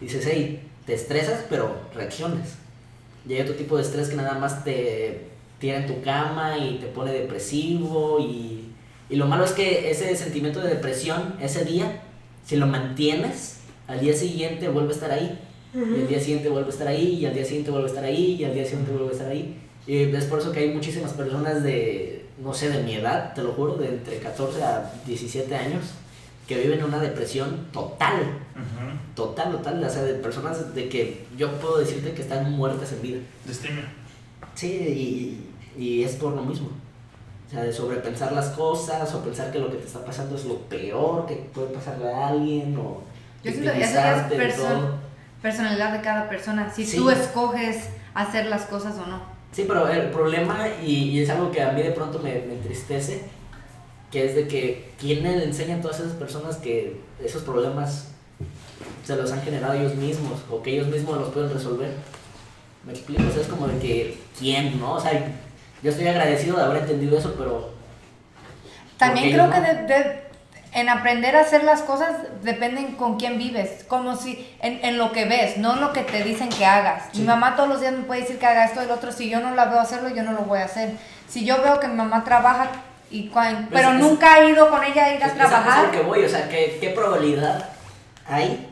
Dices, 0.00 0.28
hey, 0.30 0.68
te 0.84 0.94
estresas, 0.94 1.44
pero 1.48 1.74
reacciones. 1.94 2.56
Y 3.26 3.34
hay 3.34 3.42
otro 3.42 3.54
tipo 3.54 3.76
de 3.76 3.82
estrés 3.82 4.08
que 4.08 4.16
nada 4.16 4.34
más 4.38 4.64
te 4.64 5.28
tira 5.58 5.78
en 5.78 5.86
tu 5.86 6.02
cama 6.02 6.58
y 6.58 6.78
te 6.78 6.86
pone 6.86 7.12
depresivo. 7.12 8.18
Y, 8.20 8.72
y 9.08 9.16
lo 9.16 9.26
malo 9.26 9.44
es 9.44 9.52
que 9.52 9.90
ese 9.90 10.14
sentimiento 10.16 10.60
de 10.60 10.68
depresión, 10.68 11.36
ese 11.40 11.64
día, 11.64 12.02
si 12.44 12.56
lo 12.56 12.66
mantienes, 12.66 13.60
al 13.86 14.00
día 14.00 14.14
siguiente 14.14 14.68
vuelve 14.68 14.90
a 14.90 14.94
estar 14.94 15.10
ahí. 15.10 15.38
Y 15.74 15.78
al 15.78 16.08
día 16.08 16.20
siguiente 16.20 16.48
vuelve 16.48 16.68
a 16.68 16.72
estar 16.72 16.88
ahí, 16.88 17.18
y 17.20 17.26
al 17.26 17.34
día 17.34 17.44
siguiente 17.44 17.70
vuelve 17.70 17.86
a 17.86 17.90
estar 17.90 18.04
ahí, 18.04 18.36
y 18.38 18.44
al 18.44 18.54
día 18.54 18.64
siguiente 18.64 18.92
vuelve 18.92 19.08
a 19.08 19.12
estar 19.12 19.28
ahí. 19.28 19.58
Y 19.86 20.02
es 20.02 20.24
por 20.26 20.38
eso 20.38 20.52
que 20.52 20.60
hay 20.60 20.70
muchísimas 20.70 21.12
personas 21.12 21.62
de, 21.62 22.26
no 22.42 22.52
sé, 22.52 22.70
de 22.70 22.82
mi 22.82 22.94
edad, 22.94 23.34
te 23.34 23.42
lo 23.42 23.52
juro, 23.52 23.74
de 23.74 23.88
entre 23.88 24.18
14 24.18 24.62
a 24.62 24.92
17 25.06 25.54
años, 25.54 25.82
que 26.46 26.60
viven 26.60 26.84
una 26.84 26.98
depresión 26.98 27.68
total, 27.72 28.38
total, 29.14 29.52
total, 29.52 29.82
o 29.82 29.90
sea, 29.90 30.02
de 30.02 30.14
personas 30.14 30.74
de 30.74 30.88
que 30.88 31.24
yo 31.36 31.50
puedo 31.52 31.78
decirte 31.78 32.12
que 32.12 32.22
están 32.22 32.52
muertas 32.52 32.92
en 32.92 33.02
vida. 33.02 33.18
Distimia. 33.46 33.92
Sí, 34.54 34.68
y, 35.76 35.82
y 35.82 36.02
es 36.02 36.12
por 36.16 36.34
lo 36.34 36.42
mismo. 36.42 36.68
O 37.48 37.50
sea, 37.50 37.64
de 37.64 37.72
sobrepensar 37.72 38.32
las 38.32 38.48
cosas, 38.50 39.12
o 39.14 39.22
pensar 39.22 39.50
que 39.50 39.58
lo 39.58 39.70
que 39.70 39.76
te 39.76 39.86
está 39.86 40.04
pasando 40.04 40.36
es 40.36 40.44
lo 40.44 40.58
peor 40.60 41.26
que 41.26 41.34
puede 41.54 41.68
pasarle 41.68 42.12
a 42.12 42.28
alguien, 42.28 42.76
o 42.76 43.02
Yo 43.42 43.50
siento 43.50 43.72
que 43.72 43.84
personalidad 45.42 45.92
de 45.92 46.00
cada 46.00 46.28
persona. 46.28 46.70
Si 46.74 46.86
Sí. 46.86 46.96
tú 46.96 47.10
escoges 47.10 47.88
hacer 48.14 48.46
las 48.46 48.62
cosas 48.66 48.94
o 48.98 49.06
no. 49.06 49.20
Sí, 49.52 49.64
pero 49.68 49.88
el 49.88 50.10
problema, 50.10 50.66
y, 50.82 51.10
y 51.10 51.22
es 51.22 51.28
algo 51.30 51.50
que 51.50 51.60
a 51.62 51.72
mí 51.72 51.82
de 51.82 51.90
pronto 51.90 52.18
me, 52.20 52.32
me 52.46 52.54
entristece, 52.54 53.22
que 54.10 54.24
es 54.26 54.34
de 54.34 54.46
que 54.48 54.92
quién 54.98 55.22
le 55.22 55.44
enseña 55.44 55.76
a 55.76 55.80
todas 55.80 56.00
esas 56.00 56.12
personas 56.12 56.56
que 56.56 57.00
esos 57.22 57.42
problemas 57.42 58.08
se 59.04 59.16
los 59.16 59.30
han 59.32 59.42
generado 59.42 59.74
ellos 59.74 59.94
mismos, 59.96 60.40
o 60.50 60.62
que 60.62 60.74
ellos 60.74 60.86
mismos 60.86 61.18
los 61.18 61.28
pueden 61.30 61.52
resolver. 61.52 61.90
¿Me 62.86 62.92
explico? 62.92 63.22
O 63.28 63.32
sea, 63.32 63.42
es 63.42 63.48
como 63.48 63.66
de 63.68 63.78
que, 63.78 64.18
¿quién, 64.38 64.78
no? 64.80 64.94
O 64.94 65.00
sea, 65.00 65.12
yo 65.82 65.90
estoy 65.90 66.06
agradecido 66.06 66.56
de 66.56 66.62
haber 66.62 66.82
entendido 66.82 67.18
eso, 67.18 67.34
pero... 67.36 67.70
También 68.98 69.30
¿por 69.36 69.50
creo 69.50 69.50
que 69.50 69.60
no? 69.60 69.66
de- 69.66 69.86
de- 69.94 70.22
en 70.74 70.88
aprender 70.88 71.36
a 71.36 71.40
hacer 71.42 71.64
las 71.64 71.82
cosas 71.82 72.10
dependen 72.42 72.92
con 72.96 73.18
quién 73.18 73.36
vives, 73.38 73.84
como 73.88 74.16
si 74.16 74.48
en, 74.60 74.80
en 74.84 74.96
lo 74.98 75.12
que 75.12 75.26
ves, 75.26 75.58
no 75.58 75.74
en 75.74 75.80
lo 75.82 75.92
que 75.92 76.00
te 76.02 76.22
dicen 76.24 76.48
que 76.48 76.64
hagas. 76.64 77.04
Sí. 77.12 77.20
Mi 77.20 77.26
mamá 77.26 77.56
todos 77.56 77.68
los 77.68 77.80
días 77.80 77.92
me 77.92 78.04
puede 78.04 78.22
decir 78.22 78.38
que 78.38 78.46
haga 78.46 78.64
esto 78.64 78.82
y 78.82 78.86
lo 78.86 78.94
otro, 78.94 79.12
si 79.12 79.28
yo 79.28 79.40
no 79.40 79.54
la 79.54 79.66
veo 79.66 79.80
hacerlo, 79.80 80.08
yo 80.08 80.22
no 80.22 80.32
lo 80.32 80.40
voy 80.40 80.60
a 80.60 80.64
hacer. 80.64 80.92
Si 81.28 81.44
yo 81.44 81.60
veo 81.62 81.78
que 81.78 81.88
mi 81.88 81.94
mamá 81.94 82.24
trabaja, 82.24 82.68
y 83.10 83.28
cuan- 83.28 83.68
Pues 83.70 83.82
pero 83.82 83.92
es- 83.94 84.00
nunca 84.00 84.38
he 84.40 84.48
ido 84.48 84.70
con 84.70 84.82
ella 84.82 85.04
a 85.04 85.14
ir 85.14 85.22
a 85.22 85.26
Es- 85.26 85.32
es 85.32 85.38
trabajar, 85.38 85.84
lo 85.86 85.90
que 85.92 86.00
voy, 86.00 86.24
o 86.24 86.28
sea, 86.28 86.48
¿qué, 86.48 86.78
qué 86.80 86.88
probabilidad 86.90 87.68
hay 88.26 88.68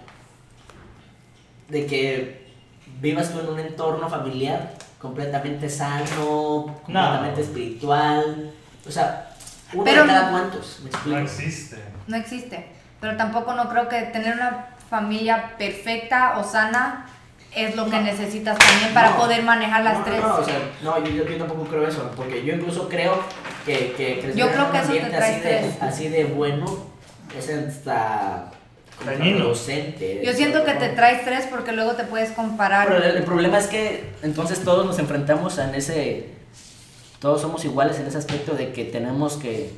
de 1.69 1.87
que 1.87 2.47
vivas 3.01 3.31
tú 3.31 3.41
en 3.41 3.49
un 3.49 3.59
entorno 3.61 4.09
familiar 4.09 4.73
completamente 4.99 5.69
sano, 5.69 6.81
completamente 6.85 7.43
espiritual? 7.43 8.53
O 8.87 8.91
sea, 8.91 9.27
uno 9.75 9.85
Pero 9.85 10.03
de 10.03 10.09
cada 10.09 10.31
cuantos, 10.31 10.81
¿me 10.83 10.89
explico? 10.91 11.19
No 11.19 11.25
existe. 11.25 11.77
No 12.07 12.17
existe. 12.17 12.67
Pero 13.01 13.17
tampoco 13.17 13.55
no 13.55 13.69
creo 13.69 13.89
que 13.89 14.03
tener 14.03 14.35
una 14.35 14.67
familia 14.91 15.53
perfecta 15.57 16.39
o 16.39 16.45
sana 16.45 17.07
es 17.55 17.75
lo 17.75 17.89
que 17.91 17.99
necesitas 18.01 18.57
también 18.59 18.93
para 18.95 19.11
No. 19.11 19.17
poder 19.17 19.43
manejar 19.43 19.83
las 19.83 19.99
no, 19.99 20.05
tres. 20.05 20.21
No, 20.21 20.29
no, 20.29 20.35
o 20.37 20.45
sea, 20.45 20.59
no, 20.83 20.99
yo, 21.05 21.11
yo- 21.11 21.25
yo 21.25 21.37
tampoco 21.39 21.65
creo 21.65 21.87
eso, 21.89 22.11
porque 22.17 22.45
yo 22.45 22.55
incluso 22.55 22.89
creo 22.89 23.21
que, 23.67 23.93
que 23.97 24.21
crecer 24.21 24.37
Yo 24.37 24.47
en 24.47 24.53
creo 24.53 24.71
que 24.71 24.79
eso 24.79 24.87
te 24.93 24.93
ambiente 25.01 25.17
trae 25.17 25.35
así 25.35 25.41
de, 25.43 25.75
así 25.81 26.09
de 26.09 26.25
bueno 26.25 26.87
es 27.37 27.49
hasta 27.51 28.51
contraproducente. 28.99 30.23
Yo 30.25 30.33
siento 30.33 30.65
que 30.65 30.73
te 30.75 30.89
¿no? 30.91 30.95
trae 30.95 31.17
estrés 31.17 31.47
porque 31.47 31.73
luego 31.73 31.93
te 31.93 32.05
puedes 32.05 32.31
comparar. 32.33 32.89
Pero 32.89 33.03
el, 33.05 33.17
el 33.17 33.23
problema 33.25 33.59
es 33.59 33.67
que 33.67 34.11
entonces 34.23 34.63
todos 34.63 34.85
nos 34.87 34.99
enfrentamos 34.99 35.59
en 35.59 35.75
ese. 35.75 36.29
Todos 37.19 37.41
somos 37.41 37.65
iguales 37.65 37.99
en 37.99 38.07
ese 38.07 38.19
aspecto 38.19 38.55
de 38.55 38.73
que 38.73 38.85
tenemos 38.85 39.37
que, 39.37 39.71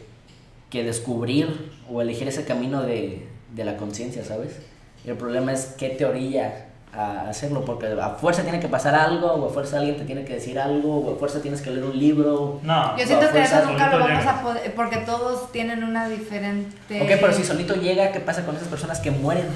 que 0.73 0.83
descubrir 0.85 1.71
o 1.91 2.01
elegir 2.01 2.27
ese 2.27 2.47
camino 2.47 2.83
de, 2.83 3.29
de 3.55 3.65
la 3.65 3.77
conciencia, 3.77 4.25
¿sabes? 4.25 4.57
Y 5.05 5.11
el 5.11 5.17
problema 5.17 5.53
es 5.53 5.75
qué 5.79 5.91
te 5.91 6.07
orilla 6.07 6.67
a 6.95 7.29
hacerlo, 7.29 7.65
porque 7.65 7.87
a 7.87 8.11
fuerza 8.11 8.43
tiene 8.43 8.59
que 8.59 8.69
pasar 8.69 8.95
algo, 8.95 9.27
o 9.33 9.49
a 9.49 9.53
fuerza 9.53 9.79
alguien 9.79 9.97
te 9.99 10.05
tiene 10.05 10.25
que 10.25 10.35
decir 10.35 10.59
algo, 10.59 11.01
o 11.01 11.15
a 11.15 11.19
fuerza 11.19 11.43
tienes 11.43 11.61
que 11.61 11.71
leer 11.71 11.85
un 11.85 11.99
libro. 11.99 12.61
No. 12.63 12.97
Yo 12.97 13.07
siento 13.07 13.31
que 13.31 13.43
eso 13.43 13.57
nunca 13.67 13.87
lo 13.87 13.93
solito 13.93 13.99
vamos 13.99 14.19
llega. 14.21 14.31
a 14.39 14.43
poder, 14.43 14.75
porque 14.75 14.97
todos 14.99 15.53
tienen 15.53 15.85
una 15.85 16.09
diferente... 16.09 17.03
Ok, 17.03 17.09
pero 17.21 17.33
si 17.35 17.45
solito 17.45 17.75
llega, 17.75 18.11
¿qué 18.13 18.21
pasa 18.21 18.45
con 18.47 18.57
esas 18.57 18.69
personas 18.69 18.99
que 19.01 19.11
mueren 19.11 19.49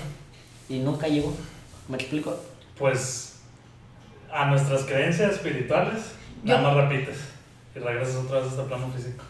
y 0.69 0.81
nunca 0.81 1.09
llegó? 1.09 1.33
¿Me 1.89 1.97
explico? 1.97 2.37
Pues 2.79 3.39
a 4.33 4.47
nuestras 4.47 4.83
creencias 4.85 5.33
espirituales, 5.33 6.13
Yo- 6.45 6.59
nada 6.59 6.75
más 6.75 6.89
repites 6.89 7.17
y 7.75 7.79
regresas 7.79 8.17
otra 8.17 8.39
vez 8.41 8.49
a 8.49 8.51
este 8.51 8.63
plano 8.65 8.89
físico. 8.95 9.25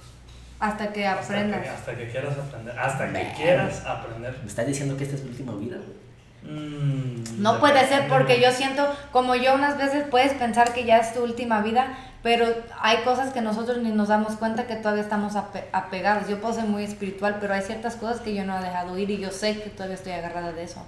Hasta 0.58 0.92
que 0.92 1.06
Hasta 1.06 1.24
aprendas. 1.34 1.62
que, 1.62 1.68
hasta 1.68 1.96
que 1.96 2.08
quieras 2.10 2.38
aprender. 2.38 2.78
Hasta 2.78 3.12
que 3.12 3.32
quieras 3.36 3.84
aprender. 3.86 4.38
Me 4.42 4.48
estás 4.48 4.66
diciendo 4.66 4.96
que 4.96 5.04
esta 5.04 5.16
es 5.16 5.22
mi 5.24 5.30
última 5.30 5.52
vida, 5.54 5.76
güey. 5.76 6.06
Mm, 6.54 7.42
No 7.42 7.58
puede 7.60 7.86
ser 7.88 8.08
porque 8.08 8.40
yo 8.40 8.50
siento, 8.52 8.86
como 9.12 9.34
yo 9.34 9.54
unas 9.54 9.76
veces 9.76 10.04
puedes 10.10 10.32
pensar 10.34 10.72
que 10.72 10.84
ya 10.84 10.98
es 10.98 11.12
tu 11.12 11.22
última 11.24 11.60
vida, 11.60 11.88
pero 12.22 12.46
hay 12.80 12.98
cosas 12.98 13.32
que 13.32 13.40
nosotros 13.40 13.78
ni 13.78 13.90
nos 13.90 14.08
damos 14.08 14.36
cuenta 14.36 14.66
que 14.66 14.76
todavía 14.76 15.02
estamos 15.02 15.34
ape- 15.34 15.64
apegados. 15.72 16.28
Yo 16.28 16.40
puedo 16.40 16.54
ser 16.54 16.64
muy 16.64 16.84
espiritual, 16.84 17.38
pero 17.40 17.52
hay 17.54 17.62
ciertas 17.62 17.96
cosas 17.96 18.20
que 18.20 18.34
yo 18.34 18.44
no 18.44 18.58
he 18.58 18.62
dejado 18.62 18.96
ir 18.98 19.10
y 19.10 19.18
yo 19.18 19.30
sé 19.30 19.60
que 19.60 19.70
todavía 19.70 19.96
estoy 19.96 20.12
agarrada 20.12 20.52
de 20.52 20.62
eso. 20.62 20.84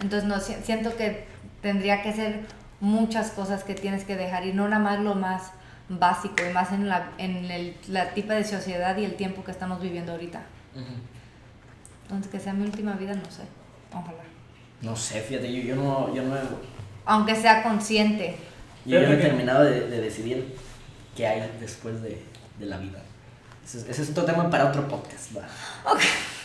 Entonces 0.00 0.28
no 0.28 0.40
si- 0.40 0.54
siento 0.62 0.96
que 0.96 1.26
tendría 1.62 2.02
que 2.02 2.12
ser 2.12 2.40
muchas 2.80 3.30
cosas 3.32 3.64
que 3.64 3.74
tienes 3.74 4.04
que 4.04 4.16
dejar 4.16 4.46
y 4.46 4.52
no 4.52 4.66
nada 4.68 4.82
más 4.82 5.00
lo 5.00 5.14
más 5.14 5.50
básico 5.98 6.36
y 6.48 6.52
más 6.52 6.70
en 6.72 6.88
la 6.88 7.10
en 7.18 7.44
el 7.50 7.74
la 7.88 8.14
tipo 8.14 8.32
de 8.32 8.44
sociedad 8.44 8.96
y 8.96 9.04
el 9.04 9.14
tiempo 9.16 9.42
que 9.44 9.50
estamos 9.50 9.80
viviendo 9.82 10.12
ahorita. 10.12 10.40
Entonces 12.04 12.30
que 12.30 12.40
sea 12.40 12.52
mi 12.52 12.64
última 12.64 12.92
vida, 12.94 13.14
no 13.14 13.30
sé. 13.30 13.42
Ojalá. 13.92 14.18
No 14.82 14.96
sé, 14.96 15.20
fíjate, 15.20 15.52
yo, 15.52 15.62
yo 15.62 15.76
no, 15.76 16.14
yo 16.14 16.22
no 16.22 16.36
he, 16.36 16.40
Aunque 17.04 17.34
sea 17.34 17.62
consciente. 17.62 18.36
yo 18.86 19.00
no 19.02 19.12
he 19.12 19.16
terminado 19.16 19.64
de, 19.64 19.88
de 19.88 20.00
decidir 20.00 20.54
qué 21.16 21.26
hay 21.26 21.50
después 21.60 22.00
de, 22.02 22.22
de 22.58 22.66
la 22.66 22.78
vida. 22.78 22.98
Ese, 23.64 23.78
es- 23.78 23.88
ese 23.88 24.02
es 24.02 24.10
otro 24.10 24.24
tema 24.24 24.48
para 24.48 24.66
otro 24.68 24.88
podcast, 24.88 25.36
¿va? 25.36 25.42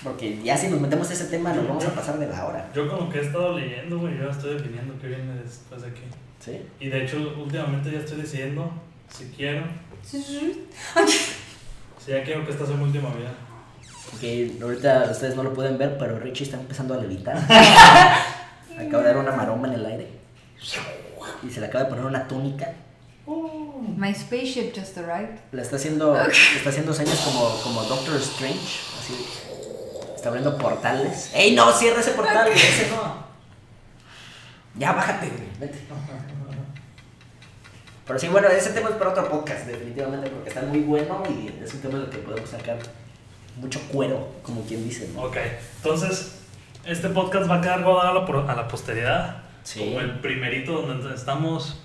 Porque 0.04 0.42
ya 0.44 0.58
si 0.58 0.68
nos 0.68 0.82
metemos 0.82 1.10
a 1.10 1.14
ese 1.14 1.26
tema 1.26 1.54
nos 1.54 1.68
vamos 1.68 1.86
a 1.86 1.96
pasar 1.96 2.20
de 2.20 2.28
la 2.28 2.46
hora. 2.46 2.70
Yo 2.76 2.88
con 2.90 3.06
lo 3.06 3.10
que 3.10 3.20
he 3.20 3.22
estado 3.26 3.58
leyendo, 3.58 4.00
güey, 4.00 4.18
yo 4.18 4.30
estoy 4.30 4.56
definiendo 4.56 4.94
qué 5.00 5.08
viene 5.08 5.34
después 5.36 5.82
de 5.82 5.88
aquí. 5.90 6.02
¿Sí? 6.40 6.62
Y 6.80 6.90
de 6.90 7.04
hecho, 7.06 7.18
últimamente 7.42 7.90
ya 7.92 8.00
estoy 8.00 8.22
decidiendo 8.22 8.70
si 9.10 9.26
quiero, 9.36 9.66
si 10.04 10.22
ya 12.08 12.24
quiero 12.24 12.46
que 12.46 12.52
esta 12.52 12.66
sea 12.66 12.76
mi 12.76 12.84
última 12.84 13.10
vida. 13.14 13.34
Ok, 14.14 14.62
ahorita 14.62 15.10
ustedes 15.12 15.36
no 15.36 15.44
lo 15.44 15.54
pueden 15.54 15.78
ver, 15.78 15.98
pero 15.98 16.20
Richie 16.20 16.44
está 16.46 16.58
empezando 16.58 16.94
a 16.94 16.98
levitar. 16.98 17.38
acaba 18.80 19.04
de 19.04 19.10
dar 19.10 19.18
una 19.18 19.32
maroma 19.32 19.68
en 19.68 19.74
el 19.74 19.86
aire. 19.86 20.10
Y 21.44 21.50
se 21.50 21.60
le 21.60 21.68
acaba 21.68 21.86
de 21.86 21.90
poner 21.90 22.06
una 22.06 22.28
túnica. 22.28 22.74
My 23.98 24.14
spaceship 24.14 24.74
just 24.76 24.98
arrived. 24.98 25.40
Le 25.52 25.62
está 25.62 25.78
haciendo, 25.78 26.16
está 26.28 26.70
haciendo 26.70 26.94
señas 26.94 27.20
como, 27.22 27.50
como 27.62 27.84
Doctor 27.84 28.16
Strange. 28.18 28.80
Así. 29.00 29.26
Está 30.16 30.30
abriendo 30.30 30.58
portales. 30.58 31.32
¡Ey, 31.34 31.56
no! 31.56 31.72
Cierra 31.72 32.02
ese 32.02 32.12
portal, 32.12 32.48
güey, 32.48 32.60
ese 32.60 32.90
no. 32.90 33.26
Ya, 34.78 34.92
bájate, 34.92 35.28
güey. 35.28 35.44
Vete. 35.60 35.80
Pero 38.06 38.20
sí, 38.20 38.28
bueno, 38.28 38.48
ese 38.50 38.70
tema 38.72 38.90
es 38.90 38.96
para 38.96 39.12
otro 39.12 39.28
podcast, 39.30 39.66
definitivamente, 39.66 40.30
porque 40.30 40.50
está 40.50 40.62
muy 40.62 40.82
bueno 40.82 41.24
y 41.30 41.64
es 41.64 41.74
un 41.74 41.82
tema 41.82 41.98
del 42.00 42.10
que 42.10 42.18
podemos 42.20 42.50
sacar 42.50 42.78
mucho 43.58 43.80
cuero, 43.92 44.28
como 44.44 44.62
quien 44.62 44.84
dice. 44.88 45.10
¿no? 45.16 45.24
Ok, 45.24 45.38
entonces, 45.78 46.40
este 46.86 47.10
podcast 47.10 47.50
va 47.50 47.56
a 47.56 47.62
quedar 47.62 47.84
guardado 47.84 48.10
a 48.50 48.56
la, 48.56 48.68
posteridad. 48.68 49.38
Sí. 49.64 49.80
Como 49.80 50.02
el 50.02 50.20
primerito 50.20 50.74
donde 50.84 51.16
estamos. 51.16 51.82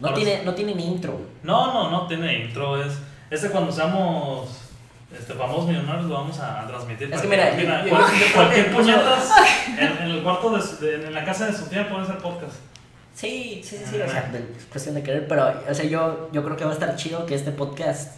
No 0.00 0.14
tiene, 0.14 0.42
no 0.44 0.54
tiene 0.54 0.74
ni 0.74 0.86
intro. 0.86 1.20
No, 1.42 1.72
no, 1.72 1.90
no 1.90 2.06
tiene 2.06 2.44
intro. 2.44 2.82
Es, 2.82 2.94
este 3.30 3.50
cuando 3.50 3.70
seamos 3.72 4.48
este, 5.16 5.34
famosos 5.34 5.66
millonarios 5.68 6.06
lo 6.06 6.14
vamos 6.14 6.38
a 6.38 6.66
transmitir. 6.66 7.12
Es 7.12 7.20
que 7.20 7.28
mira, 7.28 7.50
cualquier- 7.50 7.84
yo- 7.84 7.98
yo 8.28 8.34
cualquier 8.34 8.72
puñetas 8.72 9.30
en, 9.68 9.86
en 10.02 10.10
el 10.12 10.22
cuarto 10.22 10.50
de, 10.50 10.86
de- 10.98 11.06
en 11.08 11.14
la 11.14 11.24
casa 11.24 11.46
de 11.46 11.52
su 11.52 11.66
tía 11.66 11.88
puede 11.88 12.06
ser 12.06 12.16
podcast. 12.18 12.54
Sí, 13.16 13.62
sí, 13.64 13.78
sí, 13.82 13.96
o 13.98 14.08
sea, 14.10 14.30
es 14.58 14.66
cuestión 14.66 14.94
de 14.94 15.02
querer, 15.02 15.26
pero, 15.26 15.50
o 15.70 15.72
sea, 15.74 15.86
yo, 15.86 16.28
yo 16.32 16.44
creo 16.44 16.54
que 16.54 16.64
va 16.66 16.70
a 16.72 16.74
estar 16.74 16.94
chido 16.96 17.24
que 17.24 17.34
este 17.34 17.50
podcast 17.50 18.16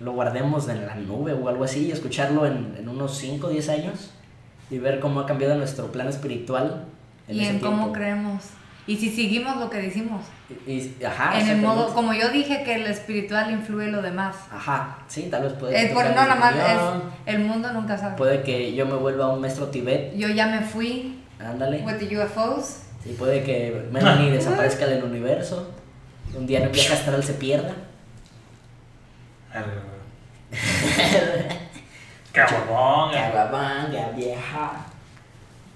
lo 0.00 0.10
guardemos 0.12 0.68
en 0.68 0.84
la 0.86 0.96
nube 0.96 1.32
o 1.34 1.48
algo 1.48 1.62
así 1.62 1.86
y 1.86 1.92
escucharlo 1.92 2.44
en, 2.44 2.74
en 2.78 2.88
unos 2.88 3.16
5 3.16 3.46
o 3.46 3.50
10 3.50 3.68
años 3.68 4.10
y 4.70 4.78
ver 4.78 4.98
cómo 4.98 5.20
ha 5.20 5.26
cambiado 5.26 5.54
nuestro 5.54 5.92
plan 5.92 6.08
espiritual 6.08 6.86
en 7.28 7.36
y 7.36 7.40
ese 7.42 7.50
en 7.50 7.58
cómo 7.60 7.76
tiempo. 7.76 7.92
creemos. 7.92 8.42
Y 8.88 8.96
si 8.96 9.10
seguimos 9.14 9.56
lo 9.58 9.70
que 9.70 9.78
decimos. 9.82 10.24
Y, 10.66 10.72
y- 10.72 11.04
ajá, 11.04 11.38
en 11.38 11.46
el 11.48 11.58
modo, 11.58 11.94
como 11.94 12.12
yo 12.12 12.30
dije 12.30 12.64
que 12.64 12.74
el 12.74 12.86
espiritual 12.86 13.52
influye 13.52 13.86
lo 13.92 14.02
demás. 14.02 14.34
Ajá, 14.50 14.98
sí, 15.06 15.28
tal 15.30 15.42
vez 15.44 15.52
puede 15.52 15.80
Es 15.80 15.92
por, 15.92 16.04
no, 16.06 16.10
nada 16.14 16.34
más, 16.34 16.54
es, 16.56 17.34
el 17.34 17.38
mundo 17.40 17.72
nunca 17.72 17.96
sabe. 17.96 18.16
Puede 18.16 18.42
que 18.42 18.74
yo 18.74 18.84
me 18.86 18.94
vuelva 18.94 19.32
un 19.32 19.40
maestro 19.42 19.66
Tibet, 19.68 20.16
Yo 20.16 20.26
ya 20.28 20.46
me 20.48 20.62
fui 20.62 21.20
ándale. 21.38 21.84
with 21.84 21.98
the 21.98 22.18
UFOs. 22.18 22.78
Sí, 23.02 23.14
puede 23.18 23.42
que 23.44 23.88
Melanie 23.90 24.30
desaparezca 24.30 24.86
del 24.86 25.04
universo. 25.04 25.70
Un 26.34 26.46
día 26.46 26.60
en 26.60 26.66
un 26.66 26.72
viaje 26.72 26.92
astral 26.92 27.22
se 27.22 27.34
pierda. 27.34 27.74
Cababón. 32.32 33.12
Cababanga, 33.12 34.10
vieja. 34.10 34.86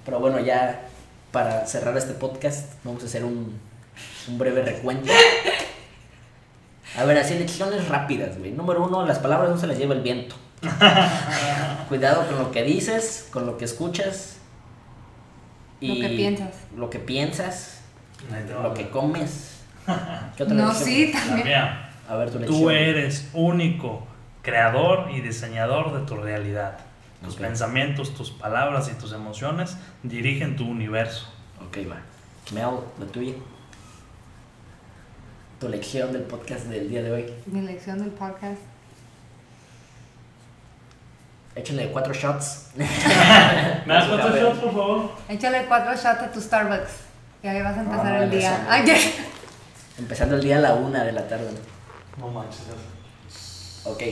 Pero 0.04 0.18
bueno, 0.18 0.40
ya 0.40 0.82
para 1.30 1.66
cerrar 1.66 1.96
este 1.96 2.12
podcast, 2.14 2.74
vamos 2.84 3.02
a 3.02 3.06
hacer 3.06 3.24
un, 3.24 3.58
un 4.28 4.38
breve 4.38 4.62
recuento. 4.62 5.10
A 6.98 7.04
ver, 7.04 7.16
así 7.18 7.38
lecciones 7.38 7.88
rápidas, 7.88 8.38
güey. 8.38 8.50
Número 8.50 8.84
uno, 8.84 9.06
las 9.06 9.18
palabras 9.18 9.50
no 9.50 9.58
se 9.58 9.66
las 9.66 9.78
lleva 9.78 9.94
el 9.94 10.02
viento. 10.02 10.36
Cuidado 11.88 12.26
con 12.26 12.38
lo 12.38 12.50
que 12.52 12.62
dices, 12.62 13.28
con 13.30 13.46
lo 13.46 13.56
que 13.56 13.64
escuchas. 13.64 14.36
Lo 15.82 15.94
que 16.00 16.08
piensas. 16.16 16.54
Lo 16.76 16.90
que 16.90 16.98
piensas, 16.98 17.80
lo 18.62 18.74
que 18.74 18.88
comes. 18.90 19.58
¿Qué 20.36 20.42
otra 20.44 20.54
No, 20.54 20.68
lección? 20.68 20.84
sí, 20.88 21.12
La 21.12 21.20
también. 21.20 21.46
mía. 21.48 21.90
A 22.08 22.16
ver 22.16 22.30
tu 22.30 22.38
lección. 22.38 22.60
Tú 22.60 22.70
eres 22.70 23.28
único, 23.32 24.06
creador 24.42 25.10
y 25.12 25.20
diseñador 25.20 25.98
de 25.98 26.06
tu 26.06 26.16
realidad. 26.16 26.78
Tus 27.24 27.36
pensamientos, 27.36 28.14
tus 28.14 28.30
palabras 28.32 28.90
y 28.92 28.98
tus 29.00 29.12
emociones 29.12 29.76
dirigen 30.02 30.56
tu 30.56 30.68
universo. 30.68 31.32
Ok, 31.66 31.78
va. 31.90 32.00
Mel, 32.52 32.80
la 32.98 33.06
tuya. 33.06 33.34
Tu 35.60 35.68
lección 35.68 36.12
del 36.12 36.22
podcast 36.22 36.66
del 36.66 36.88
día 36.88 37.02
de 37.02 37.12
hoy. 37.12 37.26
Mi 37.46 37.60
lección 37.60 38.00
del 38.00 38.10
podcast. 38.10 38.58
Échale 41.54 41.90
cuatro 41.92 42.12
shots. 42.14 42.68
¿Me 42.76 42.84
das 43.94 44.08
cuatro 44.08 44.36
shots, 44.36 44.58
por 44.58 44.72
favor? 44.72 45.12
Échale 45.28 45.64
cuatro 45.66 45.92
shots 45.92 46.22
a 46.22 46.30
tu 46.32 46.40
Starbucks. 46.40 46.90
Y 47.42 47.48
ahí 47.48 47.60
vas 47.62 47.76
a 47.76 47.80
empezar 47.80 48.04
No, 48.06 48.22
el 48.22 48.30
día. 48.30 48.50
no. 48.64 48.70
Ay. 48.70 49.14
Empezando 49.98 50.36
el 50.36 50.42
día 50.42 50.56
a 50.56 50.60
la 50.60 50.74
una 50.74 51.04
de 51.04 51.12
la 51.12 51.26
tarde. 51.28 51.50
No 52.18 52.28
manches. 52.28 52.60
Ok, 53.84 54.02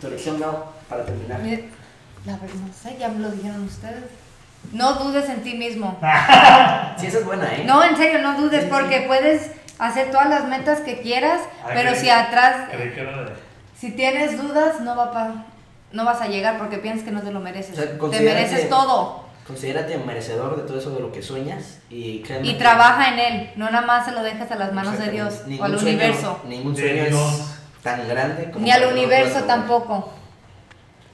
tu 0.00 0.08
lección, 0.10 0.38
Mel, 0.38 0.48
para 0.88 1.04
terminar. 1.04 1.40
La 2.26 2.32
verdad, 2.36 2.54
no 2.66 2.72
sé, 2.72 2.96
ya 2.98 3.08
me 3.08 3.20
lo 3.20 3.30
dijeron 3.30 3.64
ustedes. 3.64 4.04
No 4.72 4.92
dudes 4.94 5.28
en 5.30 5.42
ti 5.42 5.54
mismo. 5.54 5.98
Sí, 6.98 7.06
esa 7.06 7.18
es 7.20 7.24
buena, 7.24 7.46
¿eh? 7.54 7.64
No, 7.64 7.82
en 7.82 7.96
serio, 7.96 8.20
no 8.20 8.38
dudes 8.38 8.64
Sí, 8.64 8.68
porque 8.70 8.98
sí. 9.00 9.04
puedes 9.06 9.50
hacer 9.78 10.10
todas 10.10 10.28
las 10.28 10.44
metas 10.44 10.80
que 10.80 11.00
quieras, 11.00 11.40
pero 11.72 11.92
creí- 11.92 12.00
si 12.00 12.10
atrás, 12.10 12.68
que 12.70 12.76
de. 12.76 13.32
si 13.78 13.92
tienes 13.92 14.36
dudas, 14.36 14.80
no 14.82 14.94
va 14.96 15.10
pa- 15.10 15.44
no 15.92 16.04
vas 16.04 16.20
a 16.20 16.28
llegar 16.28 16.58
porque 16.58 16.78
piensas 16.78 17.04
que 17.04 17.10
no 17.10 17.20
te 17.22 17.30
lo 17.32 17.40
mereces. 17.40 17.78
O 17.78 17.82
sea, 17.82 17.98
te 18.10 18.20
mereces 18.20 18.68
todo 18.68 19.28
Considérate 19.46 19.98
merecedor 19.98 20.56
de 20.56 20.62
todo 20.62 20.78
eso 20.78 20.90
de 20.90 21.00
lo 21.00 21.10
que 21.10 21.22
sueñas 21.22 21.78
y 21.90 22.20
créeme 22.22 22.46
y 22.46 22.52
que- 22.52 22.58
trabaja 22.60 23.12
en 23.14 23.18
él, 23.18 23.50
no 23.56 23.68
nada 23.70 23.84
más 23.84 24.04
se 24.04 24.12
lo 24.12 24.22
dejas 24.22 24.48
a 24.52 24.54
las 24.56 24.72
manos 24.72 24.96
de. 24.98 25.10
Dios 25.10 25.40
o 25.44 25.48
Ningún 25.48 25.66
al 25.66 25.78
sueño- 25.80 25.98
universo, 25.98 26.40
Ningún 26.46 26.76
sueño 26.76 27.02
es 27.04 27.16
tan 27.82 28.06
grande 28.08 28.50
como 28.52 28.64
ni 28.64 28.70
al 28.70 28.84
universo 28.92 29.40
tampoco. 29.44 30.12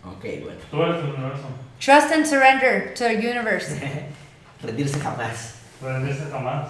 Ok, 0.05 0.23
bueno. 0.43 0.61
Tú 0.71 0.83
eres 0.83 0.97
el 1.03 1.11
universo. 1.13 1.45
Trust 1.83 2.13
and 2.13 2.27
surrender 2.27 2.93
to 2.95 3.05
the 3.05 3.17
universe. 3.17 3.81
Rendirse 4.63 4.99
jamás. 5.01 5.55
Rendirse 5.81 6.25
jamás. 6.31 6.69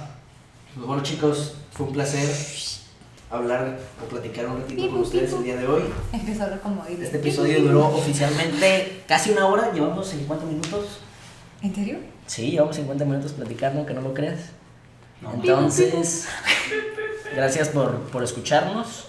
Pues 0.74 0.86
bueno, 0.86 1.02
chicos, 1.02 1.56
fue 1.72 1.86
un 1.86 1.92
placer 1.94 2.28
hablar 3.30 3.78
o 4.04 4.08
platicar 4.08 4.46
un 4.46 4.60
ratito 4.62 4.88
con 4.90 5.00
ustedes 5.00 5.32
el 5.32 5.44
día 5.44 5.56
de 5.56 5.66
hoy. 5.66 5.82
Empezó 6.12 6.42
a 6.42 6.44
hablar 6.44 6.60
como. 6.60 6.84
Este 6.86 7.16
episodio 7.18 7.60
duró 7.62 7.86
oficialmente 7.88 9.02
casi 9.08 9.30
una 9.30 9.46
hora, 9.46 9.72
llevamos 9.72 10.08
50 10.08 10.44
minutos. 10.46 11.00
¿En 11.62 11.74
serio? 11.74 11.98
Sí, 12.26 12.50
llevamos 12.50 12.76
50 12.76 13.04
minutos 13.04 13.32
platicando, 13.32 13.78
aunque 13.78 13.94
no 13.94 14.00
lo 14.02 14.14
creas. 14.14 14.40
No, 15.20 15.32
Entonces, 15.32 16.26
gracias 17.34 17.68
por, 17.70 18.00
por 18.10 18.22
escucharnos. 18.22 19.06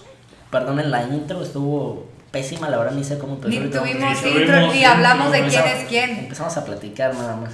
Perdonen 0.50 0.90
la 0.90 1.02
intro, 1.04 1.42
estuvo 1.42 2.06
pésima, 2.30 2.70
la 2.70 2.78
verdad 2.78 2.92
ni 2.92 3.04
sé 3.04 3.18
cómo 3.18 3.34
empezó. 3.34 3.50
Ni 3.60 3.68
tuvimos 3.70 4.22
Ni 4.22 4.30
intro, 4.30 4.54
tuvimos 4.54 4.74
ni 4.74 4.84
hablamos 4.84 5.30
de 5.32 5.38
quién 5.40 5.50
empezamos- 5.62 5.78
es 5.82 5.88
quién. 5.88 6.10
Empezamos 6.20 6.56
a 6.56 6.64
platicar 6.64 7.14
nada 7.14 7.36
más. 7.36 7.52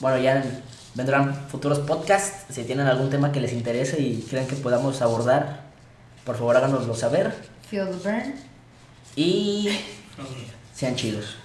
Bueno, 0.00 0.18
ya 0.18 0.42
vendrán 0.94 1.34
futuros 1.48 1.80
podcasts. 1.80 2.46
Si 2.54 2.64
tienen 2.64 2.86
algún 2.86 3.10
tema 3.10 3.32
que 3.32 3.40
les 3.40 3.52
interese 3.52 4.00
y 4.00 4.22
creen 4.28 4.46
que 4.46 4.56
podamos 4.56 5.02
abordar, 5.02 5.65
por 6.26 6.36
favor 6.36 6.56
háganoslo 6.56 6.94
saber. 6.94 7.32
Feel 7.70 7.86
the 7.86 7.96
burn. 8.08 8.34
Y 9.16 9.78
sean 10.74 10.94
chidos. 10.96 11.36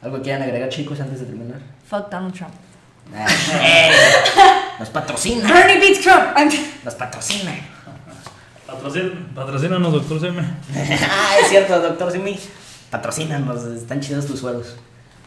¿Algo 0.00 0.22
quieran 0.22 0.42
agregar, 0.42 0.68
chicos, 0.68 1.00
antes 1.00 1.18
de 1.20 1.26
terminar? 1.26 1.58
Fuck 1.88 2.08
Donald 2.10 2.32
Trump. 2.34 2.54
¡eh! 3.12 3.90
Nos 4.78 4.90
patrocina, 4.90 5.52
Bernie 5.52 5.80
beats 5.80 6.00
Trump. 6.02 6.36
nos 6.84 6.94
patrocina. 6.94 7.52
Patrocín- 8.68 9.34
Patrocínanos, 9.34 9.92
doctor 9.92 10.20
Seme. 10.20 10.42
ah, 11.10 11.36
es 11.42 11.48
cierto, 11.48 11.80
doctor 11.80 12.12
Simi. 12.12 12.38
Patrocínanos, 12.90 13.64
están 13.64 14.00
chidos 14.00 14.26
tus 14.26 14.38
suelos. 14.40 14.76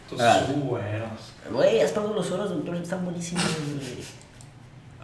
Tus 0.08 0.20
Ah. 0.20 0.46
sueros. 0.46 1.10
Güey, 1.50 1.80
has 1.80 1.90
probado 1.90 2.14
los 2.14 2.26
suelos, 2.26 2.50
doctor, 2.50 2.76
están 2.76 3.04
buenísimos. 3.04 3.44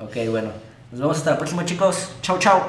Ok, 0.01 0.17
bueno. 0.31 0.51
Nos 0.93 1.01
vemos 1.01 1.17
hasta 1.19 1.33
la 1.33 1.39
próxima, 1.39 1.65
chicos. 1.65 2.11
Chau, 2.23 2.39
chau. 2.39 2.63